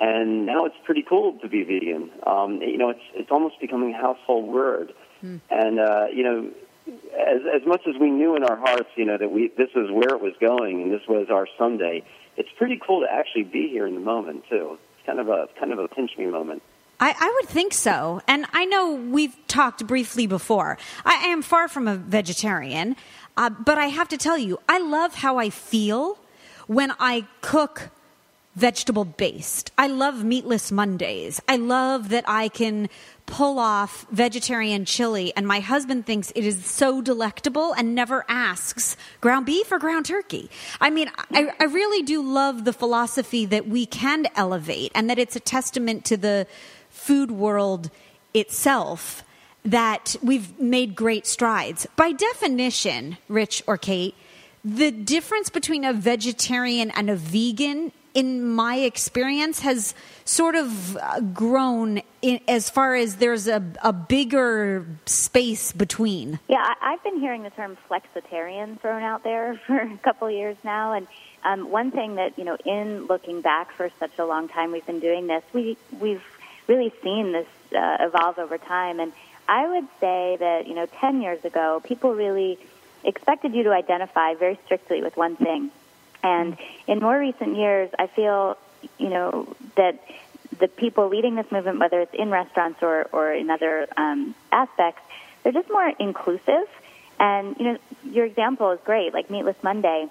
and 0.01 0.47
now 0.47 0.65
it's 0.65 0.77
pretty 0.85 1.05
cool 1.07 1.39
to 1.41 1.49
be 1.49 1.63
vegan. 1.63 2.11
Um, 2.27 2.63
you 2.63 2.79
know, 2.79 2.89
it's 2.91 3.05
it's 3.15 3.31
almost 3.31 3.61
becoming 3.61 3.95
a 3.95 4.01
household 4.01 4.53
word, 4.53 4.93
and 5.51 5.79
uh, 5.79 6.07
you 6.13 6.25
know, 6.25 6.51
as 6.89 7.41
as 7.55 7.67
much 7.67 7.83
as 7.87 7.95
we 8.01 8.11
knew 8.11 8.35
in 8.35 8.43
our 8.43 8.57
hearts, 8.57 8.89
you 8.97 9.05
know, 9.05 9.19
that 9.19 9.31
we 9.31 9.53
this 9.57 9.69
was 9.77 9.91
where 9.91 10.17
it 10.17 10.23
was 10.23 10.33
going, 10.41 10.83
and 10.83 10.93
this 10.93 11.07
was 11.07 11.29
our 11.31 11.47
Sunday. 11.59 12.03
It's 12.37 12.49
pretty 12.57 12.81
cool 12.85 13.03
to 13.03 13.13
actually 13.13 13.45
be 13.45 13.69
here 13.69 13.87
in 13.87 13.95
the 13.95 14.01
moment 14.01 14.45
too. 14.49 14.79
It's 14.97 15.07
kind 15.07 15.21
of 15.21 15.29
a 15.29 15.49
kind 15.59 15.73
of 15.73 15.79
a 15.79 15.89
pinch 15.89 16.13
me 16.17 16.27
moment. 16.27 16.63
I, 17.03 17.15
I 17.19 17.39
would 17.41 17.49
think 17.49 17.73
so. 17.73 18.21
And 18.29 18.45
I 18.53 18.67
know 18.67 18.93
we've 18.93 19.35
talked 19.49 19.87
briefly 19.87 20.27
before. 20.27 20.77
I, 21.05 21.29
I 21.29 21.29
am 21.29 21.41
far 21.41 21.67
from 21.67 21.89
a 21.89 21.97
vegetarian, 21.97 22.95
uh, 23.39 23.49
but 23.49 23.79
I 23.79 23.87
have 23.87 24.09
to 24.09 24.19
tell 24.19 24.37
you, 24.37 24.59
I 24.69 24.79
love 24.79 25.15
how 25.15 25.39
I 25.39 25.49
feel 25.49 26.19
when 26.67 26.93
I 27.01 27.27
cook 27.41 27.91
vegetable 28.57 29.05
based. 29.05 29.71
I 29.79 29.87
love 29.87 30.25
meatless 30.25 30.73
Mondays. 30.73 31.41
I 31.49 31.57
love 31.57 32.09
that 32.09 32.25
I 32.27 32.49
can 32.49 32.89
pull 33.27 33.61
off 33.61 34.07
vegetarian 34.11 34.85
chili, 34.85 35.33
and 35.37 35.47
my 35.47 35.61
husband 35.61 36.05
thinks 36.05 36.33
it 36.35 36.45
is 36.45 36.65
so 36.65 37.01
delectable 37.01 37.73
and 37.73 37.95
never 37.95 38.25
asks 38.29 38.97
ground 39.21 39.47
beef 39.47 39.71
or 39.71 39.79
ground 39.79 40.07
turkey. 40.07 40.51
I 40.81 40.91
mean, 40.91 41.11
I, 41.33 41.53
I 41.61 41.65
really 41.65 42.03
do 42.03 42.23
love 42.23 42.65
the 42.65 42.73
philosophy 42.73 43.47
that 43.47 43.69
we 43.69 43.87
can 43.87 44.27
elevate 44.35 44.91
and 44.95 45.09
that 45.09 45.19
it's 45.19 45.37
a 45.37 45.41
testament 45.41 46.05
to 46.07 46.17
the 46.17 46.47
food 46.91 47.31
world 47.31 47.91
itself 48.35 49.23
that 49.65 50.17
we've 50.23 50.59
made 50.59 50.97
great 50.97 51.27
strides. 51.27 51.87
By 51.97 52.13
definition, 52.13 53.19
Rich 53.29 53.63
or 53.67 53.77
Kate, 53.77 54.15
the 54.65 54.91
difference 54.91 55.51
between 55.51 55.85
a 55.85 55.93
vegetarian 55.93 56.91
and 56.91 57.09
a 57.09 57.17
vegan, 57.17 57.93
in 58.15 58.45
my 58.45 58.77
experience, 58.77 59.61
has 59.61 59.95
sort 60.25 60.55
of 60.55 60.97
uh, 60.97 61.21
grown 61.21 62.03
in, 62.23 62.41
as 62.49 62.71
far 62.71 62.95
as 62.95 63.17
there's 63.17 63.47
a, 63.47 63.63
a 63.83 63.93
bigger 63.93 64.87
space 65.07 65.73
between. 65.73 66.39
Yeah, 66.49 66.59
I, 66.59 66.93
I've 66.93 67.05
been 67.05 67.21
hearing 67.21 67.43
the 67.43 67.51
term 67.51 67.77
flexitarian 67.89 68.81
thrown 68.81 69.03
out 69.03 69.25
there 69.25 69.61
for 69.67 69.79
a 69.79 69.99
couple 69.99 70.29
of 70.29 70.35
years 70.35 70.57
now, 70.65 70.93
and 70.93 71.07
um, 71.45 71.71
one 71.71 71.91
thing 71.91 72.17
that 72.17 72.39
you 72.39 72.45
know, 72.45 72.57
in 72.65 73.07
looking 73.07 73.41
back 73.41 73.73
for 73.73 73.91
such 73.99 74.19
a 74.19 74.25
long 74.25 74.49
time, 74.49 74.73
we've 74.73 74.87
been 74.87 75.01
doing 75.01 75.27
this. 75.27 75.43
We 75.53 75.77
we've 75.99 76.25
really 76.67 76.93
seen 77.03 77.33
this 77.33 77.49
uh, 77.75 77.97
evolve 78.01 78.39
over 78.39 78.59
time, 78.59 79.01
and 79.01 79.13
I 79.49 79.69
would 79.69 79.89
say 80.01 80.37
that 80.39 80.67
you 80.67 80.75
know, 80.75 80.87
ten 80.87 81.23
years 81.23 81.45
ago, 81.45 81.81
people 81.85 82.15
really 82.15 82.59
expected 83.05 83.55
you 83.55 83.65
to 83.65 83.73
identify 83.73 84.35
very 84.35 84.59
strictly 84.67 85.03
with 85.03 85.17
one 85.17 85.37
thing, 85.37 85.71
and 86.23 86.57
in 86.87 87.01
more 87.01 87.19
recent 87.19 87.57
years, 87.57 87.91
I 87.99 88.07
feel 88.07 88.57
you 88.99 89.09
know, 89.09 89.55
that 89.77 90.03
the 90.59 90.69
people 90.69 91.09
leading 91.09 91.37
this 91.37 91.51
movement, 91.51 91.79
whether 91.79 92.01
it's 92.01 92.15
in 92.15 92.31
restaurants 92.31 92.83
or, 92.83 93.09
or 93.13 93.33
in 93.33 93.51
other 93.51 93.87
um, 93.97 94.35
aspects, 94.53 95.03
they're 95.43 95.53
just 95.53 95.71
more 95.71 95.89
inclusive. 95.99 96.69
And, 97.19 97.57
you 97.59 97.65
know, 97.65 97.79
your 98.05 98.27
example 98.27 98.71
is 98.73 98.81
great, 98.85 99.13
like 99.13 99.31
Meatless 99.31 99.57
Monday. 99.63 100.09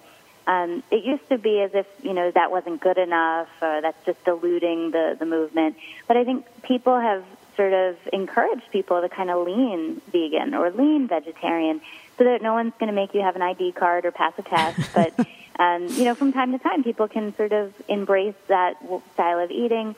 Um, 0.47 0.83
it 0.89 1.03
used 1.03 1.27
to 1.29 1.37
be 1.37 1.61
as 1.61 1.71
if, 1.73 1.85
you 2.01 2.13
know, 2.13 2.31
that 2.31 2.51
wasn't 2.51 2.81
good 2.81 2.97
enough, 2.97 3.49
or 3.61 3.81
that's 3.81 4.03
just 4.05 4.23
diluting 4.23 4.91
the, 4.91 5.15
the 5.19 5.25
movement. 5.25 5.75
But 6.07 6.17
I 6.17 6.23
think 6.23 6.45
people 6.63 6.99
have 6.99 7.23
sort 7.55 7.73
of 7.73 7.97
encouraged 8.13 8.71
people 8.71 9.01
to 9.01 9.09
kind 9.09 9.29
of 9.29 9.45
lean 9.45 10.01
vegan 10.11 10.55
or 10.55 10.71
lean 10.71 11.07
vegetarian 11.07 11.81
so 12.17 12.23
that 12.23 12.41
no 12.41 12.53
one's 12.53 12.73
going 12.79 12.87
to 12.87 12.95
make 12.95 13.13
you 13.13 13.21
have 13.21 13.35
an 13.35 13.41
ID 13.41 13.73
card 13.73 14.05
or 14.05 14.11
pass 14.11 14.33
a 14.37 14.43
test. 14.43 14.79
But, 14.93 15.13
um, 15.59 15.87
you 15.87 16.05
know, 16.05 16.15
from 16.15 16.31
time 16.31 16.53
to 16.53 16.57
time, 16.57 16.83
people 16.83 17.07
can 17.09 17.35
sort 17.35 17.51
of 17.51 17.73
embrace 17.89 18.35
that 18.47 18.77
style 19.13 19.39
of 19.39 19.51
eating. 19.51 19.93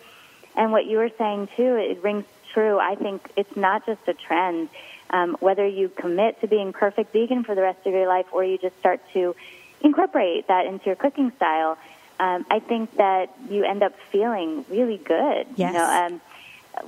And 0.56 0.72
what 0.72 0.86
you 0.88 0.98
were 0.98 1.12
saying, 1.18 1.50
too, 1.56 1.76
it 1.76 2.04
rings 2.04 2.26
true. 2.52 2.80
I 2.80 2.96
think 2.96 3.32
it's 3.38 3.56
not 3.56 3.86
just 3.86 4.02
a 4.08 4.14
trend. 4.14 4.70
Um, 5.12 5.38
whether 5.40 5.68
you 5.68 5.90
commit 5.90 6.42
to 6.42 6.48
being 6.48 6.74
perfect 6.74 7.14
vegan 7.14 7.44
for 7.44 7.54
the 7.54 7.62
rest 7.62 7.86
of 7.86 7.94
your 7.94 8.08
life 8.08 8.26
or 8.32 8.44
you 8.44 8.58
just 8.58 8.78
start 8.80 9.02
to 9.14 9.36
incorporate 9.82 10.48
that 10.48 10.66
into 10.66 10.86
your 10.88 10.96
cooking 10.96 11.32
style, 11.36 11.78
um, 12.20 12.46
I 12.50 12.60
think 12.60 12.98
that 12.98 13.30
you 13.50 13.64
end 13.64 13.84
up 13.84 13.94
feeling 14.12 14.66
really 14.70 14.98
good. 14.98 15.48
Yes. 15.56 15.74
You 15.74 15.80
know, 15.80 15.86
um, 15.86 16.22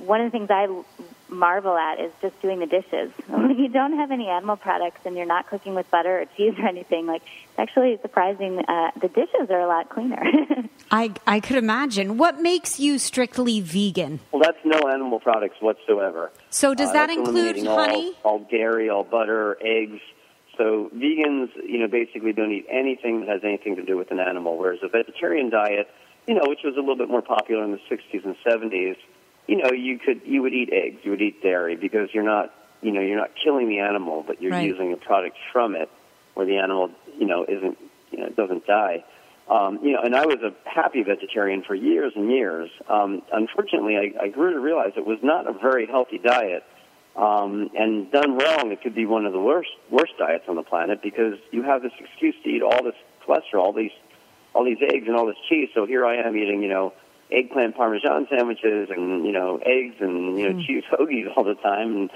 one 0.06 0.20
of 0.20 0.32
the 0.32 0.36
things 0.36 0.50
I 0.50 0.66
marvel 1.34 1.76
at 1.76 2.00
is 2.00 2.12
just 2.22 2.40
doing 2.40 2.60
the 2.60 2.66
dishes. 2.66 3.12
When 3.28 3.58
you 3.58 3.68
don't 3.68 3.92
have 3.96 4.10
any 4.10 4.28
animal 4.28 4.56
products 4.56 5.00
and 5.04 5.16
you're 5.16 5.26
not 5.26 5.46
cooking 5.48 5.74
with 5.74 5.90
butter 5.90 6.20
or 6.20 6.24
cheese 6.36 6.54
or 6.58 6.66
anything, 6.66 7.06
like 7.06 7.22
it's 7.22 7.58
actually 7.58 7.98
surprising. 8.02 8.58
Uh, 8.66 8.90
the 9.00 9.08
dishes 9.08 9.50
are 9.50 9.60
a 9.60 9.66
lot 9.68 9.90
cleaner. 9.90 10.22
I 10.90 11.12
I 11.26 11.40
could 11.40 11.56
imagine. 11.56 12.16
What 12.16 12.40
makes 12.40 12.80
you 12.80 12.98
strictly 12.98 13.60
vegan? 13.60 14.20
Well, 14.32 14.42
that's 14.42 14.58
no 14.64 14.80
animal 14.88 15.20
products 15.20 15.56
whatsoever. 15.60 16.30
So 16.50 16.74
does 16.74 16.90
Uh, 16.90 16.94
that 16.94 17.10
include 17.10 17.28
eliminating 17.36 17.68
all- 17.68 17.78
honey? 17.78 18.12
All, 18.24 18.38
dairy, 18.50 18.88
all 18.88 19.04
butter, 19.04 19.56
eggs. 19.60 20.00
So 20.56 20.90
vegans, 20.94 21.50
you 21.68 21.78
know, 21.80 21.88
basically 21.88 22.32
don't 22.32 22.52
eat 22.52 22.66
anything 22.70 23.20
that 23.20 23.28
has 23.28 23.40
anything 23.44 23.74
to 23.76 23.82
do 23.84 23.96
with 23.96 24.10
an 24.10 24.20
animal. 24.20 24.56
Whereas 24.56 24.78
a 24.82 24.88
vegetarian 24.88 25.50
diet, 25.50 25.88
you 26.28 26.34
know, 26.34 26.42
which 26.46 26.60
was 26.64 26.74
a 26.76 26.80
little 26.80 26.96
bit 26.96 27.08
more 27.10 27.22
popular 27.22 27.64
in 27.64 27.72
the 27.72 27.80
60s 27.90 28.24
and 28.24 28.36
70s, 28.46 28.96
you 29.46 29.56
know, 29.56 29.70
you 29.72 29.98
could 29.98 30.22
you 30.24 30.42
would 30.42 30.52
eat 30.54 30.70
eggs, 30.72 31.00
you 31.04 31.10
would 31.10 31.22
eat 31.22 31.42
dairy 31.42 31.76
because 31.76 32.08
you're 32.12 32.24
not, 32.24 32.52
you 32.82 32.92
know, 32.92 33.00
you're 33.00 33.18
not 33.18 33.30
killing 33.42 33.68
the 33.68 33.80
animal, 33.80 34.24
but 34.26 34.40
you're 34.40 34.52
Right. 34.52 34.66
using 34.68 34.92
a 34.92 34.96
product 34.96 35.36
from 35.52 35.74
it 35.74 35.90
where 36.34 36.46
the 36.46 36.58
animal, 36.58 36.90
you 37.18 37.26
know, 37.26 37.44
isn't, 37.44 37.78
you 38.10 38.18
know, 38.18 38.28
doesn't 38.30 38.66
die. 38.66 39.04
Um, 39.48 39.80
you 39.82 39.92
know, 39.92 40.00
and 40.02 40.16
I 40.16 40.24
was 40.24 40.38
a 40.42 40.54
happy 40.68 41.02
vegetarian 41.02 41.62
for 41.62 41.74
years 41.74 42.14
and 42.16 42.30
years. 42.30 42.70
Um, 42.88 43.22
unfortunately, 43.30 43.96
I, 43.98 44.24
I 44.24 44.28
grew 44.28 44.54
to 44.54 44.58
realize 44.60 44.92
it 44.96 45.04
was 45.06 45.18
not 45.22 45.46
a 45.46 45.52
very 45.52 45.86
healthy 45.86 46.18
diet. 46.18 46.64
Um, 47.14 47.70
and 47.78 48.10
done 48.10 48.38
wrong, 48.38 48.72
it 48.72 48.82
could 48.82 48.94
be 48.94 49.06
one 49.06 49.26
of 49.26 49.32
the 49.32 49.38
worst 49.40 49.68
worst 49.90 50.14
diets 50.18 50.44
on 50.48 50.56
the 50.56 50.62
planet 50.62 51.00
because 51.02 51.34
you 51.52 51.62
have 51.62 51.82
this 51.82 51.92
excuse 52.00 52.34
to 52.42 52.48
eat 52.48 52.62
all 52.62 52.82
this 52.82 52.96
cholesterol, 53.24 53.60
all 53.66 53.72
these 53.72 53.92
all 54.54 54.64
these 54.64 54.78
eggs 54.82 55.06
and 55.06 55.14
all 55.14 55.26
this 55.26 55.36
cheese. 55.48 55.68
So 55.74 55.86
here 55.86 56.04
I 56.06 56.16
am 56.16 56.36
eating, 56.36 56.62
you 56.62 56.68
know, 56.68 56.92
eggplant 57.30 57.76
parmesan 57.76 58.26
sandwiches 58.30 58.90
and 58.90 59.24
you 59.24 59.32
know 59.32 59.58
eggs 59.64 59.96
and 60.00 60.38
you 60.38 60.52
know 60.52 60.62
cheese 60.62 60.84
hoagies 60.90 61.34
all 61.36 61.44
the 61.44 61.54
time. 61.54 61.96
And 61.96 62.10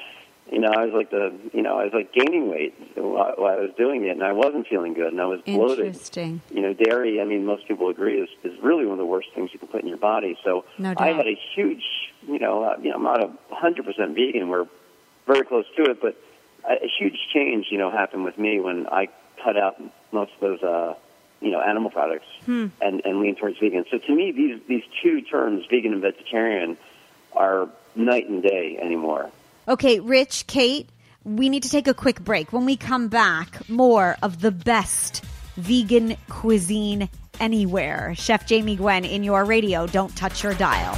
you 0.50 0.60
know, 0.60 0.68
I 0.68 0.86
was 0.86 0.94
like 0.94 1.10
the 1.10 1.32
you 1.52 1.62
know 1.62 1.78
I 1.78 1.84
was 1.84 1.92
like 1.92 2.12
gaining 2.12 2.48
weight 2.48 2.74
while, 2.94 3.34
while 3.36 3.58
I 3.58 3.60
was 3.60 3.70
doing 3.76 4.04
it, 4.04 4.10
and 4.10 4.22
I 4.22 4.32
wasn't 4.32 4.66
feeling 4.66 4.94
good, 4.94 5.12
and 5.12 5.20
I 5.20 5.26
was 5.26 5.40
bloated. 5.42 5.86
Interesting. 5.86 6.40
You 6.50 6.62
know, 6.62 6.72
dairy. 6.72 7.20
I 7.20 7.24
mean, 7.24 7.44
most 7.44 7.68
people 7.68 7.88
agree 7.88 8.20
is 8.20 8.28
is 8.44 8.58
really 8.62 8.84
one 8.84 8.92
of 8.92 8.98
the 8.98 9.06
worst 9.06 9.28
things 9.34 9.50
you 9.52 9.58
can 9.58 9.68
put 9.68 9.82
in 9.82 9.88
your 9.88 9.98
body. 9.98 10.38
So 10.44 10.64
No 10.78 10.94
I 10.96 11.08
had 11.08 11.26
a 11.26 11.38
huge, 11.54 11.84
you 12.26 12.38
know, 12.38 12.62
uh, 12.64 12.76
you 12.82 12.90
know, 12.90 12.96
I'm 12.96 13.02
not 13.02 13.22
a 13.22 13.30
hundred 13.50 13.84
percent 13.84 14.14
vegan. 14.14 14.48
We're 14.48 14.66
very 15.26 15.44
close 15.44 15.66
to 15.76 15.90
it, 15.90 16.00
but 16.00 16.16
a, 16.64 16.84
a 16.84 16.88
huge 16.98 17.18
change, 17.32 17.66
you 17.70 17.78
know, 17.78 17.90
happened 17.90 18.24
with 18.24 18.38
me 18.38 18.60
when 18.60 18.86
I 18.88 19.08
cut 19.42 19.56
out 19.56 19.80
most 20.12 20.32
of 20.34 20.40
those, 20.40 20.62
uh, 20.62 20.94
you 21.40 21.51
know, 21.51 21.61
animal 21.61 21.90
products 21.90 22.27
Hmm. 22.46 22.66
and 22.81 23.03
and 23.05 23.20
lean 23.20 23.37
towards 23.37 23.59
vegan. 23.59 23.85
So 23.90 23.98
to 23.98 24.14
me, 24.14 24.33
these 24.33 24.61
these 24.68 24.83
two 25.03 25.20
terms, 25.22 25.64
vegan 25.70 25.92
and 25.92 26.03
vegetarian, 26.03 26.77
are 27.33 27.68
night 27.94 28.29
and 28.29 28.42
day 28.42 28.79
anymore. 28.81 29.31
Okay, 29.68 30.01
Rich, 30.01 30.46
Kate, 30.46 30.88
we 31.24 31.48
need 31.48 31.62
to 31.64 31.70
take 31.70 31.88
a 31.88 31.94
quick 31.94 32.20
break. 32.20 32.53
When 32.53 32.64
we 32.64 32.77
come 32.77 33.09
back, 33.09 33.68
more 33.68 34.16
of 34.22 34.40
the 34.40 34.51
best 34.51 35.24
vegan 35.57 36.16
cuisine 36.29 37.09
anywhere. 37.40 38.14
Chef 38.16 38.46
Jamie 38.46 38.77
Gwen 38.77 39.05
in 39.05 39.22
your 39.24 39.44
radio. 39.44 39.87
Don't 39.87 40.14
touch 40.16 40.42
your 40.42 40.55
dial. 40.55 40.96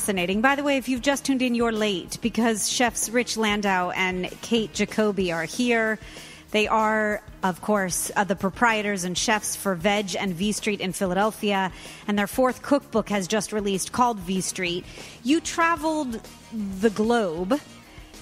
Fascinating. 0.00 0.40
By 0.40 0.56
the 0.56 0.62
way, 0.62 0.78
if 0.78 0.88
you've 0.88 1.02
just 1.02 1.26
tuned 1.26 1.42
in, 1.42 1.54
you're 1.54 1.72
late 1.72 2.16
because 2.22 2.70
chefs 2.70 3.10
Rich 3.10 3.36
Landau 3.36 3.90
and 3.90 4.30
Kate 4.40 4.72
Jacoby 4.72 5.30
are 5.30 5.44
here. 5.44 5.98
They 6.52 6.68
are, 6.68 7.20
of 7.42 7.60
course, 7.60 8.10
uh, 8.16 8.24
the 8.24 8.34
proprietors 8.34 9.04
and 9.04 9.16
chefs 9.16 9.56
for 9.56 9.74
Vedge 9.74 10.16
and 10.16 10.32
V 10.32 10.52
Street 10.52 10.80
in 10.80 10.94
Philadelphia, 10.94 11.70
and 12.08 12.18
their 12.18 12.26
fourth 12.26 12.62
cookbook 12.62 13.10
has 13.10 13.28
just 13.28 13.52
released 13.52 13.92
called 13.92 14.18
V 14.20 14.40
Street. 14.40 14.86
You 15.22 15.38
traveled 15.38 16.26
the 16.80 16.88
globe 16.88 17.60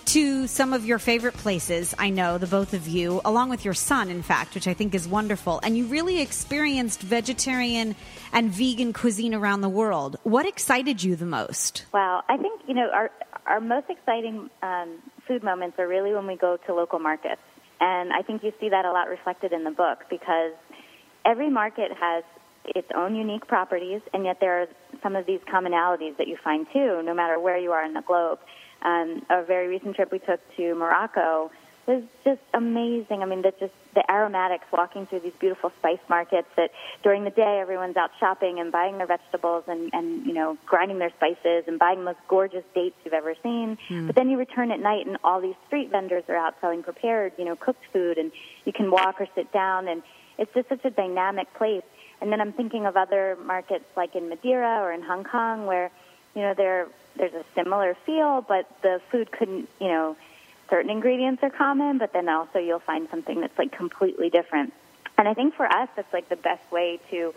to 0.09 0.47
some 0.47 0.73
of 0.73 0.87
your 0.87 0.99
favorite 0.99 1.35
places, 1.35 1.95
I 1.99 2.09
know, 2.09 2.39
the 2.39 2.47
both 2.47 2.73
of 2.73 2.89
you, 2.89 3.21
along 3.27 3.51
with 3.51 3.63
your 3.63 3.75
son, 3.75 4.09
in 4.09 4.23
fact, 4.23 4.55
which 4.55 4.67
I 4.67 4.73
think 4.73 4.95
is 4.95 5.07
wonderful. 5.07 5.61
And 5.63 5.77
you 5.77 5.85
really 5.85 6.23
experienced 6.23 7.03
vegetarian 7.03 7.95
and 8.33 8.51
vegan 8.51 8.95
cuisine 8.95 9.35
around 9.35 9.61
the 9.61 9.69
world. 9.69 10.17
What 10.23 10.47
excited 10.47 11.03
you 11.03 11.15
the 11.15 11.27
most? 11.27 11.85
Wow, 11.93 12.23
I 12.27 12.39
think 12.39 12.63
you 12.67 12.73
know 12.75 12.89
our 12.91 13.11
our 13.47 13.61
most 13.61 13.91
exciting 13.91 14.49
um, 14.63 14.99
food 15.27 15.43
moments 15.43 15.79
are 15.79 15.87
really 15.87 16.15
when 16.15 16.27
we 16.27 16.37
go 16.37 16.57
to 16.67 16.75
local 16.75 16.99
markets, 16.99 17.43
and 17.79 18.11
I 18.11 18.23
think 18.23 18.43
you 18.43 18.53
see 18.59 18.71
that 18.71 18.87
a 18.87 18.93
lot 18.93 19.11
reflected 19.11 19.53
in 19.53 19.65
the 19.65 19.71
book 19.71 20.05
because 20.09 20.53
every 21.27 21.51
market 21.51 21.93
has 22.01 22.25
its 22.65 22.89
own 22.97 23.15
unique 23.15 23.47
properties, 23.47 24.01
and 24.15 24.25
yet 24.25 24.39
there 24.41 24.63
are 24.63 24.67
some 25.03 25.17
of 25.17 25.27
these 25.27 25.41
commonalities 25.53 26.17
that 26.17 26.29
you 26.29 26.39
find 26.43 26.67
too, 26.73 27.03
no 27.05 27.13
matter 27.13 27.39
where 27.39 27.59
you 27.59 27.73
are 27.73 27.85
in 27.85 27.93
the 27.93 28.03
globe. 28.03 28.39
Um, 28.83 29.25
a 29.29 29.43
very 29.43 29.69
recent 29.69 29.97
trip 29.97 30.13
we 30.13 30.19
took 30.19 30.41
to 30.57 30.75
Morocco 30.75 31.51
was 31.89 32.03
just 32.23 32.43
amazing. 32.53 33.23
I 33.23 33.25
mean, 33.25 33.41
the 33.41 33.53
just 33.59 33.73
the 33.95 34.09
aromatics 34.11 34.67
walking 34.71 35.07
through 35.07 35.21
these 35.21 35.33
beautiful 35.41 35.73
spice 35.79 35.99
markets. 36.09 36.47
That 36.57 36.71
during 37.03 37.25
the 37.25 37.31
day 37.31 37.59
everyone's 37.61 37.97
out 37.97 38.11
shopping 38.21 38.61
and 38.61 38.71
buying 38.71 38.99
their 38.99 39.07
vegetables 39.07 39.65
and 39.67 39.91
and 39.95 40.27
you 40.27 40.35
know 40.35 40.59
grinding 40.67 40.99
their 40.99 41.11
spices 41.11 41.65
and 41.67 41.79
buying 41.79 42.01
the 42.01 42.05
most 42.05 42.21
gorgeous 42.29 42.65
dates 42.75 42.95
you've 43.05 43.15
ever 43.15 43.35
seen. 43.43 43.79
But 44.07 44.15
then 44.15 44.29
you 44.29 44.37
return 44.37 44.71
at 44.71 44.81
night 44.81 45.07
and 45.07 45.17
all 45.25 45.41
these 45.41 45.57
street 45.67 45.91
vendors 45.91 46.25
are 46.29 46.37
out 46.37 46.55
selling 46.61 46.83
prepared, 46.83 47.33
you 47.39 47.47
know, 47.47 47.57
cooked 47.57 47.85
food, 47.93 48.19
and 48.19 48.31
you 48.67 48.73
can 48.73 48.91
walk 48.91 49.19
or 49.21 49.27
sit 49.35 49.51
down, 49.51 49.89
and 49.89 50.03
it's 50.37 50.53
just 50.53 50.69
such 50.69 50.85
a 50.85 50.91
dynamic 50.91 51.53
place. 51.55 51.83
And 52.21 52.31
then 52.31 52.41
I'm 52.41 52.53
thinking 52.53 52.85
of 52.85 52.97
other 52.97 53.39
markets 53.43 53.87
like 53.97 54.15
in 54.15 54.29
Madeira 54.29 54.83
or 54.83 54.93
in 54.93 55.03
Hong 55.03 55.25
Kong 55.25 55.65
where 55.65 55.91
you 56.35 56.43
know 56.43 56.53
there 56.53 56.89
there's 57.19 57.35
a 57.35 57.45
similar 57.55 57.97
feel, 58.07 58.45
but 58.47 58.67
the 58.83 59.01
food 59.11 59.31
couldn't 59.31 59.69
you 59.81 59.89
know 59.89 60.17
certain 60.71 60.91
ingredients 60.91 61.43
are 61.43 61.51
common, 61.51 61.99
but 61.99 62.13
then 62.13 62.29
also 62.29 62.59
you'll 62.59 62.79
find 62.79 63.09
something 63.11 63.41
that's 63.41 63.59
like 63.59 63.73
completely 63.73 64.31
different. 64.31 64.73
And 65.17 65.27
I 65.27 65.35
think 65.35 65.55
for 65.55 65.67
us, 65.67 65.89
that's 65.97 66.13
like 66.13 66.29
the 66.29 66.37
best 66.37 66.71
way 66.71 67.01
to 67.11 67.35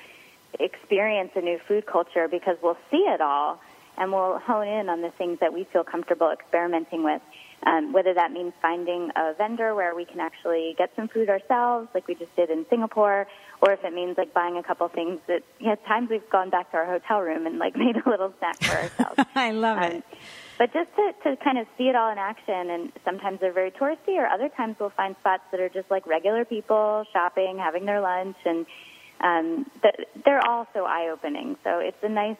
experience 0.59 1.31
a 1.35 1.41
new 1.41 1.59
food 1.67 1.85
culture 1.85 2.27
because 2.27 2.57
we'll 2.61 2.77
see 2.89 2.97
it 2.97 3.21
all 3.21 3.59
and 3.97 4.11
we'll 4.11 4.39
hone 4.39 4.67
in 4.67 4.89
on 4.89 5.01
the 5.01 5.11
things 5.11 5.39
that 5.39 5.53
we 5.53 5.63
feel 5.65 5.83
comfortable 5.83 6.31
experimenting 6.31 7.03
with. 7.03 7.21
Um, 7.63 7.93
whether 7.93 8.13
that 8.15 8.31
means 8.31 8.53
finding 8.61 9.11
a 9.15 9.33
vendor 9.33 9.75
where 9.75 9.93
we 9.93 10.05
can 10.05 10.19
actually 10.19 10.73
get 10.77 10.91
some 10.95 11.07
food 11.07 11.29
ourselves, 11.29 11.89
like 11.93 12.07
we 12.07 12.15
just 12.15 12.35
did 12.35 12.49
in 12.49 12.65
Singapore, 12.69 13.27
or 13.61 13.71
if 13.73 13.83
it 13.83 13.93
means 13.93 14.17
like 14.17 14.33
buying 14.33 14.57
a 14.57 14.63
couple 14.63 14.87
things 14.89 15.19
that, 15.27 15.43
you 15.59 15.67
know, 15.67 15.75
times 15.87 16.09
we've 16.09 16.27
gone 16.31 16.49
back 16.49 16.71
to 16.71 16.77
our 16.77 16.85
hotel 16.85 17.19
room 17.21 17.45
and 17.45 17.59
like 17.59 17.75
made 17.85 17.95
a 17.95 18.09
little 18.09 18.33
snack 18.39 18.57
for 18.61 18.75
ourselves. 18.75 19.29
I 19.35 19.51
love 19.51 19.77
Um, 19.77 19.83
it. 19.83 20.03
but 20.57 20.73
just 20.73 20.89
to, 20.95 21.13
to 21.23 21.35
kind 21.43 21.57
of 21.59 21.67
see 21.77 21.87
it 21.87 21.95
all 21.95 22.11
in 22.11 22.17
action, 22.17 22.69
and 22.69 22.91
sometimes 23.05 23.39
they're 23.39 23.53
very 23.53 23.71
touristy, 23.71 24.15
or 24.17 24.25
other 24.27 24.49
times 24.49 24.75
we'll 24.79 24.89
find 24.91 25.15
spots 25.19 25.43
that 25.51 25.59
are 25.59 25.69
just 25.69 25.89
like 25.91 26.05
regular 26.07 26.43
people 26.45 27.05
shopping, 27.13 27.57
having 27.59 27.85
their 27.85 28.01
lunch, 28.01 28.37
and 28.45 28.65
um, 29.21 29.69
th- 29.83 30.07
they're 30.25 30.45
all 30.45 30.67
so 30.73 30.85
eye 30.85 31.09
opening. 31.13 31.55
So 31.63 31.77
it's 31.79 32.01
a 32.03 32.09
nice 32.09 32.37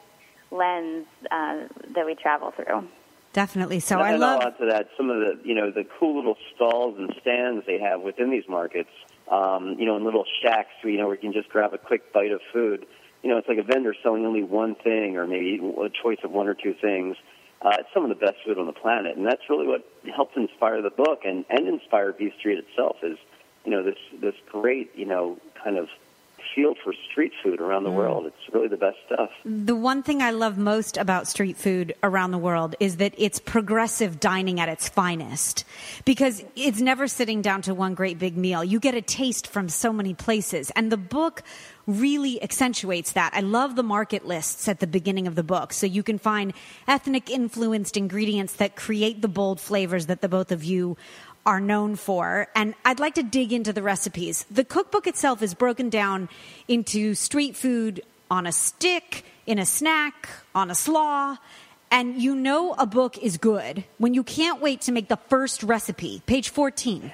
lens 0.50 1.06
uh, 1.32 1.68
that 1.94 2.06
we 2.06 2.16
travel 2.16 2.52
through. 2.52 2.88
Definitely. 3.34 3.80
So 3.80 3.96
and 3.98 4.04
I 4.04 4.16
love. 4.18 4.42
I'll 4.42 4.48
add 4.48 4.58
to 4.58 4.66
that 4.72 4.88
some 4.98 5.10
of 5.10 5.18
the 5.18 5.40
you 5.48 5.56
know 5.56 5.72
the 5.72 5.86
cool 6.00 6.18
little 6.18 6.36
stalls 6.56 6.98
and 6.98 7.14
stands 7.22 7.66
they 7.66 7.80
have 7.80 8.02
within 8.02 8.30
these 8.32 8.44
markets. 8.50 8.90
Um, 9.32 9.78
you 9.80 9.86
know, 9.86 9.96
in 9.96 10.04
little 10.04 10.26
shacks, 10.42 10.72
you 10.84 10.98
know, 10.98 11.08
where 11.08 11.16
you 11.16 11.22
can 11.22 11.34
just 11.34 11.50
grab 11.50 11.74
a 11.74 11.78
quick 11.78 12.12
bite 12.12 12.32
of 12.32 12.42
food. 12.52 12.86
You 13.24 13.30
know, 13.30 13.38
it's 13.38 13.48
like 13.48 13.60
a 13.60 13.64
vendor 13.64 13.96
selling 14.04 14.26
only 14.26 14.44
one 14.44 14.76
thing 14.76 15.16
or 15.16 15.26
maybe 15.26 15.58
a 15.58 15.90
choice 15.90 16.20
of 16.24 16.32
one 16.32 16.48
or 16.48 16.54
two 16.54 16.74
things. 16.74 17.16
Uh, 17.62 17.78
it's 17.80 17.90
some 17.94 18.04
of 18.04 18.10
the 18.10 18.16
best 18.16 18.38
food 18.44 18.58
on 18.58 18.66
the 18.66 18.74
planet, 18.74 19.16
and 19.16 19.26
that's 19.26 19.44
really 19.48 19.68
what 19.68 19.88
helped 20.14 20.36
inspire 20.36 20.82
the 20.82 20.90
book 20.90 21.22
and, 21.24 21.46
and 21.50 21.68
inspire 21.68 22.12
V 22.12 22.34
Street 22.40 22.58
itself. 22.58 22.98
Is 23.04 23.18
you 23.64 23.72
know 23.72 23.84
this 23.84 23.98
this 24.20 24.34
great 24.52 24.92
you 24.96 25.06
know 25.06 25.38
kind 25.64 25.78
of 25.78 25.88
field 26.56 26.78
for 26.84 26.94
street 27.12 27.32
food 27.44 27.60
around 27.60 27.84
the 27.84 27.90
mm. 27.90 27.96
world. 27.96 28.26
It's 28.26 28.54
really 28.54 28.68
the 28.68 28.78
best 28.78 28.98
stuff. 29.06 29.30
The 29.46 29.76
one 29.76 30.04
thing 30.04 30.22
I 30.22 30.32
love 30.32 30.58
most 30.58 30.98
about 30.98 31.28
street 31.28 31.58
food 31.58 31.96
around 32.04 32.32
the 32.32 32.38
world 32.38 32.76
is 32.80 32.98
that 32.98 33.14
it's 33.18 33.40
progressive 33.40 34.20
dining 34.20 34.60
at 34.60 34.70
its 34.70 34.90
finest 34.90 35.66
because 36.06 36.44
it's 36.56 36.82
never 36.82 37.08
sitting 37.08 37.42
down 37.42 37.62
to 37.64 37.74
one 37.74 37.94
great 37.94 38.20
big 38.20 38.38
meal. 38.38 38.64
You 38.64 38.80
get 38.80 38.96
a 38.96 39.02
taste 39.02 39.48
from 39.48 39.70
so 39.70 39.94
many 39.94 40.14
places. 40.14 40.72
And 40.76 40.92
the 40.92 40.98
book 40.98 41.44
really 41.88 42.42
accentuates 42.42 43.14
that. 43.14 43.34
I 43.34 43.42
love 43.42 43.76
the 43.76 43.84
market 43.84 44.26
lists 44.26 44.68
at 44.68 44.80
the 44.80 44.88
beginning 44.88 45.28
of 45.28 45.36
the 45.36 45.44
book. 45.44 45.74
So 45.74 45.86
you 45.86 46.04
can 46.04 46.18
find 46.18 46.54
ethnic 46.88 47.30
influenced 47.30 47.98
ingredients 47.98 48.54
that 48.54 48.76
create 48.76 49.22
the 49.22 49.28
bold 49.28 49.60
flavors 49.60 50.06
that 50.06 50.22
the 50.22 50.30
both 50.30 50.52
of 50.52 50.64
you 50.64 50.98
are 51.46 51.60
known 51.60 51.96
for. 51.96 52.48
And 52.56 52.76
I'd 52.86 53.00
like 53.00 53.16
to 53.16 53.24
dig 53.24 53.54
into 53.54 53.74
the 53.74 53.82
recipes. 53.82 54.46
The 54.52 54.64
cookbook 54.64 55.08
itself 55.08 55.42
is 55.42 55.54
broken 55.54 55.90
down 55.90 56.30
into 56.68 57.16
street 57.16 57.56
food 57.56 58.02
on 58.30 58.48
a 58.48 58.52
stick, 58.52 59.26
in 59.46 59.60
a 59.60 59.66
snack, 59.66 60.30
on 60.54 60.72
a 60.72 60.76
slaw. 60.76 61.38
And 61.90 62.22
you 62.22 62.36
know 62.36 62.74
a 62.78 62.86
book 62.86 63.18
is 63.18 63.38
good 63.38 63.84
when 63.98 64.14
you 64.14 64.24
can't 64.24 64.62
wait 64.62 64.82
to 64.82 64.92
make 64.92 65.10
the 65.10 65.18
first 65.30 65.64
recipe, 65.64 66.22
page 66.26 66.50
14. 66.50 67.12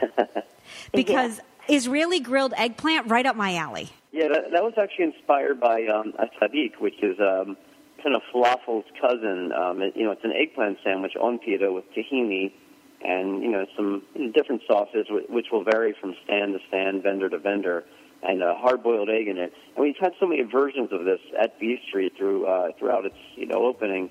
because 0.94 1.38
yeah. 1.38 1.76
Israeli 1.76 2.20
grilled 2.20 2.54
eggplant, 2.56 3.10
right 3.10 3.26
up 3.26 3.36
my 3.36 3.56
alley. 3.56 3.90
Yeah, 4.12 4.28
that, 4.30 4.52
that 4.52 4.64
was 4.64 4.74
actually 4.82 5.06
inspired 5.06 5.60
by 5.60 5.86
um, 5.88 6.14
a 6.20 6.26
sabich, 6.40 6.80
which 6.80 7.02
is 7.02 7.18
um, 7.20 7.58
kind 8.04 8.16
of 8.16 8.22
falafel's 8.34 8.86
cousin. 9.02 9.52
Um, 9.52 9.82
it, 9.82 9.96
you 9.96 10.06
know, 10.06 10.12
it's 10.12 10.24
an 10.24 10.34
eggplant 10.34 10.78
sandwich 10.84 11.14
on 11.20 11.40
pita 11.40 11.72
with 11.72 11.86
tahini 11.94 12.52
and 13.04 13.44
you 13.44 13.50
know 13.52 13.66
some 13.76 14.04
different 14.34 14.62
sauces, 14.68 15.08
which 15.30 15.48
will 15.52 15.64
vary 15.64 15.94
from 16.00 16.16
stand 16.24 16.54
to 16.54 16.60
stand, 16.68 17.04
vendor 17.04 17.30
to 17.30 17.38
vendor, 17.38 17.84
and 18.24 18.42
a 18.42 18.56
hard-boiled 18.56 19.10
egg 19.10 19.28
in 19.28 19.38
it. 19.38 19.54
And 19.76 19.84
we've 19.84 19.98
had 20.00 20.14
so 20.20 20.28
many 20.28 20.44
versions 20.44 20.92
of 20.92 21.06
this 21.06 21.20
at 21.40 21.60
V 21.60 21.80
Street 21.88 22.14
through 22.18 22.46
uh, 22.46 22.72
throughout 22.78 23.06
its 23.06 23.18
you 23.36 23.46
know 23.46 23.66
opening. 23.66 24.10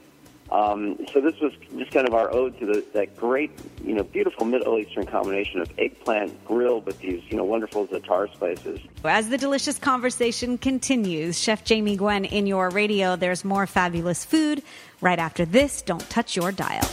Um, 0.51 1.05
so 1.13 1.21
this 1.21 1.35
was 1.41 1.53
just 1.77 1.91
kind 1.91 2.07
of 2.07 2.15
our 2.15 2.33
ode 2.33 2.57
to 2.61 2.67
the, 2.67 2.85
that 2.93 3.17
great, 3.17 3.51
you 3.85 3.95
know, 3.95 4.05
beautiful 4.05 4.47
Middle 4.47 4.79
Eastern 4.79 5.05
combination 5.05 5.61
of 5.61 5.71
eggplant 5.77 6.45
grilled 6.45 6.87
with 6.87 7.01
these, 7.01 7.21
you 7.29 7.37
know, 7.37 7.43
wonderful 7.43 7.89
za'atar 7.89 8.33
spices. 8.33 8.79
As 9.05 9.29
the 9.29 9.39
delicious 9.39 9.77
conversation 9.77 10.57
continues, 10.57 11.37
Chef 11.37 11.65
Jamie 11.65 11.97
Gwen 11.97 12.25
in 12.25 12.47
your 12.47 12.71
radio, 12.71 13.17
there's 13.17 13.45
more 13.45 13.67
fabulous 13.67 14.25
food 14.25 14.63
right 15.01 15.19
after 15.19 15.45
this. 15.45 15.83
Don't 15.83 16.09
touch 16.11 16.37
your 16.37 16.53
dial. 16.53 16.89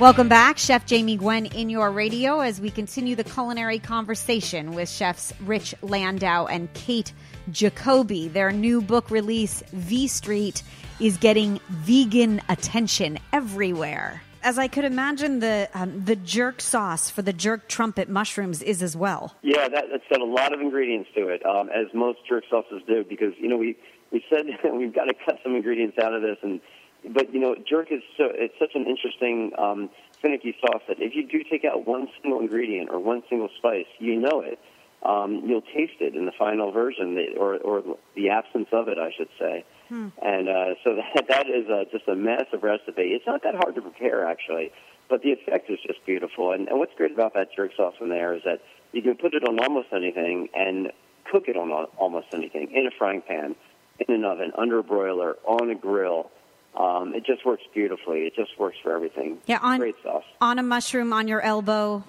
Welcome 0.00 0.28
back, 0.28 0.58
Chef 0.58 0.86
Jamie 0.86 1.16
Gwen 1.16 1.46
in 1.46 1.68
your 1.68 1.90
radio 1.90 2.38
as 2.38 2.60
we 2.60 2.70
continue 2.70 3.16
the 3.16 3.24
culinary 3.24 3.80
conversation 3.80 4.76
with 4.76 4.88
chefs 4.88 5.32
Rich 5.40 5.74
Landau 5.82 6.46
and 6.46 6.72
Kate 6.72 7.12
Jacoby. 7.50 8.28
Their 8.28 8.52
new 8.52 8.80
book 8.80 9.10
release, 9.10 9.64
V 9.72 10.06
Street, 10.06 10.62
is 11.00 11.16
getting 11.16 11.58
vegan 11.68 12.40
attention 12.48 13.18
everywhere. 13.32 14.22
As 14.44 14.56
I 14.56 14.68
could 14.68 14.84
imagine, 14.84 15.40
the 15.40 15.68
um, 15.74 16.04
the 16.04 16.14
jerk 16.14 16.60
sauce 16.60 17.10
for 17.10 17.22
the 17.22 17.32
jerk 17.32 17.68
trumpet 17.68 18.08
mushrooms 18.08 18.62
is 18.62 18.84
as 18.84 18.96
well. 18.96 19.34
Yeah, 19.42 19.68
that, 19.68 19.86
that's 19.90 20.04
got 20.08 20.20
a 20.20 20.24
lot 20.24 20.54
of 20.54 20.60
ingredients 20.60 21.10
to 21.16 21.26
it, 21.26 21.44
um, 21.44 21.70
as 21.70 21.92
most 21.92 22.20
jerk 22.28 22.44
sauces 22.48 22.82
do. 22.86 23.02
Because 23.02 23.32
you 23.36 23.48
know 23.48 23.56
we 23.56 23.76
we 24.12 24.24
said 24.30 24.46
we've 24.72 24.94
got 24.94 25.06
to 25.06 25.14
cut 25.26 25.40
some 25.42 25.56
ingredients 25.56 25.98
out 26.00 26.14
of 26.14 26.22
this 26.22 26.36
and 26.44 26.60
but 27.06 27.32
you 27.32 27.40
know, 27.40 27.54
jerk 27.68 27.90
is 27.90 28.02
so 28.16 28.24
it's 28.32 28.54
such 28.58 28.74
an 28.74 28.86
interesting 28.86 29.52
um, 29.58 29.90
finicky 30.20 30.56
sauce 30.60 30.82
that 30.88 31.00
if 31.00 31.14
you 31.14 31.26
do 31.26 31.44
take 31.48 31.64
out 31.64 31.86
one 31.86 32.08
single 32.20 32.40
ingredient 32.40 32.90
or 32.90 32.98
one 32.98 33.22
single 33.28 33.48
spice, 33.58 33.86
you 33.98 34.16
know 34.16 34.40
it. 34.40 34.58
Um, 35.00 35.42
you'll 35.46 35.62
taste 35.62 36.00
it 36.00 36.16
in 36.16 36.26
the 36.26 36.32
final 36.32 36.72
version, 36.72 37.16
or 37.38 37.56
or 37.58 37.96
the 38.16 38.30
absence 38.30 38.68
of 38.72 38.88
it, 38.88 38.98
I 38.98 39.12
should 39.16 39.28
say. 39.38 39.64
Hmm. 39.88 40.08
And 40.20 40.48
uh, 40.48 40.74
so 40.82 40.96
that 41.14 41.28
that 41.28 41.46
is 41.48 41.68
uh, 41.68 41.84
just 41.92 42.08
a 42.08 42.16
massive 42.16 42.62
recipe. 42.62 43.14
It's 43.14 43.26
not 43.26 43.42
that 43.44 43.54
hard 43.54 43.76
to 43.76 43.82
prepare, 43.82 44.26
actually, 44.26 44.72
but 45.08 45.22
the 45.22 45.32
effect 45.32 45.70
is 45.70 45.78
just 45.86 46.04
beautiful. 46.04 46.52
And, 46.52 46.68
and 46.68 46.78
what's 46.78 46.94
great 46.96 47.12
about 47.12 47.34
that 47.34 47.48
jerk 47.54 47.72
sauce 47.76 47.94
in 48.00 48.08
there 48.08 48.34
is 48.34 48.42
that 48.44 48.60
you 48.92 49.02
can 49.02 49.16
put 49.16 49.34
it 49.34 49.44
on 49.44 49.60
almost 49.60 49.88
anything 49.92 50.48
and 50.54 50.90
cook 51.30 51.44
it 51.46 51.56
on 51.56 51.70
almost 51.96 52.26
anything 52.32 52.70
in 52.72 52.86
a 52.86 52.90
frying 52.90 53.22
pan, 53.22 53.54
in 54.00 54.14
an 54.14 54.24
oven, 54.24 54.52
under 54.56 54.78
a 54.78 54.82
broiler, 54.82 55.36
on 55.44 55.70
a 55.70 55.74
grill 55.74 56.30
um, 56.78 57.12
it 57.14 57.26
just 57.26 57.44
works 57.44 57.64
beautifully. 57.74 58.20
It 58.20 58.36
just 58.36 58.58
works 58.58 58.76
for 58.82 58.94
everything. 58.94 59.38
Yeah, 59.46 59.58
on, 59.60 59.80
great 59.80 59.96
sauce. 60.02 60.24
On 60.40 60.58
a 60.58 60.62
mushroom 60.62 61.12
on 61.12 61.26
your 61.26 61.40
elbow. 61.40 62.04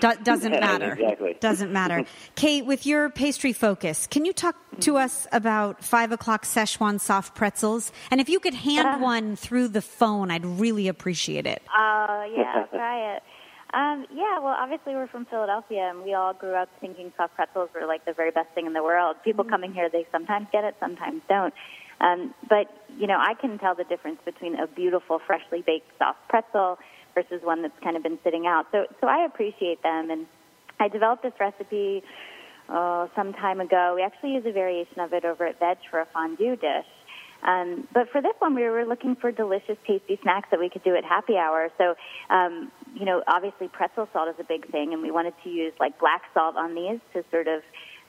Do- 0.00 0.16
doesn't 0.24 0.52
yeah, 0.52 0.60
matter. 0.60 0.92
Exactly. 0.94 1.36
Doesn't 1.38 1.72
matter. 1.72 2.04
Kate, 2.34 2.66
with 2.66 2.84
your 2.84 3.10
pastry 3.10 3.52
focus, 3.52 4.08
can 4.08 4.24
you 4.24 4.32
talk 4.32 4.56
to 4.80 4.96
us 4.96 5.28
about 5.30 5.84
five 5.84 6.10
o'clock 6.10 6.44
Szechuan 6.44 7.00
soft 7.00 7.36
pretzels? 7.36 7.92
And 8.10 8.20
if 8.20 8.28
you 8.28 8.40
could 8.40 8.54
hand 8.54 8.88
uh, 8.88 8.98
one 8.98 9.36
through 9.36 9.68
the 9.68 9.82
phone, 9.82 10.32
I'd 10.32 10.44
really 10.44 10.88
appreciate 10.88 11.46
it. 11.46 11.62
Oh, 11.68 12.06
uh, 12.08 12.24
yeah, 12.36 12.52
I'll 12.56 12.66
try 12.76 13.14
it. 13.14 13.22
Um, 13.74 14.06
yeah, 14.12 14.38
well, 14.40 14.54
obviously 14.58 14.94
we're 14.94 15.06
from 15.06 15.24
Philadelphia, 15.26 15.88
and 15.88 16.02
we 16.02 16.12
all 16.12 16.34
grew 16.34 16.54
up 16.54 16.68
thinking 16.80 17.10
soft 17.16 17.36
pretzels 17.36 17.70
were 17.72 17.86
like 17.86 18.04
the 18.04 18.12
very 18.12 18.30
best 18.30 18.50
thing 18.54 18.66
in 18.66 18.74
the 18.74 18.82
world. 18.82 19.16
People 19.24 19.44
mm-hmm. 19.44 19.52
coming 19.52 19.72
here, 19.72 19.88
they 19.88 20.06
sometimes 20.10 20.48
get 20.52 20.64
it, 20.64 20.74
sometimes 20.80 21.22
don't. 21.28 21.54
Um, 22.02 22.34
but 22.48 22.66
you 22.98 23.06
know, 23.06 23.16
I 23.18 23.34
can 23.34 23.58
tell 23.58 23.74
the 23.74 23.84
difference 23.84 24.18
between 24.24 24.58
a 24.58 24.66
beautiful, 24.66 25.20
freshly 25.26 25.62
baked 25.62 25.90
soft 25.98 26.18
pretzel 26.28 26.78
versus 27.14 27.40
one 27.42 27.62
that's 27.62 27.78
kind 27.82 27.96
of 27.96 28.02
been 28.02 28.18
sitting 28.24 28.46
out. 28.46 28.66
So, 28.72 28.86
so 29.00 29.06
I 29.06 29.24
appreciate 29.24 29.82
them, 29.82 30.10
and 30.10 30.26
I 30.80 30.88
developed 30.88 31.22
this 31.22 31.32
recipe 31.38 32.02
oh, 32.68 33.10
some 33.14 33.32
time 33.32 33.60
ago. 33.60 33.94
We 33.96 34.02
actually 34.02 34.34
use 34.34 34.44
a 34.46 34.52
variation 34.52 35.00
of 35.00 35.12
it 35.12 35.24
over 35.24 35.46
at 35.46 35.58
Vedge 35.58 35.78
for 35.90 36.00
a 36.00 36.06
fondue 36.12 36.56
dish. 36.56 36.86
Um, 37.42 37.88
but 37.92 38.08
for 38.10 38.22
this 38.22 38.34
one, 38.38 38.54
we 38.54 38.62
were 38.62 38.84
looking 38.84 39.16
for 39.16 39.32
delicious, 39.32 39.76
tasty 39.86 40.18
snacks 40.22 40.48
that 40.52 40.60
we 40.60 40.70
could 40.70 40.84
do 40.84 40.94
at 40.94 41.04
happy 41.04 41.36
hour. 41.36 41.70
So, 41.76 41.94
um, 42.30 42.70
you 42.94 43.04
know, 43.04 43.22
obviously 43.26 43.68
pretzel 43.68 44.08
salt 44.12 44.28
is 44.28 44.36
a 44.38 44.44
big 44.44 44.70
thing, 44.70 44.92
and 44.92 45.02
we 45.02 45.10
wanted 45.10 45.34
to 45.42 45.50
use 45.50 45.72
like 45.80 45.98
black 45.98 46.22
salt 46.34 46.56
on 46.56 46.74
these 46.74 47.00
to 47.14 47.24
sort 47.30 47.48
of 47.48 47.62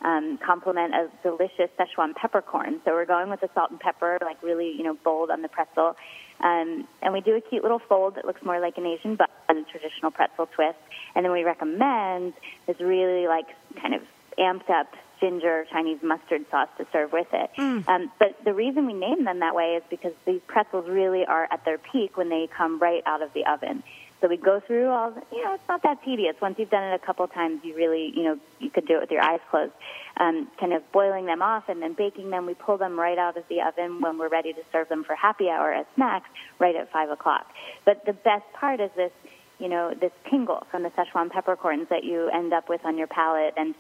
um, 0.04 0.38
complement 0.46 0.94
a 0.94 1.10
delicious 1.24 1.70
Szechuan 1.80 2.16
peppercorn. 2.16 2.82
So 2.86 2.92
we're 2.92 3.06
going 3.06 3.30
with 3.30 3.42
the 3.42 3.50
salt 3.54 3.72
and 3.72 3.80
pepper, 3.80 4.18
like 4.22 4.42
really, 4.44 4.72
you 4.72 4.84
know, 4.84 4.98
bold 5.04 5.30
on 5.32 5.42
the 5.42 5.48
pretzel. 5.48 5.96
Um, 6.40 6.88
and 7.02 7.14
we 7.14 7.22
do 7.22 7.36
a 7.36 7.42
cute 7.42 7.64
little 7.64 7.80
fold 7.80 8.16
that 8.16 8.26
looks 8.26 8.44
more 8.44 8.60
like 8.60 8.78
an 8.78 8.86
Asian 8.86 9.16
bun, 9.16 9.28
a 9.50 9.54
traditional 9.72 10.12
pretzel 10.12 10.48
twist. 10.48 10.80
And 11.16 11.24
then 11.24 11.32
we 11.32 11.44
recommend 11.44 12.34
this 12.68 12.80
really 12.80 13.28
like 13.28 13.48
kind 13.82 13.94
of 13.94 14.02
amped 14.38 14.70
up 14.70 14.88
ginger 15.24 15.66
Chinese 15.72 16.00
mustard 16.04 16.46
sauce 16.52 16.68
to 16.78 16.86
serve 16.92 17.14
with 17.14 17.28
it. 17.32 17.50
Mm. 17.58 17.88
Um, 17.88 18.12
but 18.20 18.36
the 18.44 18.54
reason 18.54 18.86
we 18.86 18.94
name 18.94 19.24
them 19.24 19.40
that 19.40 19.56
way 19.56 19.76
is 19.78 19.84
because 19.90 20.12
these 20.26 20.42
pretzels 20.48 20.86
really 20.90 21.26
are 21.26 21.48
at 21.50 21.64
their 21.64 21.78
peak 21.78 22.18
when 22.18 22.28
they 22.28 22.50
come 22.56 22.78
right 22.80 23.04
out 23.06 23.22
of 23.22 23.32
the 23.34 23.46
oven. 23.46 23.84
So 24.24 24.30
we 24.30 24.38
go 24.38 24.62
through 24.66 24.88
all, 24.88 25.12
the, 25.12 25.22
you 25.36 25.44
know, 25.44 25.54
it's 25.54 25.68
not 25.68 25.84
that 25.84 26.02
tedious. 26.06 26.38
Once 26.42 26.56
you've 26.58 26.70
done 26.70 26.94
it 26.94 26.96
a 26.96 27.06
couple 27.06 27.28
times, 27.28 27.60
you 27.62 27.76
really, 27.76 28.14
you 28.16 28.24
know, 28.24 28.40
you 28.58 28.70
could 28.70 28.88
do 28.88 28.96
it 28.96 29.02
with 29.02 29.12
your 29.12 29.22
eyes 29.22 29.42
closed. 29.52 29.74
Um, 30.16 30.48
kind 30.58 30.72
of 30.72 30.90
boiling 30.94 31.26
them 31.26 31.42
off 31.42 31.66
and 31.68 31.82
then 31.82 31.92
baking 31.92 32.30
them. 32.30 32.46
We 32.46 32.54
pull 32.54 32.78
them 32.78 32.98
right 32.98 33.18
out 33.18 33.36
of 33.36 33.44
the 33.50 33.60
oven 33.62 34.00
when 34.00 34.18
we're 34.18 34.30
ready 34.30 34.54
to 34.54 34.62
serve 34.72 34.88
them 34.88 35.04
for 35.04 35.14
happy 35.14 35.50
hour 35.50 35.74
as 35.74 35.86
snacks 35.96 36.30
right 36.58 36.74
at 36.74 36.90
5 36.94 37.10
o'clock. 37.10 37.48
But 37.84 38.06
the 38.06 38.14
best 38.14 38.46
part 38.54 38.80
is 38.80 38.92
this, 38.96 39.12
you 39.60 39.68
know, 39.68 39.94
this 39.94 40.14
tingle 40.30 40.66
from 40.72 40.84
the 40.84 40.90
Szechuan 40.92 41.30
peppercorns 41.30 41.90
that 41.90 42.06
you 42.06 42.30
end 42.30 42.54
up 42.54 42.70
with 42.70 42.86
on 42.86 42.98
your 42.98 43.08
palate. 43.08 43.56
And 43.58 43.76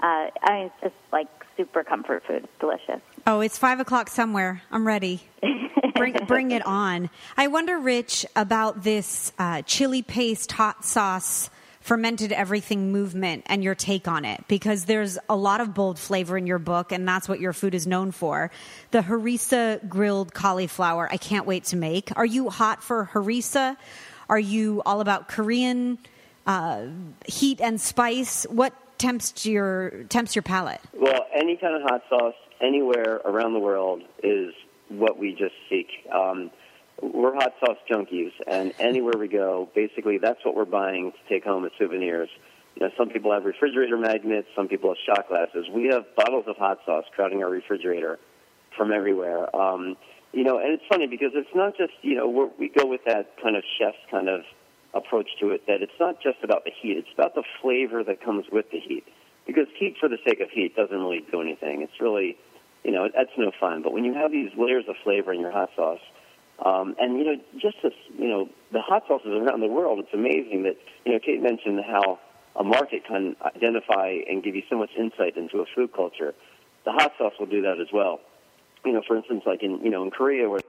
uh, 0.00 0.28
I 0.42 0.52
mean, 0.52 0.66
it's 0.66 0.74
just 0.82 0.94
like 1.10 1.28
super 1.56 1.82
comfort 1.82 2.22
food. 2.26 2.44
It's 2.44 2.60
delicious. 2.60 3.00
Oh, 3.26 3.40
it's 3.40 3.56
5 3.56 3.80
o'clock 3.80 4.10
somewhere. 4.10 4.60
I'm 4.70 4.86
ready. 4.86 5.22
bring, 5.96 6.14
bring 6.26 6.50
it 6.50 6.64
on. 6.66 7.10
I 7.36 7.48
wonder, 7.48 7.78
Rich, 7.78 8.26
about 8.34 8.82
this 8.82 9.32
uh, 9.38 9.62
chili 9.62 10.02
paste 10.02 10.52
hot 10.52 10.84
sauce 10.84 11.50
fermented 11.80 12.32
everything 12.32 12.90
movement 12.90 13.44
and 13.46 13.62
your 13.62 13.76
take 13.76 14.08
on 14.08 14.24
it 14.24 14.42
because 14.48 14.86
there's 14.86 15.18
a 15.28 15.36
lot 15.36 15.60
of 15.60 15.72
bold 15.72 15.98
flavor 15.98 16.36
in 16.36 16.44
your 16.44 16.58
book 16.58 16.90
and 16.90 17.06
that's 17.06 17.28
what 17.28 17.38
your 17.38 17.52
food 17.52 17.74
is 17.74 17.86
known 17.86 18.10
for. 18.10 18.50
The 18.90 19.02
harissa 19.02 19.88
grilled 19.88 20.34
cauliflower, 20.34 21.08
I 21.10 21.16
can't 21.16 21.46
wait 21.46 21.64
to 21.66 21.76
make. 21.76 22.10
Are 22.16 22.26
you 22.26 22.50
hot 22.50 22.82
for 22.82 23.08
harissa? 23.12 23.76
Are 24.28 24.38
you 24.38 24.82
all 24.84 25.00
about 25.00 25.28
Korean 25.28 25.98
uh, 26.46 26.86
heat 27.26 27.60
and 27.60 27.80
spice. 27.80 28.44
What 28.44 28.72
tempts 28.98 29.44
your 29.44 30.04
tempts 30.08 30.34
your 30.34 30.42
palate? 30.42 30.80
Well, 30.94 31.26
any 31.34 31.56
kind 31.56 31.74
of 31.74 31.82
hot 31.82 32.02
sauce 32.08 32.34
anywhere 32.60 33.20
around 33.24 33.52
the 33.52 33.58
world 33.58 34.02
is 34.22 34.54
what 34.98 35.18
we 35.18 35.32
just 35.32 35.54
seek. 35.68 35.88
Um, 36.12 36.50
we're 37.02 37.34
hot 37.34 37.54
sauce 37.60 37.78
junkies, 37.90 38.32
and 38.46 38.72
anywhere 38.78 39.14
we 39.18 39.28
go, 39.28 39.68
basically 39.74 40.18
that's 40.18 40.44
what 40.44 40.56
we're 40.56 40.64
buying 40.64 41.12
to 41.12 41.18
take 41.28 41.44
home 41.44 41.64
as 41.64 41.72
souvenirs. 41.78 42.30
You 42.74 42.86
know, 42.86 42.92
some 42.96 43.08
people 43.08 43.32
have 43.32 43.44
refrigerator 43.44 43.96
magnets, 43.96 44.48
some 44.54 44.68
people 44.68 44.90
have 44.90 44.98
shot 45.06 45.28
glasses. 45.28 45.66
We 45.72 45.86
have 45.86 46.04
bottles 46.14 46.44
of 46.46 46.56
hot 46.56 46.78
sauce 46.84 47.04
crowding 47.14 47.42
our 47.42 47.50
refrigerator 47.50 48.18
from 48.76 48.92
everywhere. 48.92 49.54
Um, 49.54 49.96
you 50.32 50.44
know, 50.44 50.58
and 50.58 50.72
it's 50.72 50.82
funny 50.88 51.06
because 51.06 51.30
it's 51.34 51.54
not 51.54 51.76
just 51.76 51.92
you 52.02 52.14
know 52.14 52.28
we're, 52.28 52.50
we 52.58 52.68
go 52.68 52.86
with 52.86 53.00
that 53.06 53.40
kind 53.42 53.56
of 53.56 53.62
chef's 53.78 53.96
kind 54.10 54.28
of 54.28 54.42
approach 54.92 55.28
to 55.40 55.50
it. 55.50 55.66
That 55.66 55.82
it's 55.82 55.98
not 55.98 56.22
just 56.22 56.38
about 56.42 56.64
the 56.64 56.70
heat; 56.70 56.98
it's 56.98 57.12
about 57.14 57.34
the 57.34 57.44
flavor 57.62 58.04
that 58.04 58.22
comes 58.22 58.44
with 58.52 58.70
the 58.70 58.78
heat. 58.80 59.04
Because 59.46 59.66
heat 59.78 59.96
for 60.00 60.08
the 60.08 60.18
sake 60.26 60.40
of 60.40 60.50
heat 60.50 60.74
doesn't 60.76 60.96
really 60.96 61.24
do 61.30 61.40
anything. 61.40 61.82
It's 61.82 62.00
really, 62.00 62.36
you 62.86 62.92
know, 62.92 63.08
that's 63.12 63.30
no 63.36 63.50
fun. 63.58 63.82
But 63.82 63.92
when 63.92 64.04
you 64.04 64.14
have 64.14 64.30
these 64.30 64.50
layers 64.56 64.84
of 64.88 64.94
flavor 65.02 65.32
in 65.32 65.40
your 65.40 65.50
hot 65.50 65.70
sauce, 65.74 65.98
um, 66.64 66.94
and 67.00 67.18
you 67.18 67.24
know, 67.24 67.36
just 67.60 67.78
this, 67.82 67.92
you 68.16 68.28
know, 68.28 68.48
the 68.72 68.80
hot 68.80 69.02
sauces 69.08 69.32
around 69.32 69.60
the 69.60 69.66
world, 69.66 69.98
it's 69.98 70.14
amazing 70.14 70.62
that 70.62 70.76
you 71.04 71.12
know 71.12 71.18
Kate 71.18 71.42
mentioned 71.42 71.80
how 71.84 72.20
a 72.54 72.62
market 72.62 73.04
can 73.04 73.34
identify 73.44 74.14
and 74.30 74.42
give 74.42 74.54
you 74.54 74.62
so 74.70 74.78
much 74.78 74.90
insight 74.96 75.36
into 75.36 75.58
a 75.58 75.64
food 75.74 75.92
culture. 75.92 76.32
The 76.84 76.92
hot 76.92 77.12
sauce 77.18 77.32
will 77.40 77.46
do 77.46 77.62
that 77.62 77.80
as 77.80 77.88
well. 77.92 78.20
You 78.84 78.92
know, 78.92 79.02
for 79.04 79.16
instance, 79.16 79.42
like 79.44 79.64
in 79.64 79.80
you 79.84 79.90
know 79.90 80.04
in 80.04 80.12
Korea, 80.12 80.48
where 80.48 80.60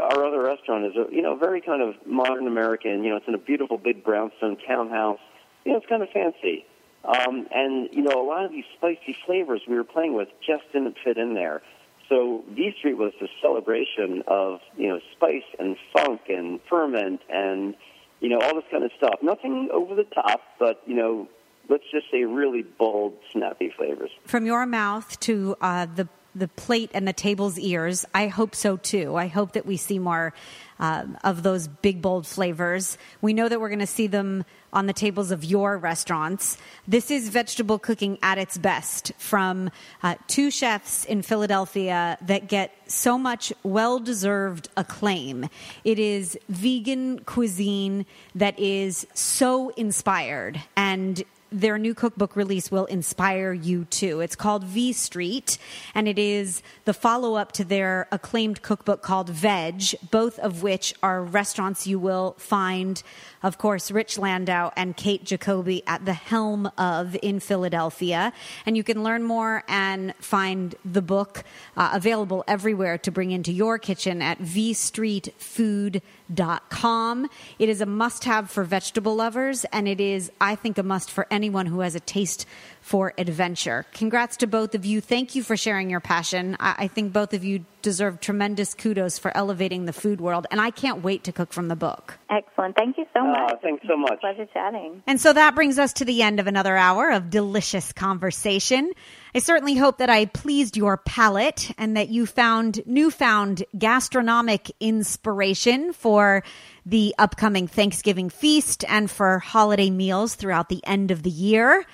our 0.00 0.24
other 0.24 0.42
restaurant 0.42 0.86
is 0.86 0.92
a 0.96 1.14
you 1.14 1.20
know 1.20 1.36
very 1.36 1.60
kind 1.60 1.82
of 1.82 1.94
modern 2.06 2.46
American. 2.46 3.04
You 3.04 3.10
know, 3.10 3.16
it's 3.16 3.28
in 3.28 3.34
a 3.34 3.38
beautiful 3.38 3.76
big 3.76 4.02
brownstone 4.02 4.56
townhouse. 4.66 5.20
You 5.66 5.72
know, 5.72 5.78
it's 5.78 5.86
kind 5.86 6.02
of 6.02 6.08
fancy. 6.08 6.64
Um, 7.06 7.46
and 7.52 7.88
you 7.92 8.02
know, 8.02 8.20
a 8.20 8.26
lot 8.26 8.44
of 8.44 8.50
these 8.50 8.64
spicy 8.76 9.16
flavors 9.24 9.62
we 9.68 9.76
were 9.76 9.84
playing 9.84 10.14
with 10.14 10.28
just 10.46 10.64
didn't 10.72 10.96
fit 11.04 11.16
in 11.16 11.34
there. 11.34 11.62
So 12.08 12.44
V 12.50 12.72
Street 12.78 12.96
was 12.96 13.12
the 13.20 13.28
celebration 13.40 14.22
of 14.26 14.60
you 14.76 14.88
know 14.88 15.00
spice 15.12 15.44
and 15.58 15.76
funk 15.92 16.22
and 16.28 16.60
ferment 16.68 17.20
and 17.28 17.74
you 18.20 18.28
know 18.28 18.40
all 18.40 18.54
this 18.54 18.64
kind 18.70 18.84
of 18.84 18.90
stuff. 18.96 19.20
Nothing 19.22 19.68
over 19.72 19.94
the 19.94 20.04
top, 20.04 20.40
but 20.58 20.82
you 20.86 20.94
know, 20.94 21.28
let's 21.68 21.84
just 21.90 22.10
say 22.10 22.24
really 22.24 22.62
bold, 22.62 23.14
snappy 23.32 23.72
flavors. 23.76 24.10
From 24.24 24.46
your 24.46 24.66
mouth 24.66 25.18
to 25.20 25.56
uh, 25.60 25.86
the 25.86 26.08
the 26.36 26.48
plate 26.48 26.90
and 26.92 27.08
the 27.08 27.12
table's 27.12 27.58
ears. 27.58 28.04
I 28.14 28.28
hope 28.28 28.54
so 28.54 28.76
too. 28.76 29.16
I 29.16 29.26
hope 29.26 29.52
that 29.52 29.66
we 29.66 29.76
see 29.76 29.98
more 29.98 30.34
uh, 30.78 31.04
of 31.24 31.42
those 31.42 31.68
big, 31.68 32.02
bold 32.02 32.26
flavors. 32.26 32.98
We 33.22 33.32
know 33.32 33.48
that 33.48 33.60
we're 33.60 33.70
going 33.70 33.78
to 33.78 33.86
see 33.86 34.06
them 34.06 34.44
on 34.72 34.86
the 34.86 34.92
tables 34.92 35.30
of 35.30 35.42
your 35.42 35.78
restaurants. 35.78 36.58
This 36.86 37.10
is 37.10 37.30
vegetable 37.30 37.78
cooking 37.78 38.18
at 38.22 38.36
its 38.36 38.58
best 38.58 39.12
from 39.16 39.70
uh, 40.02 40.16
two 40.26 40.50
chefs 40.50 41.06
in 41.06 41.22
Philadelphia 41.22 42.18
that 42.20 42.48
get 42.48 42.74
so 42.86 43.16
much 43.16 43.54
well 43.62 43.98
deserved 43.98 44.68
acclaim. 44.76 45.48
It 45.84 45.98
is 45.98 46.38
vegan 46.50 47.20
cuisine 47.20 48.04
that 48.34 48.58
is 48.58 49.06
so 49.14 49.70
inspired 49.70 50.60
and 50.76 51.24
their 51.50 51.78
new 51.78 51.94
cookbook 51.94 52.36
release 52.36 52.70
will 52.70 52.86
inspire 52.86 53.52
you 53.52 53.84
too. 53.86 54.20
It's 54.20 54.36
called 54.36 54.64
V 54.64 54.92
Street, 54.92 55.58
and 55.94 56.08
it 56.08 56.18
is 56.18 56.62
the 56.84 56.94
follow 56.94 57.34
up 57.34 57.52
to 57.52 57.64
their 57.64 58.08
acclaimed 58.12 58.62
cookbook 58.62 59.02
called 59.02 59.28
Vedge, 59.28 59.94
both 60.10 60.38
of 60.38 60.62
which 60.62 60.94
are 61.02 61.22
restaurants 61.22 61.86
you 61.86 61.98
will 61.98 62.34
find, 62.38 63.02
of 63.42 63.58
course, 63.58 63.90
Rich 63.90 64.18
Landau 64.18 64.70
and 64.76 64.96
Kate 64.96 65.24
Jacoby 65.24 65.82
at 65.86 66.04
the 66.04 66.12
helm 66.12 66.70
of 66.78 67.16
in 67.22 67.40
Philadelphia. 67.40 68.32
And 68.64 68.76
you 68.76 68.84
can 68.84 69.02
learn 69.02 69.22
more 69.22 69.64
and 69.68 70.14
find 70.18 70.74
the 70.84 71.02
book 71.02 71.44
uh, 71.76 71.90
available 71.92 72.44
everywhere 72.48 72.98
to 72.98 73.10
bring 73.10 73.30
into 73.30 73.52
your 73.52 73.78
kitchen 73.78 74.22
at 74.22 74.40
vstreetfood.com. 74.40 77.30
It 77.58 77.68
is 77.68 77.80
a 77.80 77.86
must 77.86 78.24
have 78.24 78.50
for 78.50 78.64
vegetable 78.64 79.16
lovers, 79.16 79.64
and 79.72 79.88
it 79.88 80.00
is, 80.00 80.30
I 80.40 80.54
think, 80.54 80.78
a 80.78 80.82
must 80.82 81.10
for 81.10 81.26
anyone 81.36 81.66
who 81.66 81.80
has 81.80 81.94
a 81.94 82.00
taste 82.00 82.46
for 82.80 83.12
adventure. 83.18 83.84
Congrats 83.92 84.36
to 84.38 84.46
both 84.46 84.74
of 84.74 84.84
you. 84.84 85.00
Thank 85.00 85.34
you 85.34 85.42
for 85.42 85.56
sharing 85.56 85.90
your 85.90 86.00
passion. 86.00 86.56
I, 86.58 86.74
I, 86.78 86.88
think 86.88 87.12
both 87.12 87.34
of 87.34 87.44
you 87.44 87.64
deserve 87.82 88.20
tremendous 88.20 88.74
kudos 88.74 89.18
for 89.18 89.36
elevating 89.36 89.84
the 89.86 89.92
food 89.92 90.20
world, 90.20 90.46
and 90.50 90.60
I 90.60 90.70
can't 90.70 91.02
wait 91.02 91.24
to 91.24 91.32
cook 91.32 91.52
from 91.52 91.68
the 91.68 91.76
book. 91.76 92.18
Excellent. 92.30 92.76
Thank 92.76 92.96
you 92.98 93.06
so 93.12 93.20
Uh, 93.20 93.32
much. 93.32 93.60
thanks 93.62 93.84
so 93.88 93.96
much. 93.96 94.20
Pleasure 94.20 94.46
chatting. 94.52 95.02
And 95.06 95.20
so 95.20 95.32
that 95.32 95.54
brings 95.54 95.78
us 95.78 95.92
to 95.94 96.04
the 96.04 96.22
end 96.22 96.40
of 96.40 96.46
another 96.46 96.76
hour 96.76 97.10
of 97.10 97.28
delicious 97.30 97.92
conversation. 97.92 98.92
I 99.36 99.38
certainly 99.40 99.74
hope 99.74 99.98
that 99.98 100.08
I 100.08 100.24
pleased 100.24 100.78
your 100.78 100.96
palate 100.96 101.70
and 101.76 101.94
that 101.98 102.08
you 102.08 102.24
found 102.24 102.80
newfound 102.86 103.64
gastronomic 103.76 104.72
inspiration 104.80 105.92
for 105.92 106.42
the 106.86 107.14
upcoming 107.18 107.68
Thanksgiving 107.68 108.30
feast 108.30 108.82
and 108.88 109.10
for 109.10 109.40
holiday 109.40 109.90
meals 109.90 110.36
throughout 110.36 110.70
the 110.70 110.80
end 110.86 111.10
of 111.10 111.22
the 111.22 111.28
year. 111.28 111.84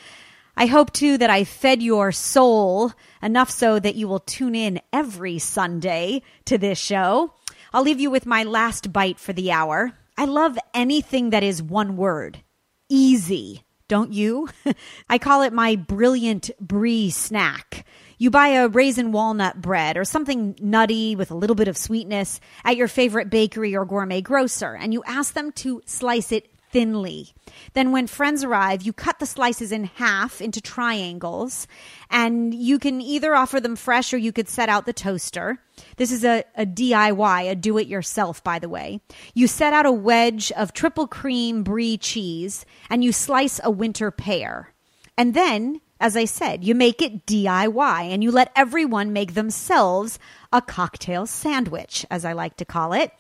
I 0.57 0.67
hope 0.67 0.93
too 0.93 1.19
that 1.19 1.31
I 1.31 1.43
fed 1.43 1.83
your 1.83 2.13
soul 2.13 2.93
enough 3.21 3.51
so 3.51 3.81
that 3.81 3.97
you 3.97 4.07
will 4.07 4.21
tune 4.21 4.55
in 4.55 4.81
every 4.93 5.41
Sunday 5.41 6.23
to 6.45 6.59
this 6.59 6.79
show. 6.79 7.35
I'll 7.73 7.83
leave 7.83 7.99
you 7.99 8.13
with 8.13 8.25
my 8.25 8.45
last 8.45 8.93
bite 8.93 9.19
for 9.19 9.33
the 9.33 9.51
hour. 9.51 9.91
I 10.17 10.27
love 10.27 10.57
anything 10.75 11.31
that 11.31 11.43
is 11.43 11.61
one 11.61 11.97
word 11.97 12.41
easy. 12.89 13.65
Don't 13.93 14.15
you? 14.15 14.49
I 15.11 15.19
call 15.19 15.43
it 15.43 15.53
my 15.53 15.77
brilliant 15.77 16.51
brie 16.59 17.11
snack. 17.11 17.85
You 18.17 18.31
buy 18.31 18.49
a 18.49 18.69
raisin 18.69 19.13
walnut 19.13 19.61
bread 19.61 19.99
or 19.99 20.07
something 20.07 20.57
nutty 20.59 21.15
with 21.15 21.31
a 21.31 21.35
little 21.35 21.55
bit 21.55 21.69
of 21.69 21.77
sweetness 21.77 22.41
at 22.65 22.79
your 22.79 22.89
favorite 22.89 23.29
bakery 23.29 23.77
or 23.77 23.85
gourmet 23.85 24.23
grocer, 24.23 24.75
and 24.75 24.95
you 24.95 25.03
ask 25.05 25.35
them 25.35 25.53
to 25.53 25.83
slice 25.85 26.33
it 26.33 26.52
thinly. 26.73 27.35
Then, 27.75 27.93
when 27.93 28.07
friends 28.07 28.43
arrive, 28.43 28.83
you 28.83 28.93
cut 28.93 29.19
the 29.19 29.27
slices 29.27 29.71
in 29.71 29.85
half 29.85 30.41
into 30.41 30.61
triangles, 30.61 31.69
and 32.11 32.53
you 32.55 32.79
can 32.79 33.01
either 33.01 33.35
offer 33.35 33.61
them 33.61 33.77
fresh 33.77 34.13
or 34.13 34.17
you 34.17 34.33
could 34.33 34.49
set 34.49 34.69
out 34.69 34.87
the 34.87 34.93
toaster. 34.93 35.59
This 35.97 36.11
is 36.11 36.25
a, 36.25 36.45
a 36.57 36.67
DIY, 36.67 37.51
a 37.51 37.55
do 37.55 37.79
it 37.79 37.87
yourself, 37.87 38.43
by 38.43 38.59
the 38.59 38.69
way. 38.69 39.01
You 39.35 39.47
set 39.47 39.73
out 39.73 39.87
a 39.87 39.93
wedge 39.93 40.51
of 40.53 40.73
triple 40.73 41.07
cream 41.07 41.63
brie 41.63 41.99
cheese, 41.99 42.65
and 42.91 43.05
you 43.05 43.13
slice 43.13 43.61
a 43.63 43.71
winter 43.71 44.11
pear. 44.11 44.73
And 45.17 45.35
then, 45.35 45.81
as 46.03 46.17
I 46.17 46.25
said, 46.25 46.65
you 46.65 46.75
make 46.75 47.01
it 47.01 47.27
DIY 47.27 48.13
and 48.13 48.25
you 48.25 48.33
let 48.33 48.51
everyone 48.57 49.13
make 49.13 49.35
themselves 49.35 50.19
a 50.53 50.61
cocktail 50.61 51.27
sandwich, 51.27 52.05
as 52.11 52.25
I 52.25 52.33
like 52.33 52.57
to 52.57 52.65
call 52.65 52.93
it. 52.93 53.13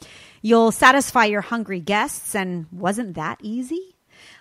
You'll 0.42 0.72
satisfy 0.72 1.26
your 1.26 1.42
hungry 1.42 1.78
guests, 1.78 2.34
and 2.34 2.66
wasn't 2.72 3.14
that 3.14 3.38
easy? 3.40 3.94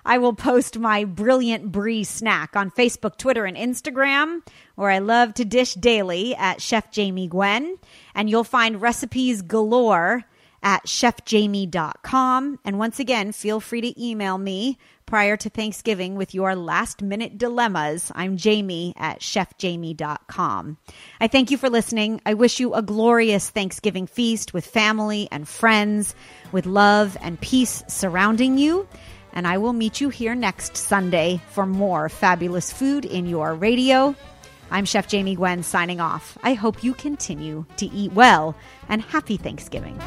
I 0.03 0.17
will 0.17 0.33
post 0.33 0.79
my 0.79 1.05
brilliant 1.05 1.71
brie 1.71 2.03
snack 2.03 2.55
on 2.55 2.71
Facebook, 2.71 3.15
Twitter, 3.17 3.45
and 3.45 3.55
Instagram, 3.55 4.41
where 4.73 4.89
I 4.89 4.97
love 4.97 5.35
to 5.35 5.45
dish 5.45 5.75
daily 5.75 6.35
at 6.35 6.63
Chef 6.63 6.89
Jamie 6.89 7.27
Gwen. 7.27 7.77
And 8.15 8.27
you'll 8.27 8.43
find 8.43 8.81
recipes 8.81 9.43
galore 9.43 10.23
at 10.63 10.85
chefjamie.com. 10.87 12.59
And 12.65 12.79
once 12.79 12.99
again, 12.99 13.31
feel 13.33 13.59
free 13.59 13.81
to 13.81 14.03
email 14.03 14.39
me 14.39 14.79
prior 15.11 15.35
to 15.35 15.49
Thanksgiving 15.49 16.15
with 16.15 16.33
your 16.33 16.55
last 16.55 17.01
minute 17.01 17.37
dilemmas. 17.37 18.13
I'm 18.15 18.37
Jamie 18.37 18.93
at 18.95 19.19
chefjamie.com. 19.19 20.77
I 21.19 21.27
thank 21.27 21.51
you 21.51 21.57
for 21.57 21.69
listening. 21.69 22.21
I 22.25 22.33
wish 22.33 22.61
you 22.61 22.73
a 22.73 22.81
glorious 22.81 23.49
Thanksgiving 23.49 24.07
feast 24.07 24.53
with 24.53 24.65
family 24.65 25.27
and 25.29 25.45
friends, 25.45 26.15
with 26.53 26.65
love 26.65 27.17
and 27.21 27.37
peace 27.41 27.83
surrounding 27.89 28.57
you. 28.57 28.87
And 29.33 29.45
I 29.45 29.57
will 29.57 29.73
meet 29.73 29.99
you 29.99 30.07
here 30.07 30.33
next 30.33 30.77
Sunday 30.77 31.41
for 31.49 31.65
more 31.65 32.07
fabulous 32.07 32.71
food 32.71 33.03
in 33.03 33.25
your 33.25 33.53
radio. 33.53 34.15
I'm 34.71 34.85
Chef 34.85 35.09
Jamie 35.09 35.35
Gwen 35.35 35.61
signing 35.63 35.99
off. 35.99 36.37
I 36.41 36.53
hope 36.53 36.85
you 36.85 36.93
continue 36.93 37.65
to 37.75 37.85
eat 37.87 38.13
well 38.13 38.55
and 38.87 39.01
happy 39.01 39.35
Thanksgiving. 39.35 39.99